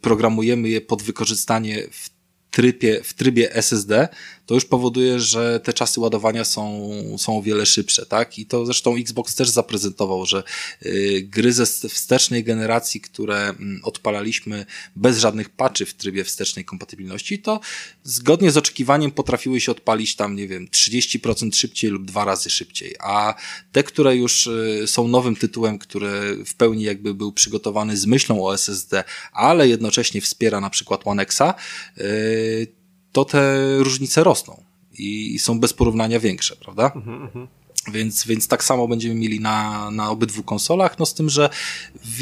[0.00, 2.10] programujemy je pod wykorzystanie w
[2.50, 4.08] trybie, w trybie SSD,
[4.48, 8.38] to już powoduje, że te czasy ładowania są, są o wiele szybsze, tak?
[8.38, 10.42] I to zresztą Xbox też zaprezentował, że
[10.86, 14.66] y, gry ze wstecznej generacji, które mm, odpalaliśmy
[14.96, 17.60] bez żadnych patchy w trybie wstecznej kompatybilności, to
[18.02, 22.94] zgodnie z oczekiwaniem potrafiły się odpalić tam, nie wiem, 30% szybciej lub dwa razy szybciej,
[23.00, 23.34] a
[23.72, 28.46] te, które już y, są nowym tytułem, który w pełni jakby był przygotowany z myślą
[28.46, 31.54] o SSD, ale jednocześnie wspiera na przykład One Xa,
[31.98, 32.77] y,
[33.18, 34.62] to te różnice rosną
[34.98, 36.92] i są bez porównania większe, prawda?
[36.94, 37.48] Mhm.
[37.92, 41.50] Więc, więc tak samo będziemy mieli na, na obydwu konsolach, no z tym, że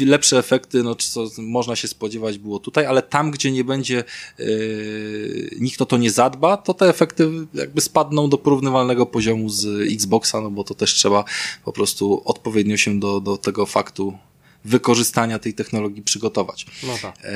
[0.05, 4.03] lepsze efekty, no co można się spodziewać było tutaj, ale tam, gdzie nie będzie
[4.39, 9.91] yy, nikt o to nie zadba, to te efekty jakby spadną do porównywalnego poziomu z
[9.93, 11.23] Xboxa, no bo to też trzeba
[11.65, 14.17] po prostu odpowiednio się do, do tego faktu
[14.65, 16.65] wykorzystania tej technologii przygotować.
[16.83, 17.17] No tak.
[17.23, 17.31] E,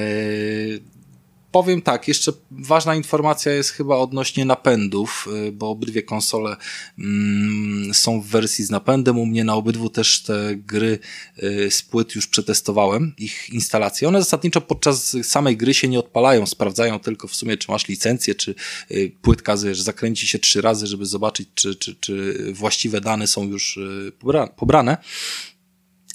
[1.51, 6.55] Powiem tak, jeszcze ważna informacja jest chyba odnośnie napędów, y, bo obydwie konsole
[6.99, 9.19] mm, są w wersji z napędem.
[9.19, 10.99] U mnie na obydwu też te gry
[11.43, 14.07] y, z płyt już przetestowałem, ich instalację.
[14.07, 18.35] One zasadniczo podczas samej gry się nie odpalają, sprawdzają tylko w sumie, czy masz licencję,
[18.35, 18.55] czy
[18.91, 23.47] y, płytka wiesz, zakręci się trzy razy, żeby zobaczyć, czy, czy, czy właściwe dane są
[23.47, 23.79] już
[24.57, 24.97] pobrane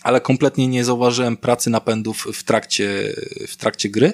[0.06, 3.14] ale kompletnie nie zauważyłem pracy napędów w trakcie,
[3.48, 4.12] w trakcie gry.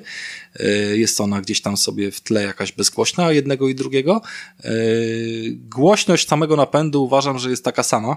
[0.61, 4.23] E, jest ona gdzieś tam sobie w tle jakaś bezgłośna jednego i drugiego.
[4.65, 4.73] E,
[5.53, 8.17] głośność samego napędu uważam, że jest taka sama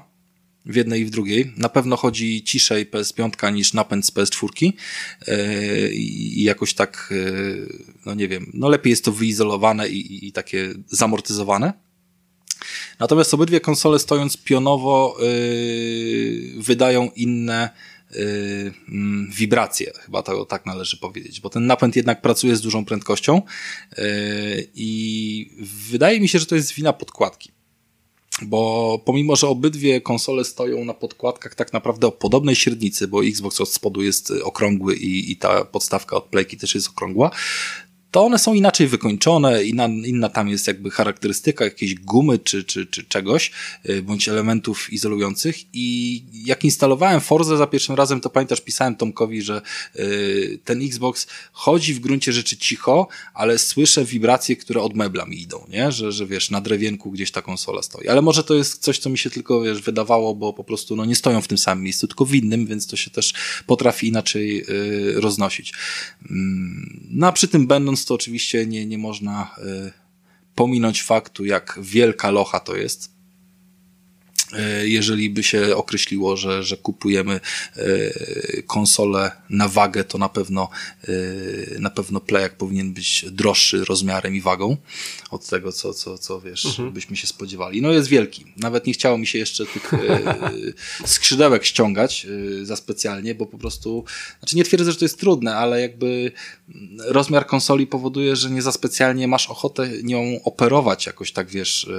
[0.65, 1.53] w jednej i w drugiej.
[1.57, 4.71] Na pewno chodzi ciszej PS5 niż napęd z PS4
[5.27, 7.13] e, i jakoś tak,
[8.05, 11.73] no nie wiem, no lepiej jest to wyizolowane i, i takie zamortyzowane.
[12.99, 17.69] Natomiast obydwie konsole stojąc pionowo yy, wydają inne
[18.11, 22.85] yy, mm, wibracje, chyba to tak należy powiedzieć, bo ten napęd jednak pracuje z dużą
[22.85, 23.41] prędkością
[23.97, 24.03] yy,
[24.75, 25.51] i
[25.91, 27.51] wydaje mi się, że to jest wina podkładki.
[28.41, 33.61] Bo pomimo, że obydwie konsole stoją na podkładkach tak naprawdę o podobnej średnicy, bo Xbox
[33.61, 37.31] od spodu jest okrągły i, i ta podstawka od Playki też jest okrągła,
[38.15, 42.85] to one są inaczej wykończone, inna, inna tam jest jakby charakterystyka jakiejś gumy czy, czy,
[42.85, 43.51] czy czegoś,
[43.89, 49.41] y, bądź elementów izolujących i jak instalowałem Forza za pierwszym razem, to pamiętasz, pisałem Tomkowi,
[49.41, 49.61] że
[49.95, 55.41] y, ten Xbox chodzi w gruncie rzeczy cicho, ale słyszę wibracje, które od mebla mi
[55.41, 55.91] idą, nie?
[55.91, 58.07] Że, że wiesz, na drewienku gdzieś ta konsola stoi.
[58.07, 61.05] Ale może to jest coś, co mi się tylko, wiesz, wydawało, bo po prostu no,
[61.05, 63.33] nie stoją w tym samym miejscu, tylko w innym, więc to się też
[63.65, 65.73] potrafi inaczej y, roznosić.
[66.29, 69.91] Mm, no a przy tym będąc to oczywiście nie, nie można y,
[70.55, 73.14] pominąć faktu, jak wielka locha to jest.
[74.53, 77.39] E, jeżeli by się określiło, że, że kupujemy
[77.75, 77.81] e,
[78.61, 80.69] konsolę na wagę, to na pewno
[81.07, 84.77] e, na pewno Playek powinien być droższy rozmiarem i wagą
[85.31, 86.91] od tego, co, co, co wiesz, mhm.
[86.91, 87.81] byśmy się spodziewali.
[87.81, 88.45] No jest wielki.
[88.57, 89.91] Nawet nie chciało mi się jeszcze tych
[91.05, 92.27] skrzydełek ściągać
[92.63, 94.03] za specjalnie, bo po prostu,
[94.39, 96.31] znaczy nie twierdzę, że to jest trudne, ale jakby
[96.97, 101.89] rozmiar konsoli powoduje, że nie za specjalnie masz ochotę nią operować jakoś tak, wiesz,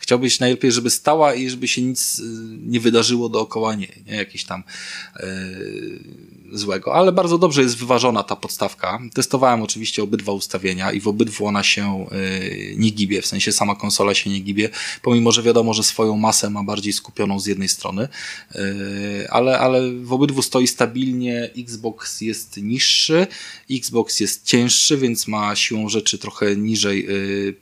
[0.00, 2.22] chciałbyś najlepiej, żeby stała i żeby się nic y,
[2.66, 4.62] nie wydarzyło dookoła nie, nie jakieś tam
[5.20, 6.00] yy,
[6.52, 8.98] złego, ale bardzo dobrze jest wyważona ta podstawka.
[9.14, 13.74] Testowałem oczywiście obydwa ustawienia i w obydwu ona się yy, nie gibie, w sensie sama
[13.74, 14.68] konsola się nie gibie,
[15.02, 18.08] pomimo, że wiadomo, że swoją masę ma bardziej skupioną z jednej strony,
[18.54, 18.60] yy,
[19.30, 23.26] ale, ale w obydwu stoi stabilnie, Xbox jest niższy,
[23.70, 27.08] Xbox jest cięższy, więc ma siłą rzeczy trochę niżej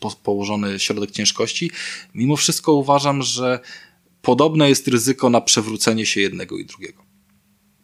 [0.00, 1.70] po, położony środek ciężkości.
[2.14, 3.60] Mimo wszystko uważam, że
[4.22, 7.02] podobne jest ryzyko na przewrócenie się jednego i drugiego.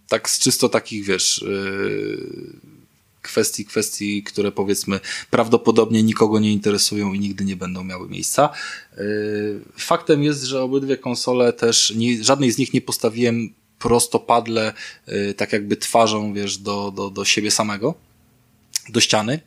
[0.09, 2.74] Tak z czysto takich, wiesz, yy,
[3.23, 5.01] kwestii, kwestii, które powiedzmy
[5.31, 8.51] prawdopodobnie nikogo nie interesują i nigdy nie będą miały miejsca.
[8.97, 14.73] Yy, faktem jest, że obydwie konsole też, nie, żadnej z nich nie postawiłem prostopadle,
[15.06, 17.94] yy, tak jakby twarzą, wiesz, do, do, do siebie samego,
[18.89, 19.40] do ściany,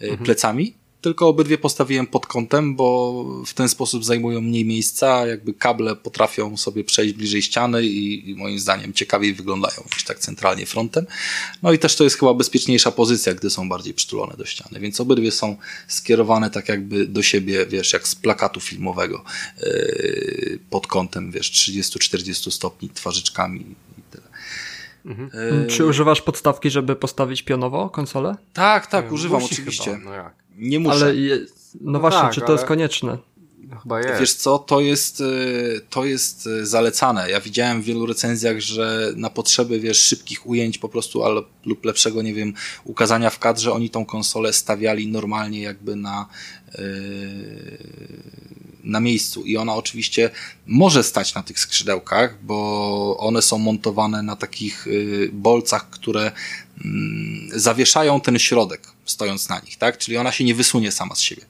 [0.00, 0.24] mhm.
[0.24, 5.96] plecami tylko obydwie postawiłem pod kątem, bo w ten sposób zajmują mniej miejsca, jakby kable
[5.96, 11.06] potrafią sobie przejść bliżej ściany i, i, moim zdaniem ciekawiej wyglądają niż tak centralnie frontem.
[11.62, 15.00] No i też to jest chyba bezpieczniejsza pozycja, gdy są bardziej przytulone do ściany, więc
[15.00, 15.56] obydwie są
[15.88, 19.24] skierowane tak jakby do siebie, wiesz, jak z plakatu filmowego
[19.62, 23.64] yy, pod kątem, wiesz, 30-40 stopni twarzyczkami
[25.04, 25.30] Mhm.
[25.60, 25.66] Yy...
[25.66, 28.36] Czy używasz podstawki, żeby postawić pionowo konsolę?
[28.52, 29.90] Tak, tak, używam oczywiście.
[29.90, 30.04] Chyba.
[30.04, 30.34] No jak?
[30.56, 31.04] Nie muszę.
[31.04, 31.38] Ale je,
[31.80, 32.54] no, no, właśnie, tak, czy to ale...
[32.54, 33.18] jest konieczne?
[33.82, 34.20] Chyba jest.
[34.20, 37.30] Wiesz co, to jest, y, to jest y, zalecane.
[37.30, 41.84] Ja widziałem w wielu recenzjach, że na potrzeby, wiesz, szybkich ujęć po prostu, ale, lub
[41.84, 42.54] lepszego, nie wiem,
[42.84, 46.26] ukazania w kadrze, oni tą konsolę stawiali normalnie jakby na
[46.78, 46.82] yy,
[48.84, 50.30] na miejscu i ona oczywiście
[50.66, 54.86] może stać na tych skrzydełkach, bo one są montowane na takich
[55.32, 56.32] bolcach, które
[56.84, 59.98] mm, zawieszają ten środek stojąc na nich, tak?
[59.98, 61.42] Czyli ona się nie wysunie sama z siebie.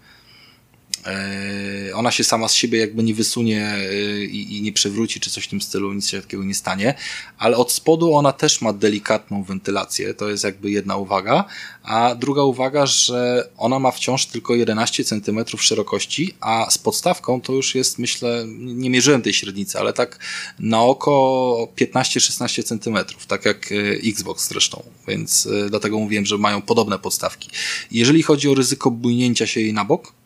[1.06, 5.30] E, ona się sama z siebie jakby nie wysunie e, i, i, nie przewróci, czy
[5.30, 6.94] coś w tym stylu, nic się takiego nie stanie,
[7.38, 11.44] ale od spodu ona też ma delikatną wentylację, to jest jakby jedna uwaga,
[11.82, 17.52] a druga uwaga, że ona ma wciąż tylko 11 cm szerokości, a z podstawką to
[17.52, 20.18] już jest, myślę, nie mierzyłem tej średnicy, ale tak
[20.58, 22.98] na oko 15-16 cm,
[23.28, 23.74] tak jak e,
[24.08, 27.50] Xbox zresztą, więc dlatego mówiłem, że mają podobne podstawki.
[27.90, 30.21] Jeżeli chodzi o ryzyko bujnięcia się jej na bok,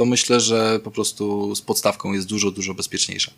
[0.00, 3.32] to myślę, że po prostu z podstawką jest dużo, dużo bezpieczniejsza.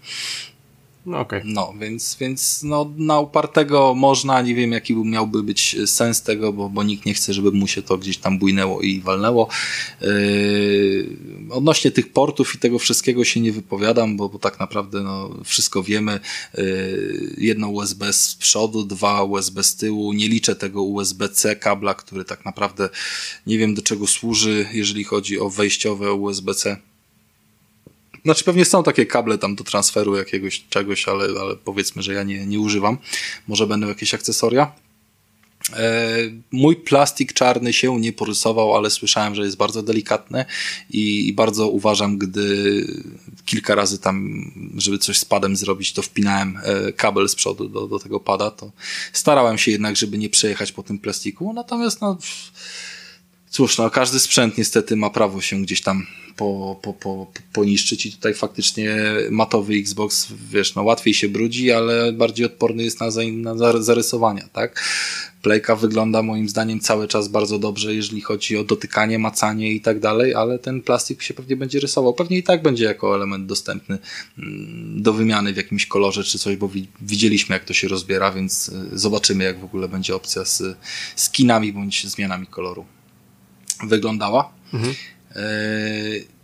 [1.06, 1.42] No, okay.
[1.44, 6.68] no więc, więc no, na upartego można, nie wiem jaki miałby być sens tego, bo,
[6.68, 9.48] bo nikt nie chce, żeby mu się to gdzieś tam bujnęło i walnęło.
[10.00, 11.16] Yy,
[11.50, 15.82] odnośnie tych portów i tego wszystkiego się nie wypowiadam, bo, bo tak naprawdę no, wszystko
[15.82, 16.20] wiemy.
[16.58, 20.12] Yy, jedno USB z przodu, dwa USB z tyłu.
[20.12, 22.88] Nie liczę tego USB-C kabla, który tak naprawdę
[23.46, 26.91] nie wiem do czego służy, jeżeli chodzi o wejściowe USB-C
[28.24, 32.22] znaczy pewnie są takie kable tam do transferu jakiegoś czegoś, ale, ale powiedzmy, że ja
[32.22, 32.98] nie, nie używam.
[33.48, 34.72] Może będą jakieś akcesoria.
[35.76, 36.16] E,
[36.52, 40.44] mój plastik czarny się nie porysował, ale słyszałem, że jest bardzo delikatny
[40.90, 42.86] i, bardzo uważam, gdy
[43.44, 44.44] kilka razy tam,
[44.76, 48.50] żeby coś z padem zrobić, to wpinałem e, kabel z przodu do, do tego pada,
[48.50, 48.72] to
[49.12, 51.52] starałem się jednak, żeby nie przejechać po tym plastiku.
[51.52, 52.18] Natomiast no,
[53.52, 56.06] cóż, no, każdy sprzęt niestety ma prawo się gdzieś tam
[56.36, 58.96] po, po, po, poniszczyć i tutaj faktycznie
[59.30, 63.06] matowy Xbox, wiesz, no łatwiej się brudzi, ale bardziej odporny jest na,
[63.52, 64.84] na zarysowania, tak?
[65.42, 70.00] Playka wygląda moim zdaniem cały czas bardzo dobrze, jeżeli chodzi o dotykanie, macanie i tak
[70.00, 72.14] dalej, ale ten plastik się pewnie będzie rysował.
[72.14, 73.98] Pewnie i tak będzie jako element dostępny
[74.38, 76.70] mm, do wymiany w jakimś kolorze czy coś, bo
[77.00, 80.62] widzieliśmy jak to się rozbiera, więc y, zobaczymy jak w ogóle będzie opcja z
[81.16, 82.84] skinami bądź zmianami koloru
[83.82, 84.52] wyglądała.
[84.74, 84.94] Mhm.
[85.36, 85.42] E,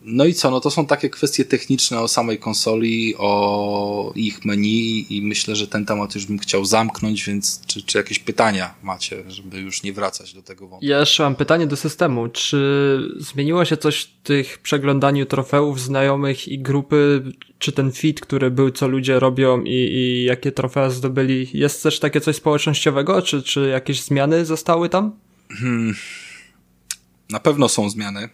[0.02, 5.06] no i co, no to są takie kwestie techniczne o samej konsoli, o ich menu
[5.10, 9.22] i myślę, że ten temat już bym chciał zamknąć, więc czy, czy jakieś pytania macie,
[9.28, 10.86] żeby już nie wracać do tego wątku?
[10.86, 12.28] Ja jeszcze mam pytanie do systemu.
[12.28, 17.22] Czy zmieniło się coś w tych przeglądaniu trofeów znajomych i grupy,
[17.58, 21.98] czy ten feed, który był, co ludzie robią i, i jakie trofea zdobyli, jest też
[21.98, 25.12] takie coś społecznościowego, czy, czy jakieś zmiany zostały tam?
[25.48, 25.94] Hmm.
[27.30, 28.28] Na pewno są zmiany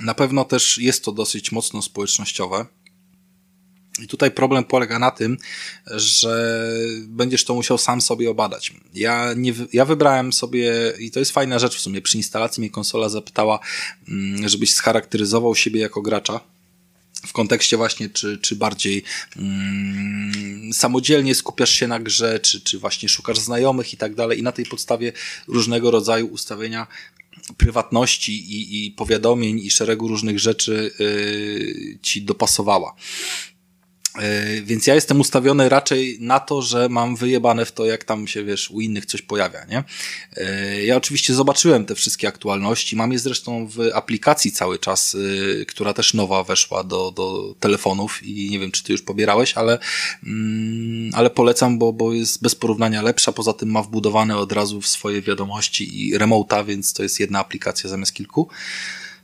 [0.00, 2.66] na pewno też jest to dosyć mocno społecznościowe.
[4.02, 5.36] I tutaj problem polega na tym,
[5.86, 6.62] że
[7.06, 8.74] będziesz to musiał sam sobie obadać.
[8.94, 12.70] Ja, nie, ja wybrałem sobie, i to jest fajna rzecz w sumie, przy instalacji mnie
[12.70, 13.58] konsola zapytała,
[14.08, 16.40] mm, żebyś scharakteryzował siebie jako gracza
[17.26, 19.02] w kontekście właśnie, czy, czy bardziej
[19.36, 24.38] mm, samodzielnie skupiasz się na grze, czy, czy właśnie szukasz znajomych i tak dalej.
[24.38, 25.12] I na tej podstawie
[25.48, 26.86] różnego rodzaju ustawienia
[27.56, 32.94] prywatności i, i powiadomień i szeregu różnych rzeczy yy, ci dopasowała.
[34.16, 38.26] E, więc ja jestem ustawiony raczej na to, że mam wyjebane w to, jak tam
[38.26, 39.84] się, wiesz, u innych coś pojawia, nie?
[40.36, 45.16] E, ja oczywiście zobaczyłem te wszystkie aktualności, mam je zresztą w aplikacji cały czas,
[45.60, 49.54] e, która też nowa weszła do, do telefonów i nie wiem, czy ty już pobierałeś,
[49.54, 49.78] ale,
[50.26, 54.80] mm, ale polecam, bo, bo jest bez porównania lepsza, poza tym ma wbudowane od razu
[54.80, 58.48] w swoje wiadomości i remota, więc to jest jedna aplikacja zamiast kilku.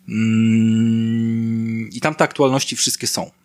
[0.08, 3.43] Mm, I tam te aktualności wszystkie są.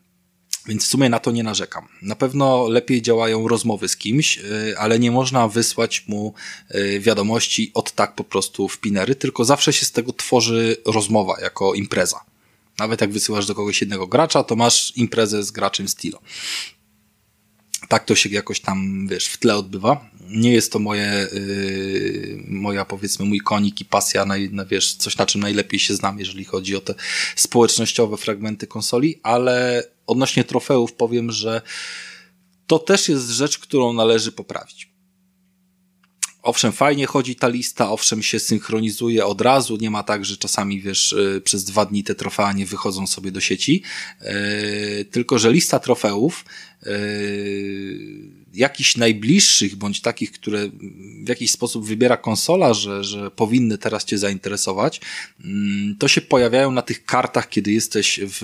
[0.70, 1.88] Więc w sumie na to nie narzekam.
[2.02, 6.34] Na pewno lepiej działają rozmowy z kimś, y, ale nie można wysłać mu
[6.76, 11.42] y, wiadomości od tak po prostu w pinery, tylko zawsze się z tego tworzy rozmowa
[11.42, 12.20] jako impreza.
[12.80, 16.22] Nawet jak wysyłasz do kogoś jednego gracza, to masz imprezę z graczem Stilo.
[17.88, 20.10] Tak to się jakoś tam, wiesz, w tle odbywa.
[20.30, 25.18] Nie jest to moje, yy, moja, powiedzmy, mój konik i pasja, na, na, wiesz, coś
[25.18, 26.94] na czym najlepiej się znam, jeżeli chodzi o te
[27.36, 31.62] społecznościowe fragmenty konsoli, ale odnośnie trofeów powiem, że
[32.68, 34.90] to też jest rzecz, którą należy poprawić.
[36.42, 40.82] Owszem, fajnie chodzi ta lista, owszem się synchronizuje od razu, nie ma tak, że czasami,
[40.82, 43.84] wiesz, y, przez dwa dni te trofea nie wychodzą sobie do sieci,
[44.22, 46.46] yy, tylko, że lista trofeów
[46.86, 50.70] yy, jakichś najbliższych, bądź takich, które
[51.24, 55.02] w jakiś sposób wybiera konsola, że, że powinny teraz Cię zainteresować,
[55.44, 58.40] mm, to się pojawiają na tych kartach, kiedy jesteś w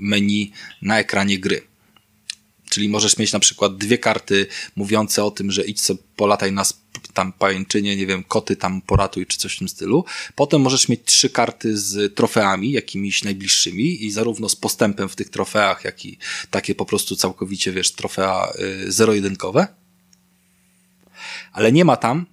[0.00, 0.52] menu
[0.82, 1.62] na ekranie gry.
[2.70, 4.46] Czyli możesz mieć na przykład dwie karty
[4.76, 6.64] mówiące o tym, że idź sobie polataj na
[7.14, 10.04] tam pajęczynie, nie wiem, koty tam poratuj czy coś w tym stylu.
[10.34, 15.28] Potem możesz mieć trzy karty z trofeami, jakimiś najbliższymi i zarówno z postępem w tych
[15.28, 16.18] trofeach, jak i
[16.50, 19.66] takie po prostu całkowicie, wiesz, trofea y, zero-jedynkowe.
[21.52, 22.26] Ale nie ma tam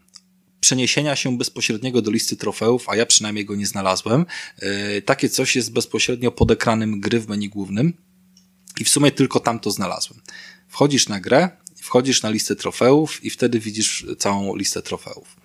[0.60, 4.26] przeniesienia się bezpośredniego do listy trofeów, a ja przynajmniej go nie znalazłem.
[4.98, 7.94] Y, takie coś jest bezpośrednio pod ekranem gry w menu głównym
[8.80, 10.22] i w sumie tylko tam to znalazłem.
[10.68, 11.50] Wchodzisz na grę,
[11.84, 15.36] wchodzisz na listę trofeów i wtedy widzisz całą listę trofeów.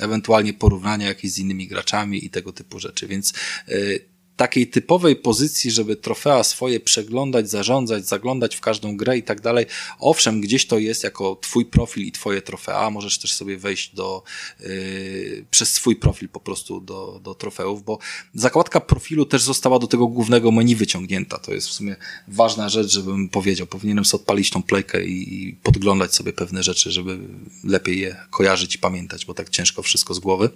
[0.00, 3.32] Ewentualnie porównania jakieś z innymi graczami i tego typu rzeczy, więc
[3.68, 9.40] yy, takiej typowej pozycji, żeby trofea swoje przeglądać, zarządzać, zaglądać w każdą grę i tak
[9.40, 9.66] dalej.
[9.98, 12.90] Owszem, gdzieś to jest jako twój profil i twoje trofea.
[12.90, 14.22] Możesz też sobie wejść do,
[14.60, 17.98] yy, przez swój profil po prostu do, do trofeów, bo
[18.34, 21.38] zakładka profilu też została do tego głównego menu wyciągnięta.
[21.38, 21.96] To jest w sumie
[22.28, 23.66] ważna rzecz, żebym powiedział.
[23.66, 27.18] Powinienem sobie odpalić tą playkę i, i podglądać sobie pewne rzeczy, żeby
[27.64, 30.50] lepiej je kojarzyć i pamiętać, bo tak ciężko wszystko z głowy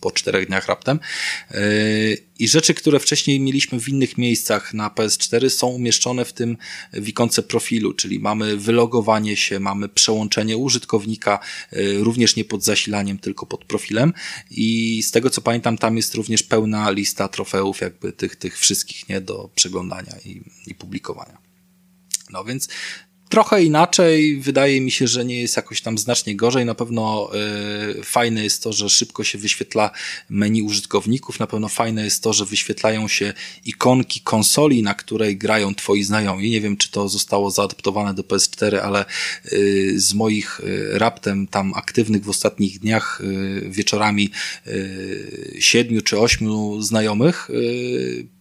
[0.00, 1.00] po czterech dniach raptem.
[1.50, 1.58] Yy,
[2.38, 6.56] I rzeczy, które wcześniej mieliśmy w innych miejscach na PS4 są umieszczone w tym
[6.92, 11.38] w ikonce profilu, czyli mamy wylogowanie się, mamy przełączenie użytkownika,
[11.72, 14.12] yy, również nie pod zasilaniem, tylko pod profilem
[14.50, 19.08] i z tego co pamiętam tam jest również pełna lista trofeów jakby tych, tych wszystkich,
[19.08, 21.38] nie, do przeglądania i, i publikowania.
[22.30, 22.68] No więc
[23.28, 24.40] trochę inaczej.
[24.40, 26.64] Wydaje mi się, że nie jest jakoś tam znacznie gorzej.
[26.64, 27.30] Na pewno
[28.00, 29.90] y, fajne jest to, że szybko się wyświetla
[30.28, 31.40] menu użytkowników.
[31.40, 33.32] Na pewno fajne jest to, że wyświetlają się
[33.64, 36.50] ikonki konsoli, na której grają twoi znajomi.
[36.50, 39.04] Nie wiem, czy to zostało zaadaptowane do PS4, ale
[39.52, 43.22] y, z moich y, raptem tam aktywnych w ostatnich dniach
[43.68, 44.30] wieczorami
[45.58, 47.50] siedmiu czy ośmiu znajomych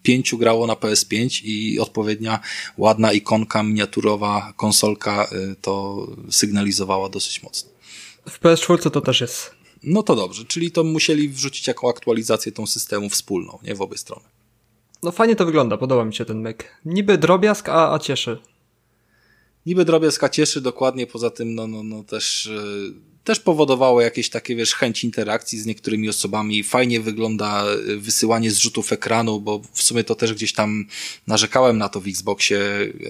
[0.03, 2.39] pięciu grało na PS5 i odpowiednia
[2.77, 7.69] ładna ikonka miniaturowa konsolka y, to sygnalizowała dosyć mocno.
[8.29, 9.51] W PS4 to też jest.
[9.83, 13.97] No to dobrze, czyli to musieli wrzucić jako aktualizację tą systemu wspólną, nie w obie
[13.97, 14.25] strony.
[15.03, 16.81] No fajnie to wygląda, podoba mi się ten myk.
[16.85, 18.37] Niby drobiazg, a, a cieszy.
[19.65, 22.45] Niby drobiazg, a cieszy dokładnie, poza tym no, no, no też...
[22.45, 26.63] Yy też powodowało jakieś takie, wiesz, chęć interakcji z niektórymi osobami.
[26.63, 30.85] Fajnie wygląda y, wysyłanie zrzutów ekranu, bo w sumie to też gdzieś tam
[31.27, 32.59] narzekałem na to w Xboxie.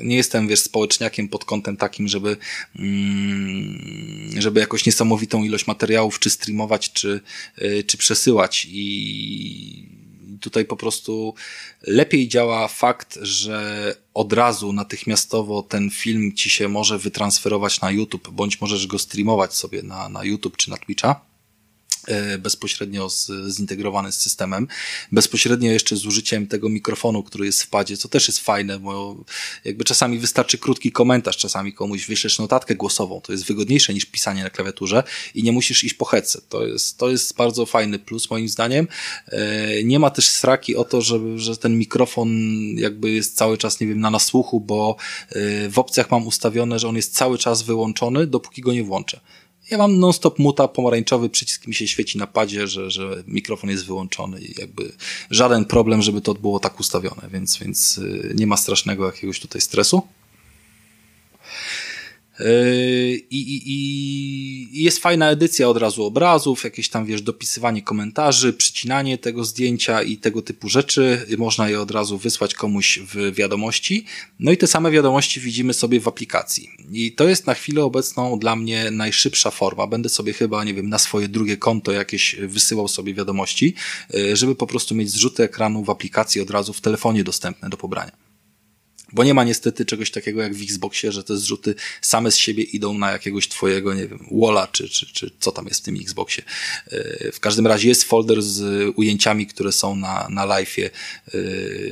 [0.04, 2.38] Nie jestem, wiesz, społeczniakiem pod kątem takim, żeby,
[2.76, 7.22] mm, żeby jakoś niesamowitą ilość materiałów czy streamować, czy,
[7.62, 10.03] y, czy przesyłać i
[10.44, 11.34] tutaj po prostu
[11.82, 18.30] lepiej działa fakt, że od razu natychmiastowo ten film ci się może wytransferować na YouTube,
[18.30, 21.33] bądź możesz go streamować sobie na, na YouTube czy na Twitcha
[22.40, 24.68] bezpośrednio z, zintegrowany z systemem,
[25.12, 29.16] bezpośrednio jeszcze z użyciem tego mikrofonu, który jest w padzie, co też jest fajne, bo
[29.66, 34.44] jakby czasami wystarczy krótki komentarz, czasami komuś wyślesz notatkę głosową, to jest wygodniejsze niż pisanie
[34.44, 35.04] na klawiaturze
[35.36, 36.50] i nie musisz iść po headset.
[36.50, 38.88] To jest, to jest bardzo fajny plus moim zdaniem.
[39.28, 42.30] E, nie ma też straki o to, że, że ten mikrofon
[42.76, 44.96] jakby jest cały czas, nie wiem, na nasłuchu, bo
[45.30, 49.20] e, w opcjach mam ustawione, że on jest cały czas wyłączony, dopóki go nie włączę.
[49.72, 53.86] Ja mam non-stop muta, pomarańczowy przycisk mi się świeci na padzie, że, że mikrofon jest
[53.86, 54.92] wyłączony i jakby
[55.30, 59.62] żaden problem, żeby to było tak ustawione, więc, więc y, nie ma strasznego jakiegoś tutaj
[59.62, 60.02] stresu.
[62.40, 62.46] Yy,
[63.30, 63.72] I, i,
[64.78, 70.04] I jest fajna edycja od razu obrazów, jakieś tam, wiesz, dopisywanie komentarzy, przycinanie tego zdjęcia
[70.04, 71.26] i tego typu rzeczy.
[71.38, 74.06] Można je od razu wysłać komuś w wiadomości.
[74.40, 76.70] No i te same wiadomości widzimy sobie w aplikacji.
[76.92, 79.88] I to jest na chwilę obecną dla mnie najszybsza forma.
[79.88, 83.74] Będę sobie chyba, nie wiem, na swoje drugie konto jakieś wysyłał sobie wiadomości,
[84.14, 87.78] yy, żeby po prostu mieć zrzuty ekranu w aplikacji od razu w telefonie dostępne do
[87.78, 88.23] pobrania.
[89.14, 92.64] Bo nie ma niestety czegoś takiego jak w Xboxie, że te zrzuty same z siebie
[92.64, 95.96] idą na jakiegoś twojego, nie wiem, walla, czy, czy, czy co tam jest w tym
[95.96, 96.44] Xboxie.
[96.92, 101.40] E, w każdym razie jest folder z ujęciami, które są na, na live'ie, e,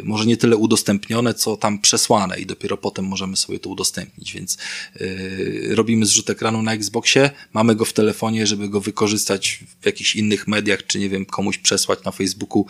[0.04, 4.58] może nie tyle udostępnione, co tam przesłane i dopiero potem możemy sobie to udostępnić, więc
[4.96, 10.16] e, robimy zrzut ekranu na Xboxie, mamy go w telefonie, żeby go wykorzystać w jakichś
[10.16, 12.66] innych mediach, czy nie wiem, komuś przesłać na Facebooku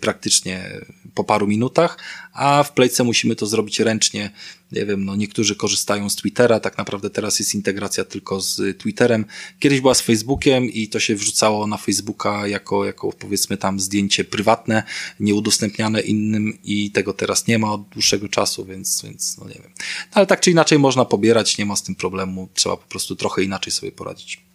[0.00, 0.80] praktycznie
[1.14, 1.98] po paru minutach,
[2.32, 4.30] a w Playce musimy to zrobić ręcznie.
[4.72, 9.24] Nie wiem, no niektórzy korzystają z Twittera, tak naprawdę teraz jest integracja tylko z Twitterem.
[9.58, 14.24] Kiedyś była z Facebookiem i to się wrzucało na Facebooka jako, jako powiedzmy tam zdjęcie
[14.24, 14.82] prywatne,
[15.20, 19.72] nieudostępniane innym i tego teraz nie ma od dłuższego czasu, więc, więc no nie wiem.
[19.76, 23.16] No, ale tak czy inaczej można pobierać, nie ma z tym problemu, trzeba po prostu
[23.16, 24.47] trochę inaczej sobie poradzić.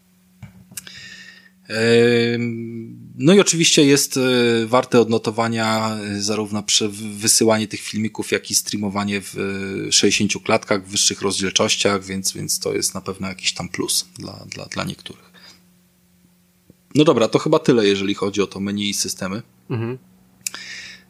[3.16, 4.22] No i oczywiście jest e,
[4.66, 9.36] warte odnotowania e, zarówno przy wysyłanie tych filmików, jak i streamowanie w
[9.92, 14.06] 60 e, klatkach, w wyższych rozdzielczościach, więc, więc to jest na pewno jakiś tam plus
[14.16, 15.34] dla, dla, dla niektórych.
[16.96, 19.42] No dobra, to chyba tyle, jeżeli chodzi o to menu i systemy.
[19.70, 19.98] Mhm.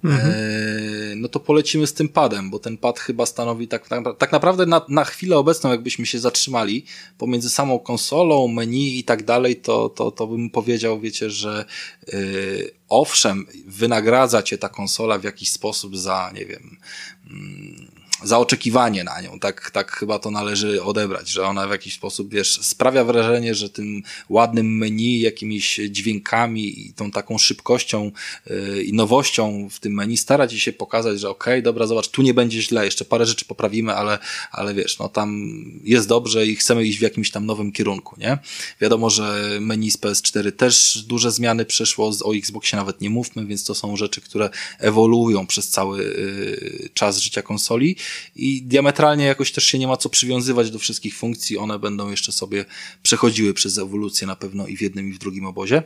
[0.04, 0.32] Mhm.
[0.32, 4.32] E, no to polecimy z tym padem, bo ten pad chyba stanowi tak, tak, tak
[4.32, 6.86] naprawdę na, na chwilę obecną, jakbyśmy się zatrzymali
[7.18, 11.66] pomiędzy samą konsolą, menu i tak dalej, to, to, to bym powiedział, wiecie, że
[12.08, 16.78] yy, owszem, wynagradza cię ta konsola w jakiś sposób za, nie wiem,
[18.22, 22.30] yy, zaoczekiwanie na nią, tak, tak chyba to należy odebrać, że ona w jakiś sposób,
[22.30, 28.12] wiesz, sprawia wrażenie, że tym ładnym menu, jakimiś dźwiękami i tą taką szybkością
[28.46, 32.08] yy, i nowością w tym menu stara ci się pokazać, że okej, okay, dobra, zobacz,
[32.08, 34.20] tu nie będzie źle, jeszcze parę rzeczy poprawimy, ale,
[34.52, 35.54] ale wiesz, no tam
[35.84, 38.38] jest dobrze i chcemy iść w jakimś tam nowym kierunku, nie?
[38.82, 43.64] Wiadomo, że menu z PS4 też duże zmiany przeszło, o Xboxie nawet nie mówmy, więc
[43.64, 44.50] to są rzeczy, które
[44.80, 47.96] ewoluują przez cały yy, czas życia konsoli
[48.36, 52.32] i diametralnie jakoś też się nie ma co przywiązywać do wszystkich funkcji, one będą jeszcze
[52.32, 52.66] sobie
[53.04, 55.84] przechodziły przez ewolucję na pewno i w jednym i w drugim obozie.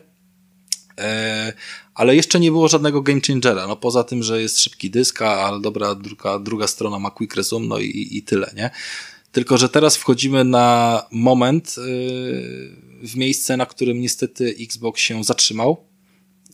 [0.97, 1.53] E,
[1.95, 5.61] ale jeszcze nie było żadnego game changera, no poza tym, że jest szybki dysk, ale
[5.61, 8.69] dobra, druga, druga strona ma quick resume, no i, i tyle, nie?
[9.31, 11.83] Tylko, że teraz wchodzimy na moment, yy,
[13.03, 15.85] w miejsce, na którym niestety Xbox się zatrzymał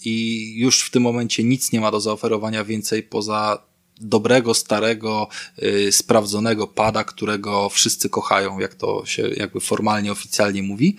[0.05, 3.63] i już w tym momencie nic nie ma do zaoferowania więcej poza
[4.01, 10.97] dobrego, starego, yy, sprawdzonego pada, którego wszyscy kochają, jak to się jakby formalnie, oficjalnie mówi.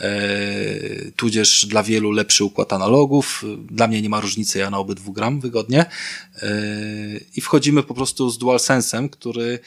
[0.00, 3.44] Yy, tudzież dla wielu lepszy układ analogów.
[3.70, 5.86] Dla mnie nie ma różnicy, ja na obydwu gram wygodnie.
[6.42, 9.58] Yy, I wchodzimy po prostu z DualSense'em, który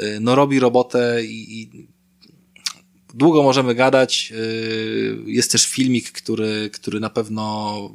[0.00, 1.70] yy, no robi robotę i, i
[3.14, 4.32] długo możemy gadać.
[5.26, 7.90] Jest też filmik, który, który na pewno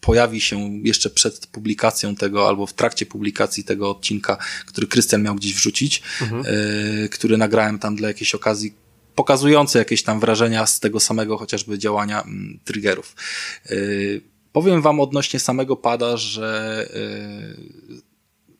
[0.00, 5.34] pojawi się jeszcze przed publikacją tego, albo w trakcie publikacji tego odcinka, który Krystian miał
[5.34, 6.44] gdzieś wrzucić, mhm.
[6.46, 8.74] y, który nagrałem tam dla jakiejś okazji,
[9.14, 12.24] pokazujący jakieś tam wrażenia z tego samego chociażby działania y,
[12.64, 13.16] triggerów.
[13.70, 14.20] Y,
[14.52, 16.88] powiem wam odnośnie samego pada, że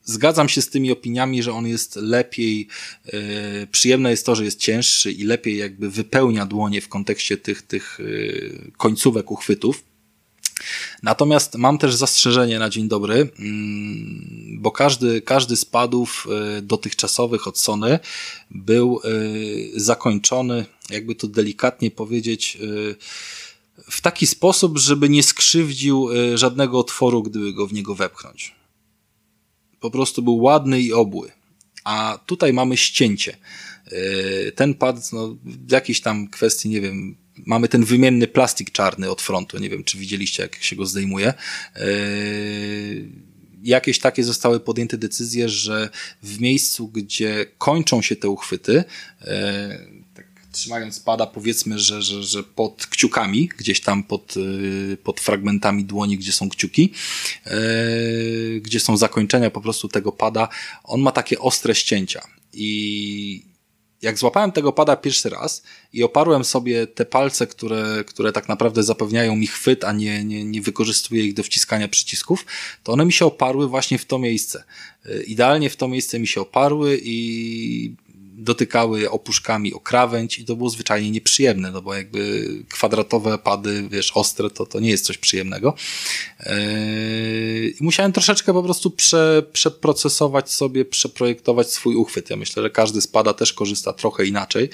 [0.03, 2.67] zgadzam się z tymi opiniami, że on jest lepiej,
[3.71, 7.99] przyjemne jest to, że jest cięższy i lepiej jakby wypełnia dłonie w kontekście tych, tych
[8.77, 9.83] końcówek uchwytów.
[11.03, 16.27] Natomiast mam też zastrzeżenie na dzień dobry, mm, bo każdy, każdy z padów
[16.57, 17.99] y, dotychczasowych od Sony
[18.51, 22.95] był y, zakończony, jakby to delikatnie powiedzieć, y,
[23.91, 28.55] w taki sposób, żeby nie skrzywdził żadnego otworu, gdyby go w niego wepchnąć.
[29.79, 31.31] Po prostu był ładny i obły.
[31.83, 33.37] A tutaj mamy ścięcie.
[34.55, 37.15] Ten pad, no, w jakiejś tam kwestii, nie wiem,
[37.45, 39.57] mamy ten wymienny plastik czarny od frontu.
[39.59, 41.33] Nie wiem, czy widzieliście, jak się go zdejmuje.
[41.75, 43.09] Yy,
[43.63, 45.89] jakieś takie zostały podjęte decyzje, że
[46.23, 49.27] w miejscu, gdzie kończą się te uchwyty, yy,
[50.13, 55.85] tak trzymając pada, powiedzmy, że, że, że pod kciukami, gdzieś tam pod, yy, pod fragmentami
[55.85, 56.93] dłoni, gdzie są kciuki,
[58.61, 60.47] gdzie są zakończenia po prostu tego pada,
[60.83, 62.21] on ma takie ostre ścięcia.
[62.53, 63.48] I
[64.01, 65.63] jak złapałem tego pada pierwszy raz
[65.93, 70.45] i oparłem sobie te palce, które, które tak naprawdę zapewniają mi chwyt, a nie, nie,
[70.45, 72.45] nie wykorzystuję ich do wciskania przycisków,
[72.83, 74.63] to one mi się oparły właśnie w to miejsce.
[75.27, 77.95] Idealnie w to miejsce mi się oparły i
[78.39, 84.11] dotykały opuszkami o krawędź i to było zwyczajnie nieprzyjemne, no bo jakby kwadratowe pady, wiesz,
[84.15, 85.73] ostre, to, to nie jest coś przyjemnego.
[86.45, 92.29] Yy, musiałem troszeczkę po prostu prze, przeprocesować sobie, przeprojektować swój uchwyt.
[92.29, 94.69] Ja myślę, że każdy z pada też korzysta trochę inaczej,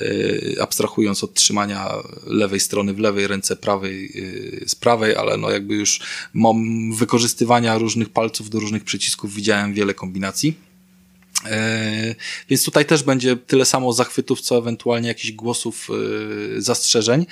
[0.00, 1.94] yy, abstrahując od trzymania
[2.26, 6.00] lewej strony w lewej ręce, prawej yy, z prawej, ale no jakby już
[6.34, 10.65] mam wykorzystywania różnych palców do różnych przycisków widziałem wiele kombinacji.
[11.50, 12.14] E,
[12.48, 15.88] więc tutaj też będzie tyle samo zachwytów, co ewentualnie jakichś głosów
[16.56, 17.26] e, zastrzeżeń.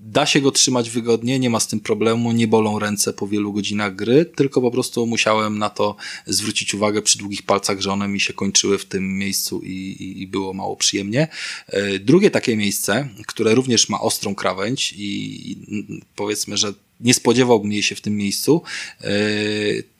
[0.00, 3.52] Da się go trzymać wygodnie, nie ma z tym problemu, nie bolą ręce po wielu
[3.52, 5.96] godzinach gry, tylko po prostu musiałem na to
[6.26, 10.26] zwrócić uwagę przy długich palcach, że one mi się kończyły w tym miejscu i, i
[10.26, 11.28] było mało przyjemnie.
[11.66, 15.56] E, drugie takie miejsce, które również ma ostrą krawędź i
[16.16, 18.62] powiedzmy, że nie spodziewałbym jej się w tym miejscu,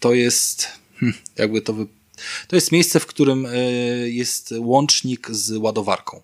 [0.01, 1.87] to jest, hm, jakby to wy
[2.49, 3.59] to jest miejsce, w którym e,
[4.09, 6.23] jest łącznik z ładowarką.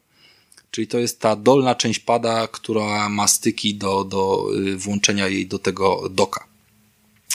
[0.71, 5.47] Czyli to jest ta dolna część pada, która ma styki do, do e, włączenia jej
[5.47, 6.52] do tego doka.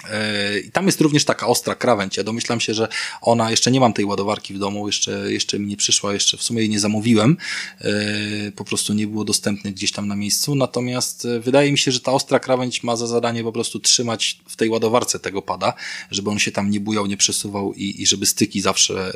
[0.09, 2.17] E, I tam jest również taka ostra krawędź.
[2.17, 2.87] Ja domyślam się, że
[3.21, 6.43] ona, jeszcze nie mam tej ładowarki w domu, jeszcze, jeszcze mi nie przyszła, jeszcze w
[6.43, 7.37] sumie jej nie zamówiłem.
[7.81, 10.55] E, po prostu nie było dostępnych gdzieś tam na miejscu.
[10.55, 14.39] Natomiast e, wydaje mi się, że ta ostra krawędź ma za zadanie po prostu trzymać
[14.47, 15.73] w tej ładowarce tego pada,
[16.11, 19.13] żeby on się tam nie bujał, nie przesuwał i, i żeby styki zawsze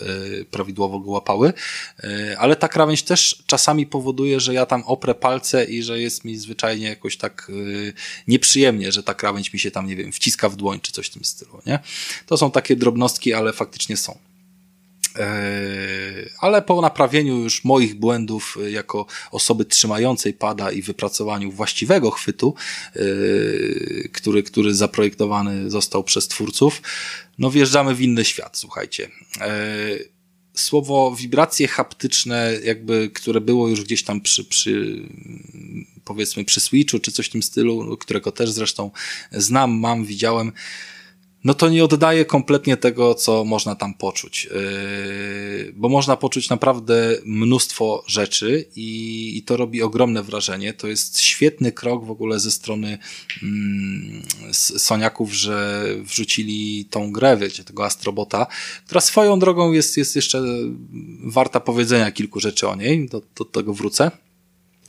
[0.52, 1.54] prawidłowo go łapały.
[2.38, 6.38] Ale ta krawędź też czasami powoduje, że ja tam oprę palce i że jest mi
[6.38, 7.52] zwyczajnie jakoś tak
[8.28, 11.14] nieprzyjemnie, że ta krawędź mi się tam, nie wiem, wciska w dłoń czy coś w
[11.14, 11.80] tym stylu, nie?
[12.26, 14.18] To są takie drobnostki, ale faktycznie są.
[15.16, 22.12] Eee, ale po naprawieniu już moich błędów e, jako osoby trzymającej pada i wypracowaniu właściwego
[22.12, 22.56] chwytu,
[22.96, 23.00] e,
[24.10, 26.82] który, który zaprojektowany został przez twórców,
[27.38, 29.10] no wjeżdżamy w inny świat, słuchajcie.
[30.54, 35.04] Słowo wibracje haptyczne, jakby, które było już gdzieś tam przy, przy
[36.06, 38.92] powiedzmy przy Switchu, czy coś w tym stylu, którego też zresztą
[39.32, 40.52] znam, mam, widziałem,
[41.44, 44.50] no to nie oddaje kompletnie tego, co można tam poczuć.
[44.52, 50.74] Yy, bo można poczuć naprawdę mnóstwo rzeczy i, i to robi ogromne wrażenie.
[50.74, 52.98] To jest świetny krok w ogóle ze strony
[53.44, 54.24] mm,
[54.78, 58.48] Soniaków, że wrzucili tą grę, wiecie, tego Astrobota,
[58.86, 60.44] która swoją drogą jest, jest jeszcze
[61.24, 63.08] warta powiedzenia kilku rzeczy o niej.
[63.10, 64.12] Do, do tego wrócę.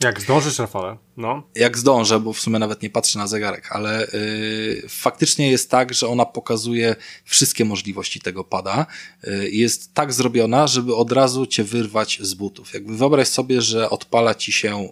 [0.02, 1.42] Jak zdążysz, Rafale, no.
[1.54, 5.94] Jak zdążę, bo w sumie nawet nie patrzę na zegarek, ale yy, faktycznie jest tak,
[5.94, 8.86] że ona pokazuje wszystkie możliwości tego pada.
[9.22, 12.74] Yy, jest tak zrobiona, żeby od razu cię wyrwać z butów.
[12.74, 14.88] Jakby wyobraź sobie, że odpala ci się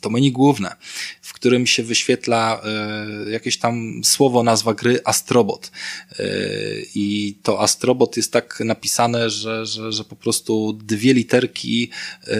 [0.00, 0.76] to menu główne,
[1.22, 5.70] w którym się wyświetla e, jakieś tam słowo, nazwa gry Astrobot.
[6.18, 6.24] E,
[6.94, 11.90] I to Astrobot jest tak napisane, że, że, że po prostu dwie literki,
[12.26, 12.36] e,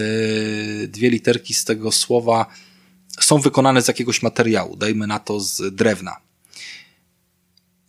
[0.87, 2.45] dwie literki z tego słowa
[3.19, 6.26] są wykonane z jakiegoś materiału, dajmy na to z drewna.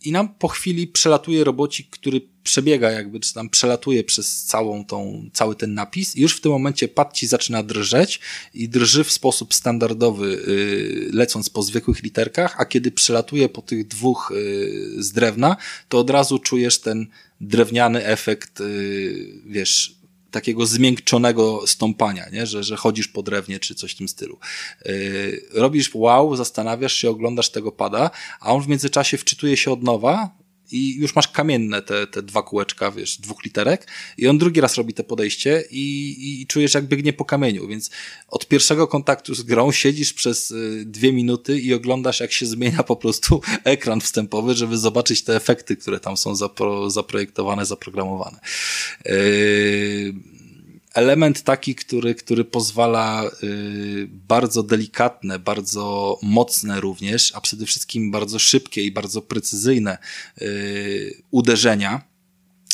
[0.05, 5.29] I nam po chwili przelatuje robocik, który przebiega jakby, czy tam przelatuje przez całą tą,
[5.33, 6.15] cały ten napis.
[6.15, 8.19] I już w tym momencie pad ci zaczyna drżeć
[8.53, 13.87] i drży w sposób standardowy, yy, lecąc po zwykłych literkach, a kiedy przelatuje po tych
[13.87, 15.57] dwóch yy, z drewna,
[15.89, 17.07] to od razu czujesz ten
[17.41, 19.98] drewniany efekt, yy, wiesz,
[20.31, 22.45] takiego zmiękczonego stąpania, nie?
[22.45, 24.37] Że, że chodzisz po drewnie czy coś w tym stylu.
[24.85, 29.83] Yy, robisz wow, zastanawiasz się, oglądasz tego pada, a on w międzyczasie wczytuje się od
[29.83, 30.39] nowa
[30.71, 33.87] i już masz kamienne te, te dwa kółeczka, wiesz, dwóch literek
[34.17, 37.89] i on drugi raz robi te podejście i, i czujesz jak biegnie po kamieniu, więc
[38.27, 42.83] od pierwszego kontaktu z grą siedzisz przez y, dwie minuty i oglądasz jak się zmienia
[42.83, 48.39] po prostu ekran wstępowy, żeby zobaczyć te efekty, które tam są zapro, zaprojektowane, zaprogramowane.
[49.05, 50.38] Yy
[50.93, 58.39] element taki, który, który pozwala y, bardzo delikatne, bardzo mocne również, a przede wszystkim bardzo
[58.39, 59.97] szybkie i bardzo precyzyjne
[60.41, 62.01] y, uderzenia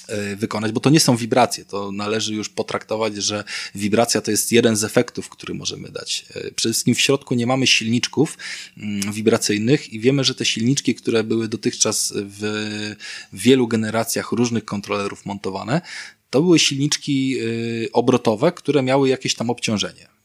[0.10, 1.66] y, wykonać, bo to nie są wibracje.
[1.66, 3.44] To należy już potraktować, że
[3.76, 6.26] wibracja to jest jeden z efektów, który możemy dać.
[6.56, 8.38] Przede wszystkim w środku nie mamy silniczków
[8.78, 12.96] mm, wibracyjnych i wiemy, że te silniczki, które były dotychczas w
[13.34, 15.82] wielu generacjach różnych kontrolerów montowane,
[16.30, 20.15] to były silniczki y, obrotowe, które miały jakieś tam obciążenie.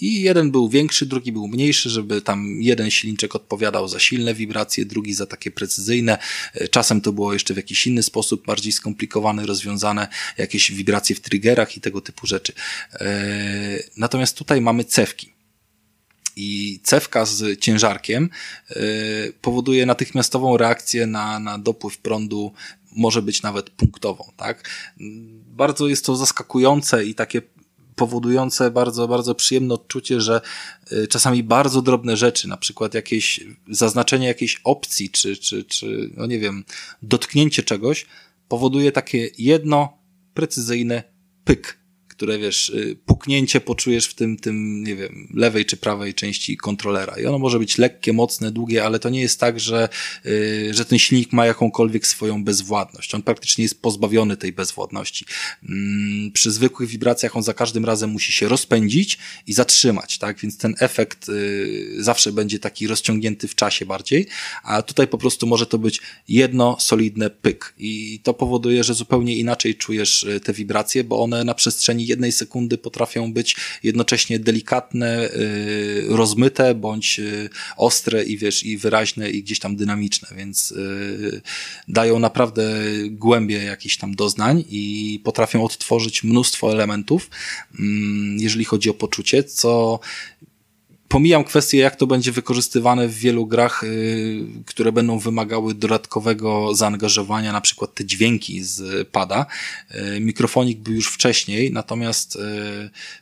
[0.00, 4.84] I jeden był większy, drugi był mniejszy, żeby tam jeden silniczek odpowiadał za silne wibracje,
[4.84, 6.18] drugi za takie precyzyjne.
[6.60, 10.08] Y, czasem to było jeszcze w jakiś inny sposób, bardziej skomplikowane, rozwiązane,
[10.38, 12.52] jakieś wibracje w triggerach i tego typu rzeczy.
[12.52, 12.96] Y,
[13.96, 15.34] natomiast tutaj mamy cewki.
[16.36, 18.30] I cewka z ciężarkiem
[19.40, 22.52] powoduje natychmiastową reakcję na, na dopływ prądu
[22.94, 24.70] może być nawet punktową, tak?
[25.46, 27.42] Bardzo jest to zaskakujące i takie
[27.96, 30.40] powodujące bardzo, bardzo przyjemne odczucie, że
[30.92, 33.40] y, czasami bardzo drobne rzeczy, na przykład jakieś
[33.70, 36.64] zaznaczenie jakiejś opcji, czy, czy, czy, no nie wiem,
[37.02, 38.06] dotknięcie czegoś,
[38.48, 39.98] powoduje takie jedno
[40.34, 41.02] precyzyjne
[41.44, 41.83] pyk
[42.16, 47.14] które wiesz, y, puknięcie poczujesz w tym, tym, nie wiem, lewej czy prawej części kontrolera.
[47.18, 49.88] I ono może być lekkie, mocne, długie, ale to nie jest tak, że,
[50.26, 53.14] y, że ten silnik ma jakąkolwiek swoją bezwładność.
[53.14, 55.24] On praktycznie jest pozbawiony tej bezwładności.
[55.68, 60.38] Mm, przy zwykłych wibracjach on za każdym razem musi się rozpędzić i zatrzymać, tak?
[60.38, 64.26] Więc ten efekt y, zawsze będzie taki rozciągnięty w czasie bardziej,
[64.62, 67.74] a tutaj po prostu może to być jedno solidne pyk.
[67.78, 72.78] I to powoduje, że zupełnie inaczej czujesz te wibracje, bo one na przestrzeni jednej sekundy
[72.78, 79.58] potrafią być jednocześnie delikatne, y, rozmyte, bądź y, ostre i wiesz, i wyraźne, i gdzieś
[79.58, 81.42] tam dynamiczne, więc y,
[81.88, 82.74] dają naprawdę
[83.10, 87.30] głębie jakichś tam doznań i potrafią odtworzyć mnóstwo elementów,
[87.78, 90.00] mm, jeżeli chodzi o poczucie, co
[91.14, 97.52] pomijam kwestię, jak to będzie wykorzystywane w wielu grach, y, które będą wymagały dodatkowego zaangażowania,
[97.52, 99.46] na przykład te dźwięki z pada.
[100.16, 102.40] Y, mikrofonik był już wcześniej, natomiast y,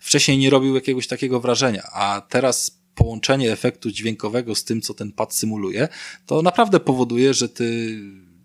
[0.00, 5.12] wcześniej nie robił jakiegoś takiego wrażenia, a teraz połączenie efektu dźwiękowego z tym, co ten
[5.12, 5.88] pad symuluje,
[6.26, 7.98] to naprawdę powoduje, że ty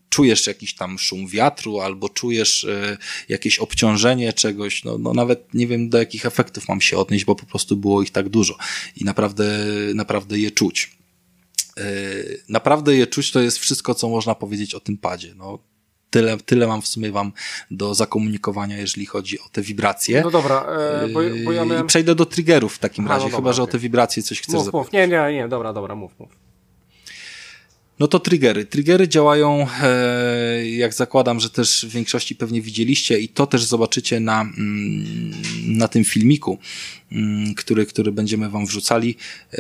[0.10, 2.98] czujesz jakiś tam szum wiatru, albo czujesz y,
[3.30, 7.36] jakieś obciążenie czegoś, no, no nawet nie wiem do jakich efektów mam się odnieść, bo
[7.36, 8.58] po prostu było ich tak dużo
[8.96, 9.60] i naprawdę,
[9.96, 10.98] naprawdę je czuć.
[11.80, 15.36] Y, naprawdę je czuć to jest wszystko, co można powiedzieć o tym padzie.
[15.36, 15.60] No,
[16.10, 17.32] tyle, tyle mam w sumie wam
[17.72, 20.22] do zakomunikowania, jeżeli chodzi o te wibracje.
[20.22, 20.66] No dobra,
[21.04, 21.86] e, bo, bo ja miałem...
[21.86, 23.70] I przejdę do triggerów w takim razie, no dobra, chyba, że okay.
[23.70, 24.92] o te wibracje coś chcesz mów, mów.
[24.92, 26.47] Nie, nie, nie, dobra, dobra, mów, mów.
[28.00, 28.66] No to triggery.
[28.66, 34.20] Triggery działają, e, jak zakładam, że też w większości pewnie widzieliście i to też zobaczycie
[34.20, 35.32] na, mm,
[35.68, 36.58] na tym filmiku,
[37.12, 39.18] mm, który, który będziemy wam wrzucali.
[39.54, 39.58] E,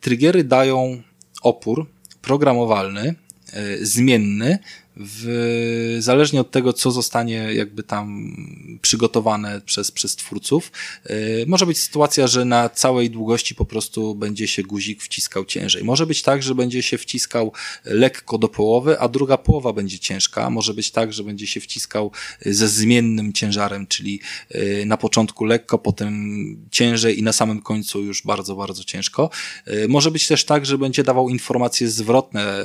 [0.00, 1.02] triggery dają
[1.42, 1.86] opór
[2.22, 3.14] programowalny,
[3.52, 4.58] e, zmienny,
[4.98, 8.36] w, zależnie od tego, co zostanie jakby tam
[8.82, 10.72] przygotowane przez, przez twórców,
[11.08, 15.84] yy, może być sytuacja, że na całej długości po prostu będzie się guzik wciskał ciężej.
[15.84, 17.52] Może być tak, że będzie się wciskał
[17.84, 20.50] lekko do połowy, a druga połowa będzie ciężka.
[20.50, 22.12] Może być tak, że będzie się wciskał
[22.46, 24.20] ze zmiennym ciężarem, czyli
[24.50, 26.38] yy, na początku lekko, potem
[26.70, 29.30] ciężej i na samym końcu już bardzo, bardzo ciężko.
[29.66, 32.64] Yy, może być też tak, że będzie dawał informacje zwrotne,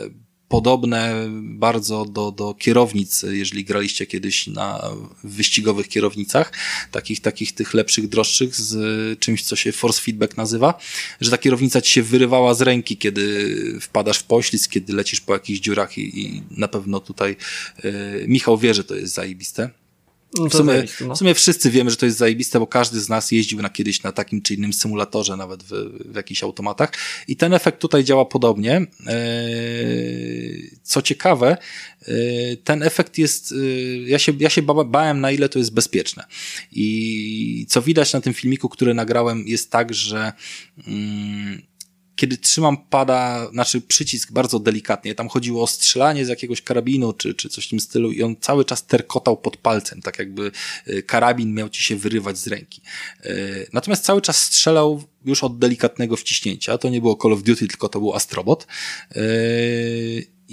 [0.53, 4.81] podobne bardzo do, do kierownic, jeżeli graliście kiedyś na
[5.23, 6.51] wyścigowych kierownicach,
[6.91, 10.73] takich, takich tych lepszych, droższych, z czymś, co się force feedback nazywa,
[11.21, 15.33] że ta kierownica ci się wyrywała z ręki, kiedy wpadasz w poślizg, kiedy lecisz po
[15.33, 17.35] jakichś dziurach i, i na pewno tutaj
[17.83, 19.82] yy, Michał wie, że to jest zajebiste.
[20.33, 21.15] W, sumie, no.
[21.15, 24.03] w sumie wszyscy wiemy, że to jest zajebiste, bo każdy z nas jeździł na kiedyś
[24.03, 25.69] na takim czy innym symulatorze, nawet w,
[26.11, 26.91] w jakichś automatach.
[27.27, 28.87] I ten efekt tutaj działa podobnie.
[29.07, 31.57] Eee, co ciekawe,
[32.07, 36.25] eee, ten efekt jest, eee, ja się, ja się bałem na ile to jest bezpieczne.
[36.71, 40.33] I co widać na tym filmiku, który nagrałem, jest tak, że
[40.87, 41.61] mm,
[42.23, 47.33] kiedy trzymam pada, znaczy przycisk bardzo delikatnie, tam chodziło o strzelanie z jakiegoś karabinu czy,
[47.33, 50.51] czy coś w tym stylu i on cały czas terkotał pod palcem, tak jakby
[50.87, 52.81] y, karabin miał ci się wyrywać z ręki.
[53.25, 57.67] Y, natomiast cały czas strzelał już od delikatnego wciśnięcia, to nie było Call of Duty,
[57.67, 58.67] tylko to był Astrobot.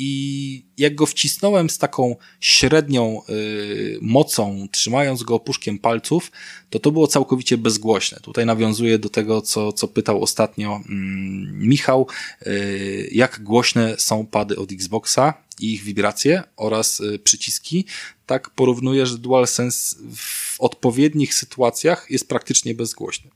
[0.02, 6.32] I jak go wcisnąłem z taką średnią y, mocą, trzymając go opuszkiem palców,
[6.70, 8.18] to to było całkowicie bezgłośne.
[8.22, 12.06] Tutaj nawiązuję do tego, co, co pytał ostatnio mm, Michał,
[12.46, 17.84] y, jak głośne są pady od Xboxa i ich wibracje oraz y, przyciski.
[18.26, 23.30] Tak porównuję, że DualSense w odpowiednich sytuacjach jest praktycznie bezgłośny.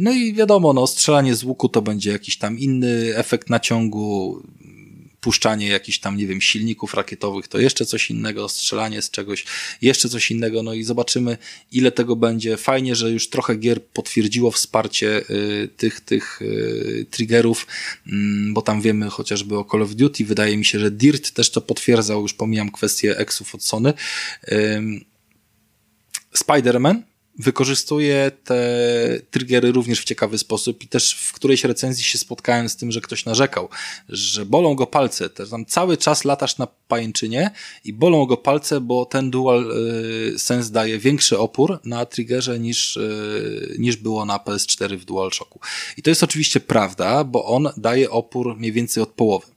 [0.00, 4.42] No i wiadomo, no, strzelanie z łuku to będzie jakiś tam inny efekt naciągu,
[5.26, 9.44] puszczanie jakichś tam, nie wiem, silników rakietowych, to jeszcze coś innego, strzelanie z czegoś,
[9.82, 11.38] jeszcze coś innego, no i zobaczymy,
[11.72, 12.56] ile tego będzie.
[12.56, 17.66] Fajnie, że już trochę gier potwierdziło wsparcie y, tych, tych y, triggerów,
[18.06, 18.10] y,
[18.52, 21.60] bo tam wiemy chociażby o Call of Duty, wydaje mi się, że Dirt też to
[21.60, 23.92] potwierdzał, już pomijam kwestię exów od Sony.
[26.34, 27.02] Spider-Man
[27.38, 28.60] wykorzystuje te
[29.30, 33.00] triggery również w ciekawy sposób i też w którejś recenzji się spotkałem z tym, że
[33.00, 33.68] ktoś narzekał,
[34.08, 37.50] że bolą go palce, też tam cały czas latasz na pajęczynie
[37.84, 39.72] i bolą go palce, bo ten dual
[40.34, 45.60] y, sense daje większy opór na triggerze niż, y, niż było na PS4 w DualShocku.
[45.96, 49.55] I to jest oczywiście prawda, bo on daje opór mniej więcej od połowy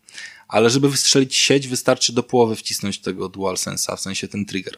[0.50, 4.78] ale żeby wystrzelić sieć, wystarczy do połowy wcisnąć tego DualSense'a, w sensie ten trigger.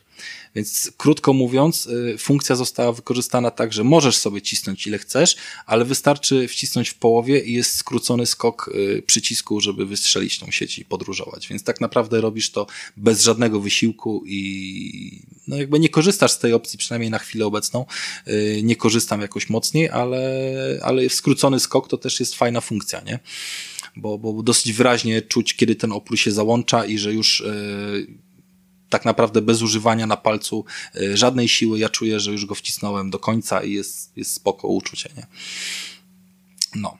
[0.56, 5.36] Więc krótko mówiąc, y, funkcja została wykorzystana tak, że możesz sobie cisnąć ile chcesz,
[5.66, 10.80] ale wystarczy wcisnąć w połowie i jest skrócony skok y, przycisku, żeby wystrzelić tą sieć
[10.80, 11.48] i podróżować.
[11.48, 12.68] Więc tak naprawdę robisz to
[12.98, 17.86] bez żadnego wysiłku i no jakby nie korzystasz z tej opcji, przynajmniej na chwilę obecną.
[18.28, 23.20] Y, nie korzystam jakoś mocniej, ale, ale skrócony skok to też jest fajna funkcja, nie?
[23.96, 27.54] Bo, bo dosyć wyraźnie czuć, kiedy ten opór się załącza i że już e,
[28.90, 30.66] tak naprawdę bez używania na palcu
[30.96, 34.68] e, żadnej siły, ja czuję, że już go wcisnąłem do końca i jest, jest spoko
[34.68, 35.28] uczucie, nie?
[36.76, 36.98] No.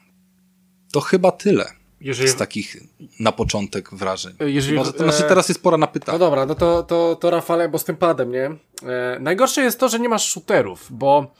[0.92, 1.72] To chyba tyle.
[2.00, 2.28] Jeżeli...
[2.28, 2.76] z takich
[3.20, 4.34] na początek wrażeń.
[4.40, 4.76] Jeżeli...
[4.76, 6.18] Może, to znaczy teraz jest pora na pytanie.
[6.18, 8.44] No dobra, no to, to, to Rafale, bo z tym padem, nie?
[8.82, 11.34] E, najgorsze jest to, że nie masz shooterów, bo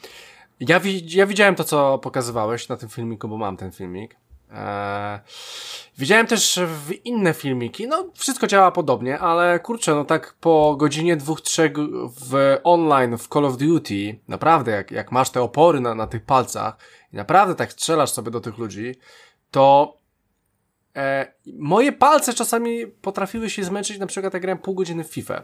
[0.60, 4.16] ja, wi ja widziałem to, co pokazywałeś na tym filmiku, bo mam ten filmik.
[4.54, 5.20] Eee,
[5.98, 11.16] widziałem też w inne filmiki, no wszystko działa podobnie, ale kurczę, no tak po godzinie
[11.16, 11.72] dwóch, trzech
[12.20, 16.24] w online w Call of Duty, naprawdę jak, jak masz te opory na, na tych
[16.24, 16.76] palcach
[17.12, 18.94] i naprawdę tak strzelasz sobie do tych ludzi,
[19.50, 19.96] to
[20.96, 25.42] e, moje palce czasami potrafiły się zmęczyć, na przykład jak grałem pół godziny w FIFA.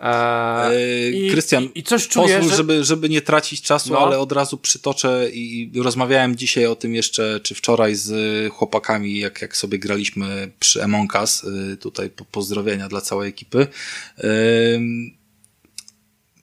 [0.00, 2.56] Eee, Krystian, i, i, coś czuję, pozwól, że...
[2.56, 3.98] żeby, żeby nie tracić czasu, no.
[3.98, 8.12] ale od razu przytoczę i rozmawiałem dzisiaj o tym jeszcze, czy wczoraj z
[8.52, 13.66] chłopakami, jak, jak sobie graliśmy przy Among Us, y, tutaj pozdrowienia dla całej ekipy.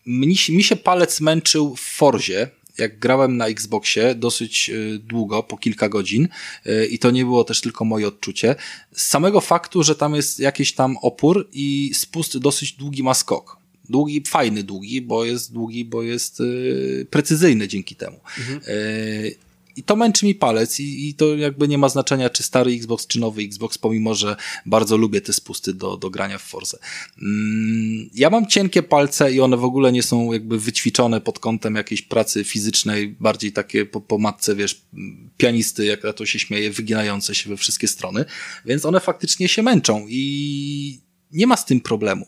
[0.05, 5.57] Mi, mi się palec męczył w Forzie, jak grałem na Xboxie dosyć y, długo, po
[5.57, 6.27] kilka godzin
[6.65, 8.55] y, i to nie było też tylko moje odczucie,
[8.95, 13.57] z samego faktu, że tam jest jakiś tam opór i spust dosyć długi ma skok.
[13.89, 18.19] Długi, fajny długi, bo jest długi, bo jest yy, precyzyjny dzięki temu.
[18.39, 18.59] Mhm.
[18.67, 19.46] Yy,
[19.77, 23.07] i to męczy mi palec i, i to jakby nie ma znaczenia, czy stary Xbox,
[23.07, 24.35] czy nowy Xbox, pomimo, że
[24.65, 26.77] bardzo lubię te spusty do, do grania w Forze.
[27.21, 31.75] Mm, ja mam cienkie palce i one w ogóle nie są jakby wyćwiczone pod kątem
[31.75, 34.81] jakiejś pracy fizycznej, bardziej takie po, po matce, wiesz,
[35.37, 38.25] pianisty, jak to się śmieje, wyginające się we wszystkie strony,
[38.65, 42.25] więc one faktycznie się męczą i nie ma z tym problemu.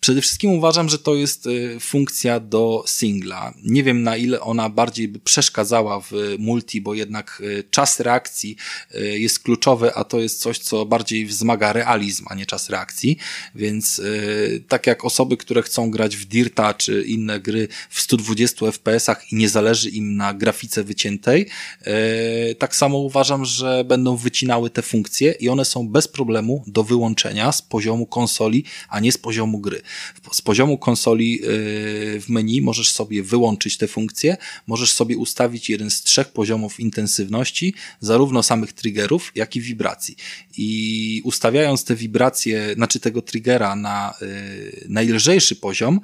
[0.00, 3.54] Przede wszystkim uważam, że to jest y, funkcja do singla.
[3.64, 8.56] Nie wiem na ile ona bardziej by przeszkadzała w multi, bo jednak y, czas reakcji
[8.94, 13.18] y, jest kluczowy, a to jest coś, co bardziej wzmaga realizm, a nie czas reakcji.
[13.54, 14.02] Więc
[14.68, 19.36] tak jak osoby, które chcą grać w Dirta czy inne gry w 120 FPS-ach i
[19.36, 21.46] nie zależy im na grafice wyciętej,
[22.58, 27.52] tak samo uważam, że będą wycinały te funkcje i one są bez problemu do wyłączenia
[27.52, 28.37] z poziomu konsoli,
[28.88, 29.82] a nie z poziomu gry.
[30.32, 31.40] Z poziomu konsoli yy,
[32.20, 34.36] w menu możesz sobie wyłączyć te funkcje,
[34.66, 40.16] możesz sobie ustawić jeden z trzech poziomów intensywności, zarówno samych triggerów, jak i wibracji.
[40.56, 46.00] I ustawiając te wibracje, znaczy tego triggera na yy, najlżejszy poziom,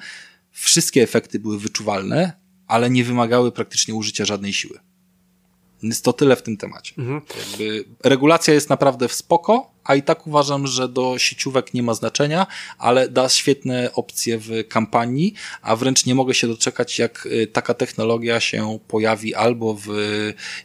[0.51, 2.32] wszystkie efekty były wyczuwalne,
[2.66, 4.78] ale nie wymagały praktycznie użycia żadnej siły.
[5.82, 6.94] Więc to tyle w tym temacie.
[6.98, 7.20] Mhm.
[8.05, 12.47] Regulacja jest naprawdę w spoko, a i tak uważam, że do sieciówek nie ma znaczenia,
[12.78, 17.74] ale da świetne opcje w kampanii, a wręcz nie mogę się doczekać, jak y, taka
[17.74, 19.89] technologia się pojawi albo w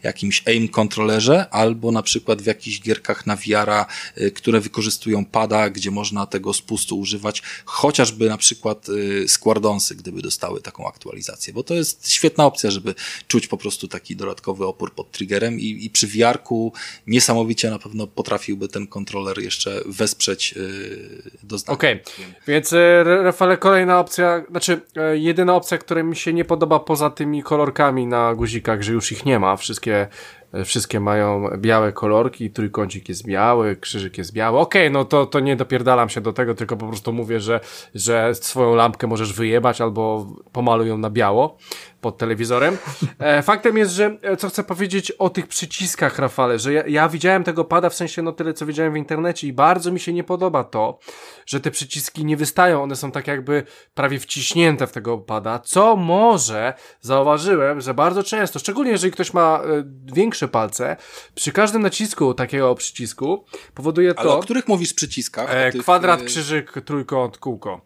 [0.04, 3.86] jakimś aim kontrolerze, albo na przykład w jakichś gierkach na VR,
[4.18, 10.22] y, które wykorzystują pada, gdzie można tego spustu używać, chociażby na przykład y, Squardonsy, gdyby
[10.22, 12.96] dostały taką aktualizację, bo to jest świetna opcja, żeby
[13.28, 16.74] czuć po prostu taki dodatkowy opór pod triggerem i, i przy VR-ku
[17.08, 21.56] niesamowicie na pewno potrafiłby ten kontroler kontroler jeszcze wesprzeć yy, do.
[21.68, 22.34] Okej, okay.
[22.48, 24.82] więc y, Rafale, kolejna opcja, znaczy
[25.14, 29.12] y, jedyna opcja, która mi się nie podoba poza tymi kolorkami na guzikach, że już
[29.12, 30.08] ich nie ma, wszystkie
[30.54, 34.60] E, wszystkie mają białe kolorki, trójkącik jest biały, krzyżyk jest biały.
[34.60, 37.60] Okej, okay, no to, to nie dopierdalam się do tego, tylko po prostu mówię, że,
[37.96, 41.58] że swoją lampkę możesz wyjebać albo pomalują na biało
[42.02, 42.78] pod telewizorem.
[43.20, 47.10] E, faktem jest, że e, co chcę powiedzieć o tych przyciskach, Rafale, że ja, ja
[47.10, 50.14] widziałem tego pada w sensie no tyle, co widziałem w internecie i bardzo mi się
[50.14, 51.00] nie podoba to,
[51.46, 53.64] że te przyciski nie wystają, one są tak jakby
[53.94, 59.62] prawie wciśnięte w tego pada, co może zauważyłem, że bardzo często, szczególnie jeżeli ktoś ma
[59.64, 60.98] e, większe palce,
[61.36, 64.20] przy każdym nacisku takiego przycisku powoduje to...
[64.20, 65.56] Ale o których mówisz przyciskach?
[65.56, 65.82] E, tych...
[65.82, 67.82] Kwadrat, krzyżyk, trójkąt, kółko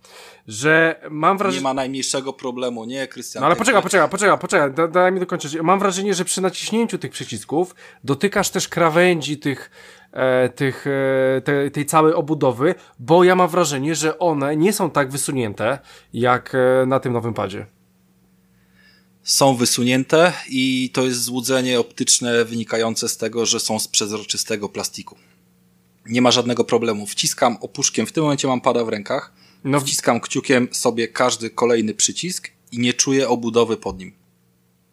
[0.48, 1.60] że mam wrażenie...
[1.60, 3.42] Nie ma najmniejszego problemu, nie, Krystian?
[3.42, 5.58] No ale poczekaj, poczekaj, poczekaj, poczekaj, da, daj mi dokończyć.
[5.64, 9.72] Mam wrażenie, że przy naciśnięciu tych przycisków dotykasz też krawędzi tych,
[10.12, 14.90] e, tych, e, te, tej całej obudowy, bo ja mam wrażenie, że one nie są
[14.90, 15.80] tak wysunięte,
[16.14, 17.66] jak e, na tym nowym padzie
[19.24, 25.18] są wysunięte i to jest złudzenie optyczne wynikające z tego, że są z przezroczystego plastiku.
[26.06, 27.08] Nie ma żadnego problemu.
[27.08, 29.80] Wciskam opuszkiem, w tym momencie mam pada w rękach, no.
[29.80, 34.14] Wciskam kciukiem sobie każdy kolejny przycisk i nie czuję obudowy pod nim.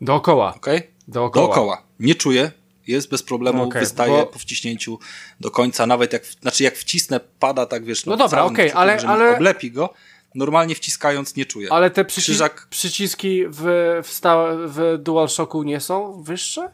[0.01, 0.55] Dookoła.
[0.55, 0.82] Okay?
[1.09, 1.47] Dookoła.
[1.47, 1.82] Dookoła.
[2.01, 2.52] Nie czuję.
[2.86, 4.27] Jest bez problemu, okay, wystaje bo...
[4.27, 4.98] po wciśnięciu
[5.40, 5.86] do końca.
[5.86, 8.07] Nawet jak, znaczy jak wcisnę, pada tak wiesz.
[8.07, 9.36] No, no dobra, okej, okay, ale, ale...
[9.36, 9.94] Oblepi go.
[10.35, 11.73] Normalnie wciskając nie czuję.
[11.73, 12.66] Ale te przycis Krzyżak...
[12.70, 13.62] przyciski w,
[14.05, 16.70] w, sta- w DualShocku nie są wyższe?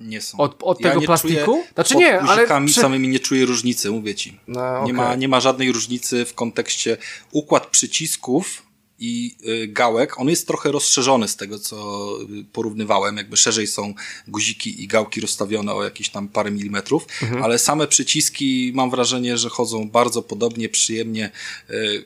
[0.00, 0.38] Nie są.
[0.38, 1.62] Od, od ja tego plastiku?
[1.74, 2.66] Znaczy nie, ale...
[2.66, 2.80] Przy...
[2.80, 4.40] samymi nie czuję różnicy, mówię ci.
[4.48, 4.86] No, okay.
[4.86, 6.96] nie, ma, nie ma żadnej różnicy w kontekście
[7.32, 8.62] układ przycisków
[9.02, 13.94] i y, gałek, on jest trochę rozszerzony z tego, co y, porównywałem, jakby szerzej są
[14.28, 17.42] guziki i gałki rozstawione o jakieś tam parę milimetrów, mhm.
[17.42, 21.30] ale same przyciski mam wrażenie, że chodzą bardzo podobnie, przyjemnie.
[21.70, 22.04] Y,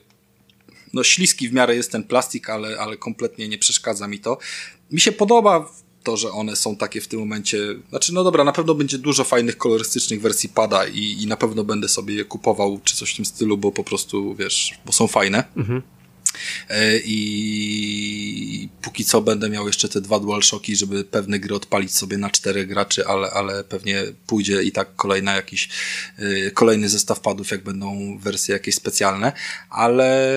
[0.93, 4.39] no śliski w miarę jest ten plastik, ale, ale kompletnie nie przeszkadza mi to.
[4.91, 7.59] Mi się podoba to, że one są takie w tym momencie.
[7.89, 11.65] Znaczy, no dobra, na pewno będzie dużo fajnych kolorystycznych wersji pada i, i na pewno
[11.65, 15.07] będę sobie je kupował czy coś w tym stylu, bo po prostu wiesz, bo są
[15.07, 15.45] fajne.
[15.57, 15.83] Mhm.
[16.69, 22.19] E, I póki co będę miał jeszcze te dwa DualShocki, żeby pewne gry odpalić sobie
[22.19, 25.69] na czterech graczy, ale, ale pewnie pójdzie i tak kolejna jakiś
[26.19, 29.33] e, kolejny zestaw padów, jak będą wersje jakieś specjalne,
[29.71, 30.31] ale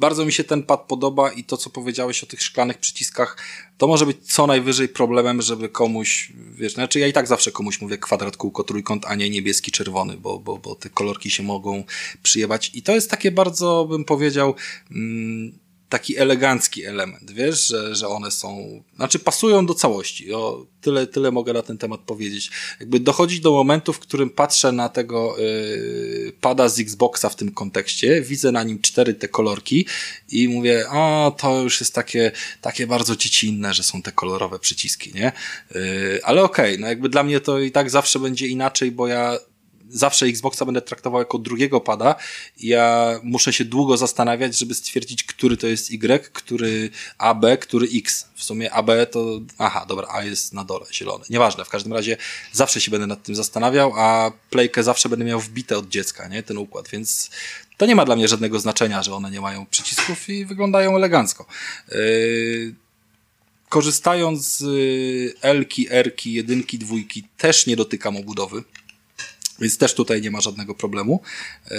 [0.00, 3.36] bardzo mi się ten pad podoba i to, co powiedziałeś o tych szklanych przyciskach,
[3.78, 7.80] to może być co najwyżej problemem, żeby komuś, wiesz, znaczy ja i tak zawsze komuś
[7.80, 11.84] mówię kwadrat, kółko, trójkąt, a nie niebieski, czerwony, bo, bo, bo te kolorki się mogą
[12.22, 12.70] przyjebać.
[12.74, 14.54] I to jest takie bardzo, bym powiedział,
[14.90, 15.58] mm,
[15.90, 20.32] taki elegancki element, wiesz, że, że one są, znaczy pasują do całości.
[20.32, 22.50] O, tyle, tyle mogę na ten temat powiedzieć.
[22.80, 27.52] Jakby dochodzi do momentu, w którym patrzę na tego yy, pada z Xboxa w tym
[27.52, 29.86] kontekście, widzę na nim cztery te kolorki
[30.28, 35.14] i mówię, o, to już jest takie, takie bardzo dziecinne, że są te kolorowe przyciski,
[35.14, 35.32] nie?
[35.74, 39.08] Yy, ale okej, okay, no jakby dla mnie to i tak zawsze będzie inaczej, bo
[39.08, 39.38] ja
[39.90, 42.14] zawsze Xboxa będę traktował jako drugiego pada.
[42.60, 48.26] Ja muszę się długo zastanawiać, żeby stwierdzić, który to jest Y, który AB, który X.
[48.34, 51.24] W sumie AB to, aha, dobra, A jest na dole, zielony.
[51.30, 52.16] Nieważne, w każdym razie
[52.52, 56.42] zawsze się będę nad tym zastanawiał, a playkę zawsze będę miał wbite od dziecka, nie,
[56.42, 57.30] ten układ, więc
[57.76, 61.46] to nie ma dla mnie żadnego znaczenia, że one nie mają przycisków i wyglądają elegancko.
[61.88, 62.74] Yy,
[63.68, 64.62] korzystając z
[65.42, 68.64] L-ki, R-ki, jedynki, dwójki, też nie dotykam obudowy.
[69.60, 71.20] Więc też tutaj nie ma żadnego problemu.
[71.70, 71.76] E,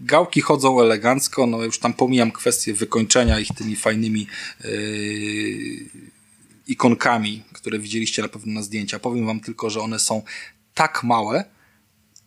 [0.00, 4.26] gałki chodzą elegancko, no już tam pomijam kwestię wykończenia ich tymi fajnymi
[4.64, 4.68] e,
[6.66, 8.98] ikonkami, które widzieliście na pewno na zdjęcia.
[8.98, 10.22] Powiem wam tylko, że one są
[10.74, 11.44] tak małe,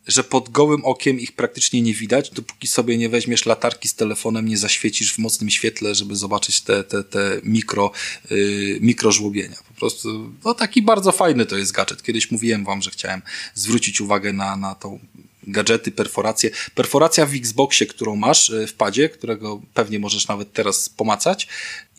[0.09, 4.47] że pod gołym okiem ich praktycznie nie widać, dopóki sobie nie weźmiesz latarki z telefonem,
[4.47, 7.91] nie zaświecisz w mocnym świetle, żeby zobaczyć te, te, te mikro,
[8.29, 9.57] yy, mikro żłobienia.
[9.67, 12.03] Po prostu, no taki bardzo fajny to jest gadżet.
[12.03, 13.21] Kiedyś mówiłem wam, że chciałem
[13.53, 14.99] zwrócić uwagę na, na tą
[15.47, 16.49] gadżety, perforacje.
[16.75, 21.47] Perforacja w Xboxie, którą masz e, w padzie, którego pewnie możesz nawet teraz pomacać,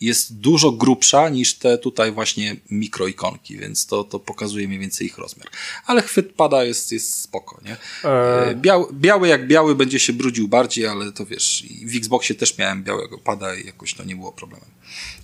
[0.01, 5.17] jest dużo grubsza niż te tutaj właśnie mikroikonki, więc to, to pokazuje mniej więcej ich
[5.17, 5.47] rozmiar.
[5.85, 7.77] Ale chwyt pada jest, jest spoko, nie?
[8.09, 8.55] E...
[8.55, 12.83] Biały, biały jak biały będzie się brudził bardziej, ale to wiesz, w Xboxie też miałem
[12.83, 14.69] białego pada i jakoś to nie było problemem.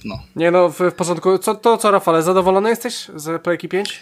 [0.03, 0.23] No.
[0.35, 1.37] Nie no, w, w porządku.
[1.37, 3.99] Co, to co, Rafale, zadowolony jesteś z Playki 5?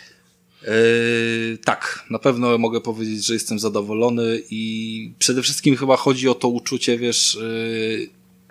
[0.62, 6.36] Yy, tak, na pewno mogę powiedzieć, że jestem zadowolony i przede wszystkim chyba chodzi o
[6.36, 8.10] to uczucie, wiesz, yy,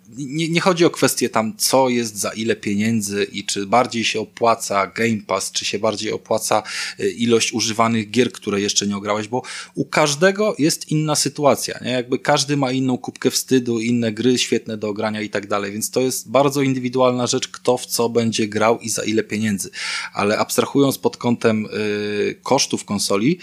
[0.08, 4.20] nie, nie chodzi o kwestię tam, co jest za ile pieniędzy i czy bardziej się
[4.20, 6.62] opłaca Game Pass, czy się bardziej opłaca
[7.00, 9.42] y, ilość używanych gier, które jeszcze nie ograłeś, bo
[9.74, 11.90] u każdego jest inna sytuacja, nie?
[11.90, 15.90] Jakby każdy ma inną kubkę wstydu, inne gry świetne do ogrania i tak dalej, więc
[15.90, 19.70] to jest bardzo indywidualna rzecz, kto w co będzie grał i za ile pieniędzy.
[20.14, 23.38] Ale abstrahując pod kątem yy, kosztów konsoli,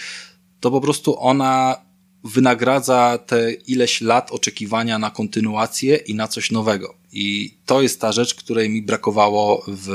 [0.59, 1.90] to po prostu ona
[2.23, 7.00] wynagradza te ileś lat oczekiwania na kontynuację i na coś nowego.
[7.13, 9.89] I to jest ta rzecz, której mi brakowało w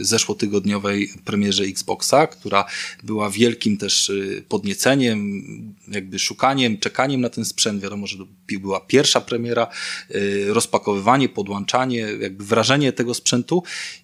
[0.00, 2.64] zeszłotygodniowej premierze Xboxa, która
[3.02, 5.42] była wielkim też y, podnieceniem,
[5.88, 7.82] jakby szukaniem, czekaniem na ten sprzęt.
[7.82, 8.26] Wiadomo, że to
[8.60, 9.66] była pierwsza premiera,
[10.14, 13.62] y, rozpakowywanie, podłączanie, jakby wrażenie tego sprzętu.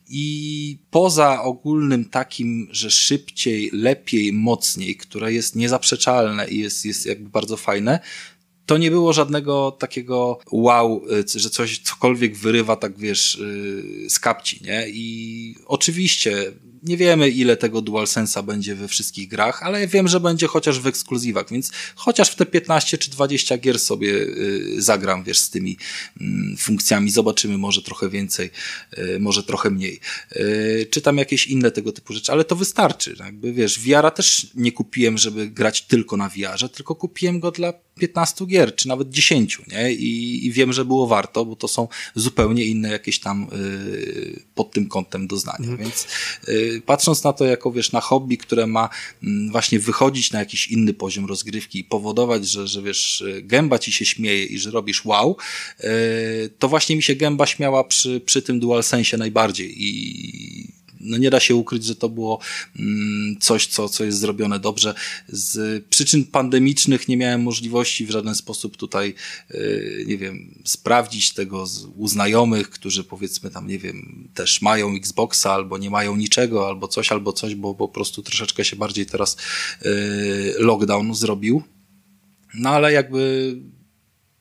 [0.09, 7.29] I poza ogólnym takim, że szybciej, lepiej, mocniej, które jest niezaprzeczalne i jest, jest jakby
[7.29, 8.01] bardzo fajne,
[8.67, 11.03] to nie było żadnego takiego wow,
[11.35, 14.85] y, że coś, cokolwiek wyrywa, tak wiesz, y, z kapci, nie?
[14.89, 16.53] I oczywiście
[16.87, 20.87] nie wiemy, ile tego DualSense'a będzie we wszystkich grach, ale wiem, że będzie chociaż w
[20.87, 25.77] ekskluzywach, więc chociaż w te 15 czy 20 gier sobie y, zagram, wiesz, z tymi
[26.21, 27.11] mm, funkcjami.
[27.11, 28.51] Zobaczymy może trochę więcej,
[28.99, 30.01] y, może trochę mniej.
[30.37, 33.17] Y, czy tam jakieś inne tego typu rzeczy, ale to wystarczy.
[33.19, 37.73] Jakby, wiesz, VR-a też nie kupiłem, żeby grać tylko na VR-ze, tylko kupiłem go dla
[37.99, 39.93] 15 gier, czy nawet 10, nie?
[39.93, 43.47] I, I wiem, że było warto, bo to są zupełnie inne jakieś tam
[44.55, 45.77] pod tym kątem doznania, mm.
[45.77, 46.07] więc
[46.81, 48.89] patrząc na to jako, wiesz, na hobby, które ma
[49.23, 53.93] y, właśnie wychodzić na jakiś inny poziom rozgrywki i powodować, że, że wiesz, gęba ci
[53.93, 55.37] się śmieje i że robisz wow,
[55.81, 55.87] y,
[56.59, 60.76] to właśnie mi się gęba śmiała przy, przy tym DualSense najbardziej i
[61.07, 62.41] no nie da się ukryć, że to było
[62.79, 64.95] mm, coś, co, co jest zrobione dobrze.
[65.29, 69.15] Z przyczyn pandemicznych nie miałem możliwości w żaden sposób tutaj,
[69.51, 71.67] y, nie wiem, sprawdzić tego
[71.97, 76.89] u znajomych, którzy powiedzmy tam, nie wiem, też mają Xboxa albo nie mają niczego, albo
[76.89, 79.37] coś, albo coś, bo, bo po prostu troszeczkę się bardziej teraz
[79.87, 81.63] y, lockdown zrobił.
[82.55, 83.57] No ale jakby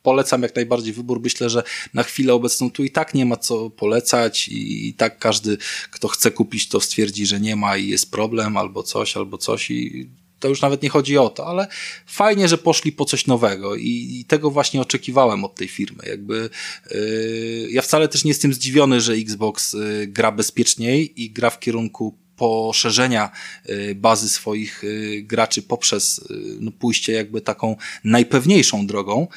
[0.05, 1.21] polecam jak najbardziej wybór.
[1.21, 1.63] Myślę, że
[1.93, 5.57] na chwilę obecną tu i tak nie ma co polecać i, i tak każdy,
[5.91, 9.71] kto chce kupić, to stwierdzi, że nie ma i jest problem albo coś, albo coś
[9.71, 10.09] i
[10.39, 11.67] to już nawet nie chodzi o to, ale
[12.05, 16.03] fajnie, że poszli po coś nowego i, i tego właśnie oczekiwałem od tej firmy.
[16.07, 16.49] Jakby
[16.91, 21.59] yy, ja wcale też nie jestem zdziwiony, że Xbox yy, gra bezpieczniej i gra w
[21.59, 23.31] kierunku poszerzenia
[23.95, 24.83] bazy swoich
[25.21, 26.27] graczy poprzez
[26.59, 29.27] no, pójście jakby taką najpewniejszą drogą,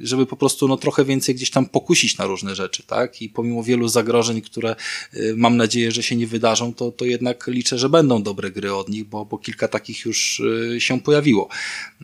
[0.00, 3.22] żeby po prostu no, trochę więcej gdzieś tam pokusić na różne rzeczy, tak?
[3.22, 4.76] I pomimo wielu zagrożeń, które
[5.36, 8.88] mam nadzieję, że się nie wydarzą, to, to jednak liczę, że będą dobre gry od
[8.88, 10.42] nich, bo, bo kilka takich już
[10.78, 11.48] się pojawiło.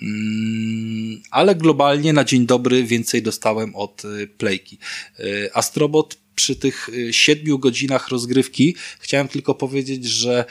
[0.03, 4.03] Mm, ale globalnie na dzień dobry więcej dostałem od
[4.39, 4.79] Playki.
[5.55, 10.45] Astrobot przy tych y, siedmiu godzinach rozgrywki chciałem tylko powiedzieć, że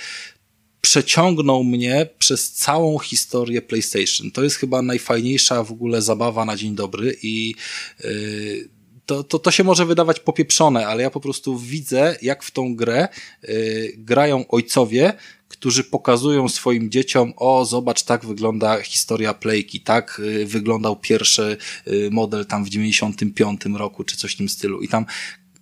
[0.81, 4.31] przeciągnął mnie przez całą historię PlayStation.
[4.31, 7.55] To jest chyba najfajniejsza w ogóle zabawa na dzień dobry i
[8.03, 8.69] yy,
[9.05, 12.75] to, to, to się może wydawać popieprzone, ale ja po prostu widzę, jak w tą
[12.75, 13.07] grę
[13.43, 15.13] yy, grają ojcowie,
[15.47, 21.57] którzy pokazują swoim dzieciom, o zobacz, tak wygląda historia Playki, tak yy, wyglądał pierwszy
[21.87, 24.81] y, model tam w 95 roku, czy coś w tym stylu.
[24.81, 25.05] I tam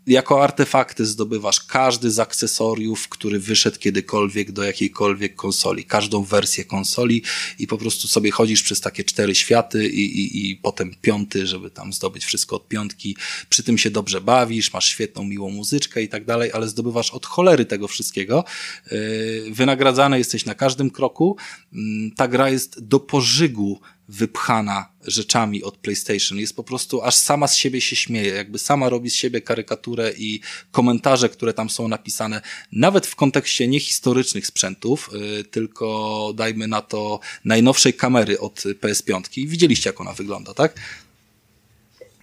[0.07, 7.23] jako artefakty zdobywasz każdy z akcesoriów, który wyszedł kiedykolwiek do jakiejkolwiek konsoli, każdą wersję konsoli
[7.59, 11.71] i po prostu sobie chodzisz przez takie cztery światy i, i, i potem piąty, żeby
[11.71, 13.17] tam zdobyć wszystko od piątki.
[13.49, 17.25] Przy tym się dobrze bawisz, masz świetną, miłą muzyczkę i tak dalej, ale zdobywasz od
[17.25, 18.43] cholery tego wszystkiego.
[18.91, 21.37] Yy, wynagradzany jesteś na każdym kroku.
[21.73, 26.37] Mm, ta gra jest do pożygu wypchana rzeczami od PlayStation.
[26.37, 30.11] Jest po prostu, aż sama z siebie się śmieje, jakby sama robi z siebie karykaturę
[30.17, 30.39] i
[30.71, 32.41] komentarze, które tam są napisane,
[32.71, 39.47] nawet w kontekście niehistorycznych sprzętów, yy, tylko dajmy na to najnowszej kamery od PS5.
[39.47, 40.73] Widzieliście, jak ona wygląda, tak?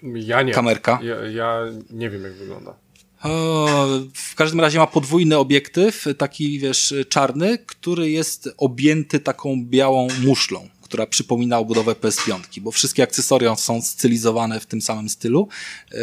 [0.02, 0.52] Ja nie.
[0.52, 0.98] Kamerka.
[1.02, 1.60] Ja, ja
[1.90, 2.74] nie wiem, jak wygląda.
[3.22, 10.08] O, w każdym razie ma podwójny obiektyw, taki wiesz, czarny, który jest objęty taką białą
[10.24, 15.48] muszlą która przypomina obudowę PS5, bo wszystkie akcesoria są stylizowane w tym samym stylu.
[15.92, 15.98] Yy,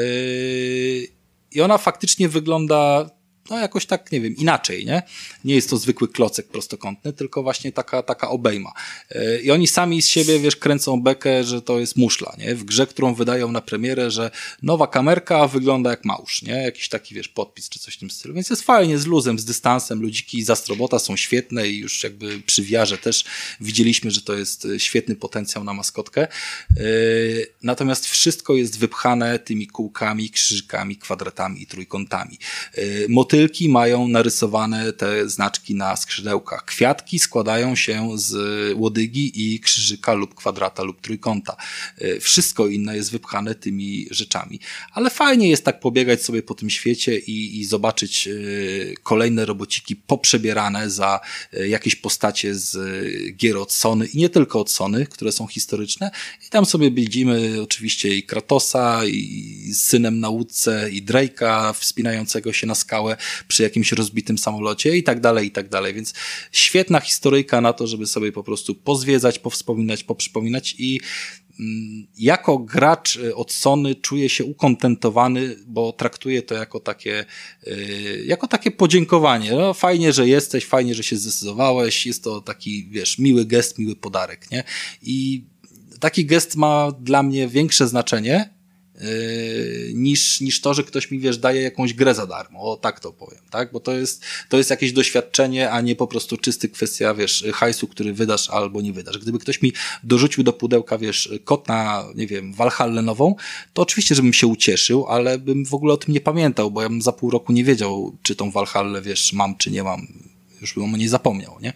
[1.52, 3.10] I ona faktycznie wygląda
[3.50, 5.04] no jakoś tak, nie wiem, inaczej, nie?
[5.46, 8.74] Nie jest to zwykły klocek prostokątny, tylko właśnie taka, taka obejma.
[9.10, 12.56] E, I oni sami z siebie, wiesz, kręcą bekę, że to jest muszla, nie?
[12.56, 14.32] W grze, którą wydają na premierę, że
[14.62, 16.54] nowa kamerka wygląda jak małż, nie?
[16.54, 18.34] Jakiś taki, wiesz, podpis czy coś w tym stylu.
[18.34, 20.02] Więc jest fajnie, z luzem, z dystansem.
[20.02, 23.24] Ludziki z Astrobota są świetne i już jakby przy wiarze też
[23.62, 26.22] widzieliśmy, że to jest e, świetny potencjał na maskotkę.
[26.22, 26.28] E,
[27.64, 32.38] natomiast wszystko jest wypchane tymi kółkami, krzyżykami, kwadratami i trójkątami.
[33.10, 36.66] Motyl motylki mają narysowane te znaczki na skrzydełkach.
[36.66, 38.34] Kwiatki składają się z
[38.78, 41.56] łodygi i krzyżyka lub kwadrata lub trójkąta.
[41.98, 44.60] E, wszystko inne jest wypchane tymi rzeczami.
[44.94, 48.32] Ale fajnie jest tak pobiegać sobie po tym świecie i, i zobaczyć e,
[49.04, 51.20] kolejne robociki poprzebierane za
[51.54, 52.78] e, jakieś postacie z
[53.36, 56.12] gier od Sony i nie tylko od Sony, które są historyczne.
[56.48, 62.68] I tam sobie widzimy oczywiście i Kratosa, i synem na łódce, i Drake'a wspinającego się
[62.68, 63.18] na skałę
[63.48, 65.94] przy jakimś rozbitym samolocie i tak dalej, i tak dalej.
[65.94, 66.14] Więc
[66.52, 71.00] świetna historyjka na to, żeby sobie po prostu pozwiedzać, powspominać, poprzypominać i
[71.60, 77.26] mm, jako gracz y, od Sony czuję się ukontentowany, bo traktuję to jako takie,
[77.68, 79.52] y, jako takie podziękowanie.
[79.52, 83.96] No, fajnie, że jesteś, fajnie, że się zdecydowałeś, jest to taki, wiesz, miły gest, miły
[83.96, 84.64] podarek, nie?
[85.02, 85.44] I
[86.00, 88.59] taki gest ma dla mnie większe znaczenie,
[89.94, 93.14] niż, niż to, że ktoś mi, wiesz, daje jakąś grę za darmo, o tak to
[93.14, 93.72] powiem, tak?
[93.72, 97.88] Bo to jest, to jest jakieś doświadczenie, a nie po prostu czysty kwestia, wiesz, hajsu,
[97.88, 99.18] który wydasz albo nie wydasz.
[99.18, 99.74] Gdyby ktoś mi
[100.04, 103.36] dorzucił do pudełka, wiesz, kod na, nie wiem, Valhalla nową,
[103.74, 106.90] to oczywiście, żebym się ucieszył, ale bym w ogóle o tym nie pamiętał, bo ja
[106.90, 110.08] bym za pół roku nie wiedział, czy tą Valhalla, wiesz, mam, czy nie mam.
[110.62, 111.74] Już bym o niej zapomniał, nie?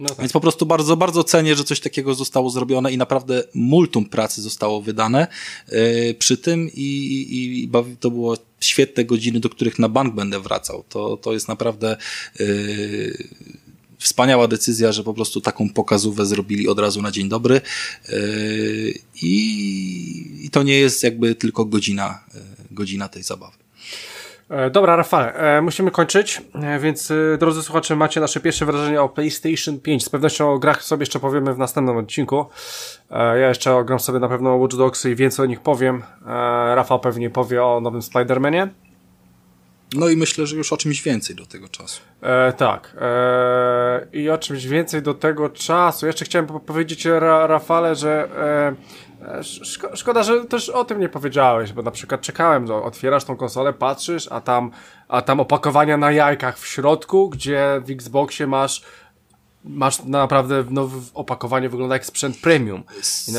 [0.00, 0.18] No tak.
[0.18, 4.42] Więc po prostu bardzo, bardzo cenię, że coś takiego zostało zrobione i naprawdę multum pracy
[4.42, 5.26] zostało wydane
[5.68, 6.80] yy, przy tym i,
[7.30, 7.70] i, i
[8.00, 10.84] to było świetne godziny, do których na bank będę wracał.
[10.88, 11.96] To, to jest naprawdę
[12.38, 13.28] yy,
[13.98, 17.60] wspaniała decyzja, że po prostu taką pokazówę zrobili od razu na dzień dobry
[18.08, 22.24] yy, i, i to nie jest jakby tylko godzina,
[22.70, 23.59] godzina tej zabawy.
[24.50, 29.08] E, dobra, Rafale, e, musimy kończyć, e, więc drodzy słuchacze, macie nasze pierwsze wrażenie o
[29.08, 30.04] PlayStation 5.
[30.04, 32.46] Z pewnością o grach sobie jeszcze powiemy w następnym odcinku.
[33.10, 36.02] Ja jeszcze ogram sobie na pewno Watch Dogs i więcej o nich powiem.
[36.74, 38.68] Rafał pewnie powie o nowym Spider-Manie.
[39.94, 42.00] No i myślę, że już o czymś więcej do tego czasu.
[42.22, 42.96] E, tak.
[43.00, 46.06] E, I o czymś więcej do tego czasu.
[46.06, 48.74] Jeszcze chciałem powiedzieć Ra Rafale, że e,
[49.42, 53.36] szko szkoda, że też o tym nie powiedziałeś, bo na przykład czekałem, no, otwierasz tą
[53.36, 54.70] konsolę, patrzysz, a tam,
[55.08, 58.82] a tam opakowania na jajkach w środku, gdzie w Xboxie masz
[59.64, 62.82] masz naprawdę no, opakowanie wygląda jak sprzęt premium.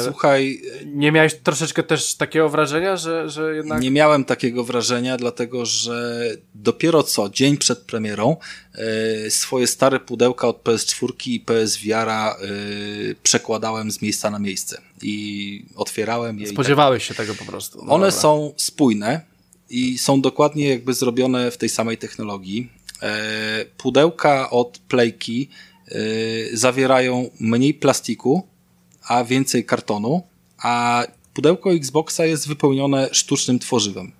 [0.03, 0.61] Słuchaj.
[0.85, 3.81] Nie miałeś troszeczkę też takiego wrażenia, że, że jednak.
[3.81, 6.23] Nie miałem takiego wrażenia, dlatego że
[6.55, 8.37] dopiero co, dzień przed premierą,
[9.23, 15.65] yy, swoje stare pudełka od PS4 i PSVR-a yy, przekładałem z miejsca na miejsce i
[15.75, 16.47] otwierałem je.
[16.47, 17.17] Spodziewałeś tak...
[17.17, 17.77] się tego po prostu.
[17.77, 18.21] No One dobra.
[18.21, 19.21] są spójne
[19.69, 22.69] i są dokładnie jakby zrobione w tej samej technologii.
[23.01, 23.07] Yy,
[23.77, 25.49] pudełka od Playki
[26.53, 28.47] zawierają mniej plastiku,
[29.07, 30.23] a więcej kartonu,
[30.57, 31.03] a
[31.33, 34.11] pudełko Xboxa jest wypełnione sztucznym tworzywem.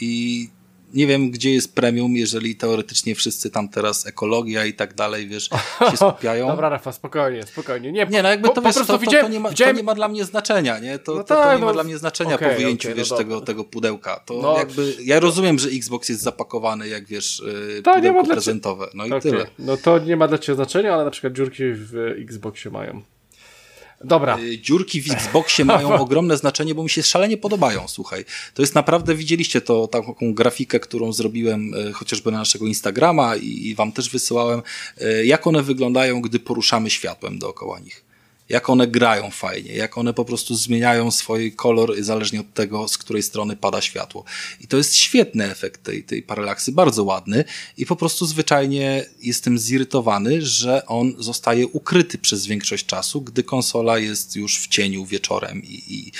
[0.00, 0.48] I
[0.94, 5.48] nie wiem, gdzie jest premium, jeżeli teoretycznie wszyscy tam teraz ekologia i tak dalej, wiesz,
[5.90, 6.46] się skupiają.
[6.46, 7.92] Dobra, Rafa, spokojnie, spokojnie.
[7.92, 9.82] Nie, nie no jakby to, po, wiesz, po to, to, to, nie ma, to nie
[9.82, 10.98] ma dla mnie znaczenia, nie?
[10.98, 12.98] To, no to, tak, to nie ma no, dla mnie znaczenia okay, po wyjęciu, okay,
[12.98, 14.20] wiesz, no tego, tego pudełka.
[14.26, 14.58] To no.
[14.58, 19.08] jakby, ja rozumiem, że Xbox jest zapakowany, jak wiesz, y, to pudełko prezentowe, no i
[19.08, 19.20] okay.
[19.20, 19.46] tyle.
[19.58, 23.02] No to nie ma dla ciebie znaczenia, ale na przykład dziurki w Xboxie mają.
[24.04, 24.38] Dobra.
[24.38, 28.24] Y, dziurki w Xboxie mają ogromne znaczenie, bo mi się szalenie podobają, słuchaj.
[28.54, 33.66] To jest naprawdę, widzieliście to, taką grafikę, którą zrobiłem y, chociażby na naszego Instagrama i,
[33.68, 34.62] i wam też wysyłałem,
[35.02, 38.05] y, jak one wyglądają, gdy poruszamy światłem dookoła nich
[38.48, 42.98] jak one grają fajnie, jak one po prostu zmieniają swój kolor zależnie od tego, z
[42.98, 44.24] której strony pada światło.
[44.60, 47.44] I to jest świetny efekt tej, tej paralaksy, bardzo ładny
[47.76, 53.98] i po prostu zwyczajnie jestem zirytowany, że on zostaje ukryty przez większość czasu, gdy konsola
[53.98, 56.12] jest już w cieniu wieczorem i, i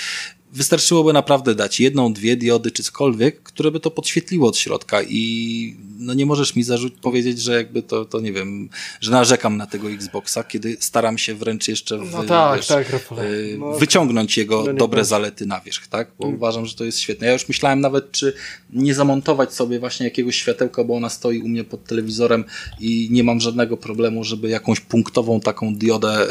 [0.57, 5.75] wystarczyłoby naprawdę dać jedną, dwie diody czy cokolwiek, które by to podświetliło od środka i
[5.99, 8.69] no nie możesz mi zarzut powiedzieć, że jakby to, to nie wiem,
[9.01, 12.89] że narzekam na tego Xboxa, kiedy staram się wręcz jeszcze w, no tak, wiesz, tak,
[13.19, 16.11] y, no, wyciągnąć jego no dobre zalety na wierzch, tak?
[16.17, 16.37] Bo hmm.
[16.37, 17.27] uważam, że to jest świetne.
[17.27, 18.33] Ja już myślałem nawet, czy
[18.69, 22.43] nie zamontować sobie właśnie jakiegoś światełka, bo ona stoi u mnie pod telewizorem
[22.79, 26.27] i nie mam żadnego problemu, żeby jakąś punktową taką diodę,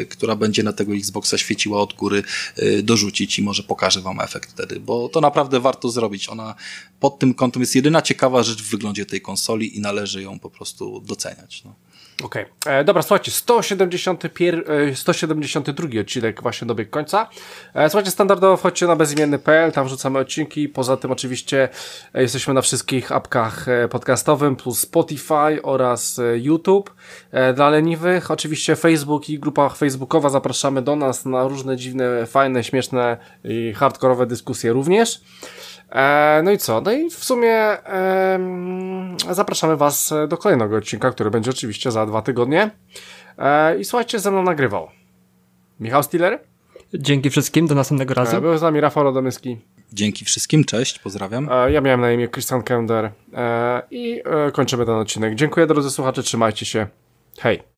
[0.00, 2.22] y, która będzie na tego Xboxa świeciła od góry,
[2.58, 6.28] y, dorzucić i może pokażę wam efekt wtedy, bo to naprawdę warto zrobić.
[6.28, 6.54] Ona
[7.00, 10.50] pod tym kątem jest jedyna ciekawa rzecz w wyglądzie tej konsoli i należy ją po
[10.50, 11.64] prostu doceniać.
[11.64, 11.74] No.
[12.24, 12.74] Okej, okay.
[12.74, 14.62] E, dobra, słuchajcie, 171,
[14.94, 17.28] 172 e, odcinek właśnie dobiegł końca.
[17.74, 21.68] E, słuchajcie, standardowo wchodźcie na bezimienny.pl, tam wrzucamy odcinki, poza tym oczywiście
[22.14, 26.94] e, jesteśmy na wszystkich apkach e, podcastowym, plus Spotify oraz e, YouTube.
[27.54, 33.16] Dla leniwych, oczywiście Facebook i grupa facebookowa, zapraszamy do nas na różne dziwne, fajne, śmieszne
[33.44, 35.20] i hardkorowe dyskusje również.
[35.90, 36.80] E, no i co?
[36.80, 38.38] No i w sumie e,
[39.30, 42.70] zapraszamy Was do kolejnego odcinka, który będzie oczywiście za dwa tygodnie.
[43.38, 44.88] E, I słuchajcie, ze mną nagrywał
[45.80, 46.40] Michał Stiller.
[46.94, 48.36] Dzięki wszystkim, do następnego razu.
[48.36, 49.58] E, był z nami Rafał Radomyski.
[49.92, 51.48] Dzięki wszystkim, cześć, pozdrawiam.
[51.52, 54.22] E, ja miałem na imię Christian Kender e, i
[54.52, 55.34] kończymy ten odcinek.
[55.34, 56.86] Dziękuję drodzy słuchacze, trzymajcie się.
[57.38, 57.62] Hej.